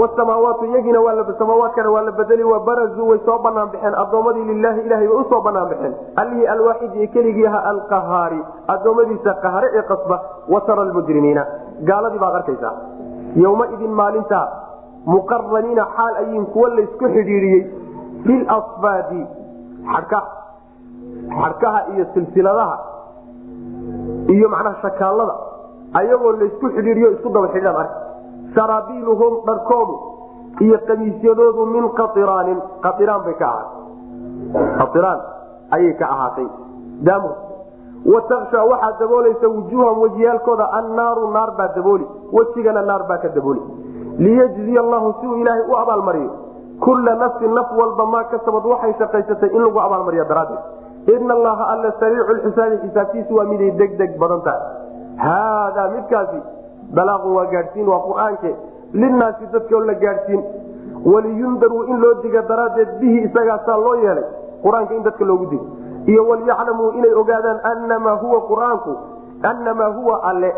[0.00, 0.98] wasamaawaatu iyagiina
[1.38, 5.40] samaawaadkana waa la bedeli wabarazuu way soo banaan baxeen addoommadii lilaahi ilahay bay u soo
[5.40, 8.40] banaan baxeen allihii alwaaxidi ee keligii ahaa alqahaari.
[8.68, 10.20] Addoommadiisa qahare ee qasba.
[10.48, 11.46] Watara almujrimiina.
[11.84, 12.72] Gaaladii baad arkaysaa.
[13.36, 14.48] Yowmaidin maalintaa
[15.06, 17.62] muqaraniina xaal ayiin kuwa laysku xidhiidhiyey.
[18.26, 19.26] Filasfaadi
[19.92, 20.26] xadhkaha.
[21.40, 22.78] Xadhkaha iyo silsiladaha
[24.28, 25.34] iyo macnaha shakaallada
[26.00, 27.92] ayagoo laysku xidhiidhiyo isku daba xidhiidhaan ark
[28.56, 29.94] saraabiiluhum dharkoodu
[30.64, 33.82] iyo kamiisyadoodu min qairaanin qairaan bay ka ahaatay.
[34.94, 35.20] Qairaan
[35.76, 36.46] ayay ka ahaatay.
[37.06, 37.34] Daamur
[38.12, 43.60] wa taksha waxaa daboolaysa wujuuhan wejiyaalkooda annaaru naar baa dabooli wejigana naar baa ka dabooli.
[44.18, 46.30] Liyajziya allahu si uu ilaahay u abaalmariyo.
[46.80, 50.62] Kulla nafsin naf walba maa kasabad waxay shaqaysatay in lagu abaalmariya daraaddeed
[51.06, 54.62] ina allaha alla sariicu lxisaabi xisaabtiisu waa miday degdeg badan tahay
[55.24, 56.40] haadaa midkaasi
[56.98, 58.54] balaaqun waa gaadhsiin waa qur'aanke
[59.02, 60.42] linaasi dadkoo la gaadhsiin
[61.12, 64.24] waliyundaruu in loo diga daraaddeed bihi isagaasaa loo yeelay
[64.64, 65.66] qur'aanka in dadka loogu digo
[66.12, 68.92] iyo walyaclamuu inay ogaadaan anamaa huwa qur'aanku
[69.50, 70.54] annamaa huwa alle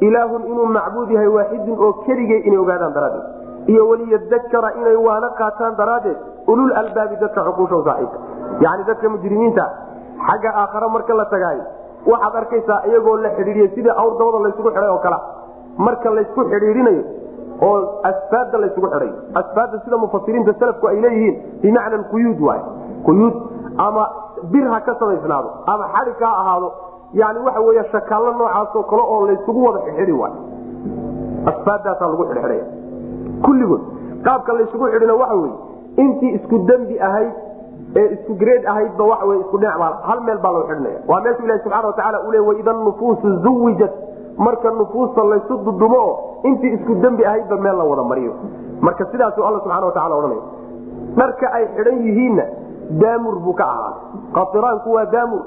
[0.00, 3.26] ilaahun inuu macbuud yahay waaxidun oo keligay inay ogaadaan daraaddeed
[3.72, 6.16] iyo waliyadakara inay waana qaataan daraaddeed
[6.52, 8.18] ulul albaabi dadka cuquusha saaxiibka
[8.64, 9.64] yacni dadka mujrimiinta
[10.28, 11.64] xagga aakhare marka la tagaayo
[12.12, 15.18] waxaad arkaysaa iyagoo la xidhiidiyey sidii awr dabada laysugu xidhay oo kala.
[15.86, 17.02] Marka laysku xidhiidhinayo
[17.68, 17.76] oo
[18.10, 19.10] asfaadda laysugu xidhay
[19.40, 22.60] asfaadda sida mufasiriinta salafku ay leeyihiin bimacna quyuud waay
[23.06, 23.34] quyuud
[23.86, 24.04] ama
[24.52, 26.68] bir ha ka samaysnaado ama xadhig ha ahaado
[27.20, 30.32] yani waxa wey shakaallo noocaasoo kale oo laysugu wada xidhidi waay
[31.50, 32.64] asfaaddaasaa lagu xidhxidhaya.
[33.44, 33.82] Kulligood
[34.26, 35.54] qaabka laysugu xidhina waxa weye
[35.96, 37.32] intii isku dembi ahayd
[37.96, 40.98] ee isku greed ahaydba wey isku dhinac hal meel baa loo xidhnaya.
[41.08, 43.92] Waa meeshu ilahi subxana watacaala uu waida nufuusu zuwijat.
[44.38, 48.32] Marka nufuusta laysu dudumo oo intii isku dembi ahaydba meel la wada mariyo.
[48.80, 50.42] Marka sidaasuu alla subxana watacala odhanaya.
[51.16, 52.44] Dharka ay xidhan yihiinna
[53.02, 53.92] daamur buu ka ahaa.
[54.34, 55.42] Qatiraanku waa daamur.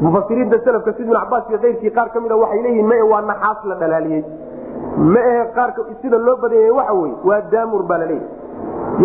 [0.00, 3.74] Mufasiriinta selafka sid cabaas iyo keyrkii qaar ka mida waxay leeyihiin mae waa naxaas la
[3.74, 4.24] dhalaaliyey?
[5.14, 8.28] Ma ahe qaarka sida loo badanyay waxa weye waa daamur baa laleeyahy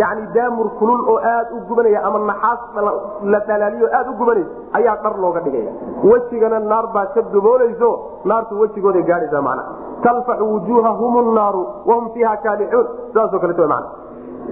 [0.02, 2.60] yacni daamur kulul oo aad u gubanaya ama naxaas
[3.34, 5.72] la dhalaaliyo aad u gubanaysa ayaa dhar looga dhigaya.
[6.10, 7.90] Wejigana naar baa ka daboolayso
[8.30, 9.72] naartu wejigooday gaadhaysaa macnaha
[10.06, 13.88] talfaxu wujuuhahum naaru wahum fiiha kaalixuun sidaasoo kaleeto mana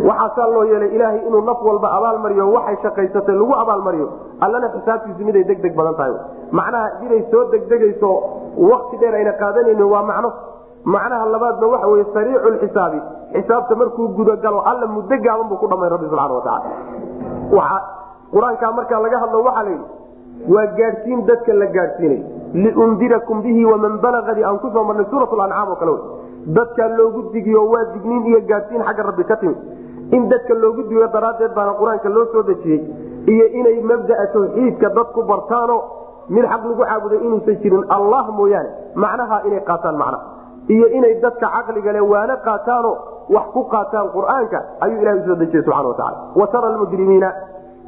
[0.10, 4.08] waxaasaa loo yeelay ilaahay inuu naf walba abaalmariyo waxay shaqaysatay lagu abaalmariyo
[4.46, 6.14] allana xisaabtiisu miday degdeg badan tahay.
[6.60, 8.12] Macnaha inay soo degdegayso
[8.70, 10.30] wakti dheer ayna qaadanaynin waa macno
[10.86, 13.00] macnaha labaadna waxa wey sariicu lxisaabi
[13.34, 16.70] xisaabta markuu gudagalo alla muddo gaaban buu ku dhamay rabbi subxana watacaala
[17.58, 17.80] waa
[18.34, 19.86] qur'aankaa markaa laga hadlo waxaa la yidhi
[20.54, 22.22] waa gaadhsiin dadka la gaadhsiinay.
[22.54, 25.94] Liundirakum bihi waman balagadi aan ku soo marnay suurat lancaam oo kale
[26.58, 29.58] dadkaa loogu digiyo waa digniin iyo gaadhsiin xagga rabbi ka timid.
[30.16, 32.82] In dadka loogu digo daraaddeed baana qur'aanka loo soo dejiyey
[33.34, 35.78] iyo inay mabdaa tawxiidka dadku bartaano
[36.30, 38.70] mid xaq lagu caabuday inuusan jirin allah mooyaane.
[38.96, 40.39] Macnaha inay qaataan macnaha
[40.76, 42.92] iyo inay dadka caqliga le waana qaataano
[43.36, 47.30] wax ku qaataan qur'aanka ayuu ilahay u soo dejiyey subxana watacala wa tara almujrimiina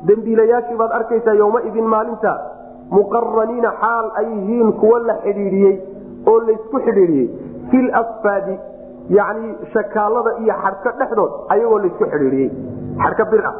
[0.09, 2.31] dembiilayaashii baad arkaysaa yowmaidin maalinta
[2.97, 5.75] muqaraniina xaal ay yihiin kuwa la xidhiidhiyey
[6.31, 7.27] oo laysku xidhiidhiyey.
[7.71, 8.55] Fil asfaadi
[9.17, 12.49] yacni shakaalada iyo xadhka dhexdood ayagoo laysku xidhiidhiyey.
[13.03, 13.55] Xadhka bir ah.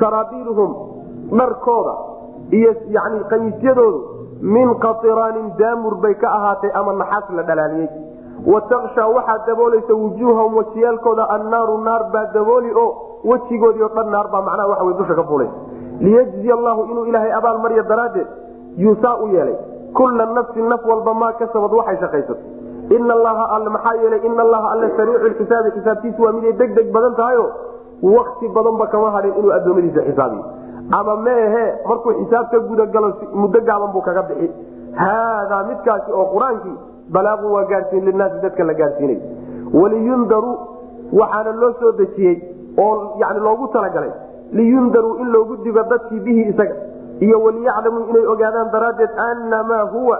[0.00, 0.70] Saraabiiluhum
[1.38, 1.94] dharkooda
[2.58, 4.00] iyo yani qamiisyadoodu
[4.56, 7.88] min qatiraanin daamur bay ka ahaatay ama naxaas la dhalaaliyey
[8.52, 12.88] watakshaa waxaa daboolaysa wujuuhahum wajiyaalkooda annaaru naar baa dabooli oo
[13.24, 15.52] wejigoodii o dhan naar baa macnaha wey dusha ka fuulaysa
[16.00, 18.26] liyajzi allahu inuu ilaahay abaal marya daraaddeed
[18.76, 19.56] yuusaa u yeelay.
[19.94, 22.40] Kulla nafsin naf walba maa kasabad waxay shaqaysato
[22.96, 26.92] ina allaha all maxaa yeelay ina allaha alle sariicu lxisaabi xisaabtiisu waa miday deg deg
[26.92, 27.44] badan tahayo
[28.02, 30.44] wakti badanba kama hadhin inuu addoommadiisa xisaabiyo
[30.98, 34.50] ama meehe markuu xisaab ka gudagalo muddo gaaban buu kaga bixi.
[35.02, 36.76] Haadaa midkaasi oo qur'aankii
[37.12, 39.18] balaaun waa gaadhsiin linaasi dadka la gaadhsiinay
[39.80, 40.56] waliyundaruu
[41.20, 42.36] waxaana loo soo dejiyey
[42.78, 44.10] oo yani loogu talagalay
[44.52, 46.74] liyundaruu in loogu digo dadkii bihi isaga
[47.20, 50.18] iyo waliyaclamuu inay ogaadaan daraaddeed annamaa huwa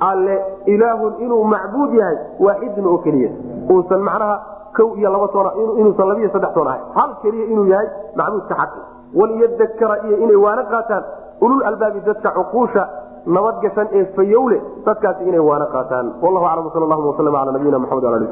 [0.00, 3.30] alle ilaahun inuu macbuud yahay waaxidun oo keliya.
[3.70, 4.36] Uusan macnaha
[4.76, 6.80] kow iyo laba toon inuusan labiiyo saddex toon ahay.
[6.94, 8.80] Hal keliya inuu yahay macbuudka xaqi
[9.14, 11.04] waliyadakara iyo inay waana qaataan
[11.40, 11.62] ulul
[12.06, 12.88] dadka cuquusha
[13.36, 14.58] nabadgashan ee fayowle
[14.88, 16.06] dadkaasi inay waana qaataan.
[16.24, 18.28] Wallahu aclam sal llahuma waslm ala nabiyina maxamed ala ali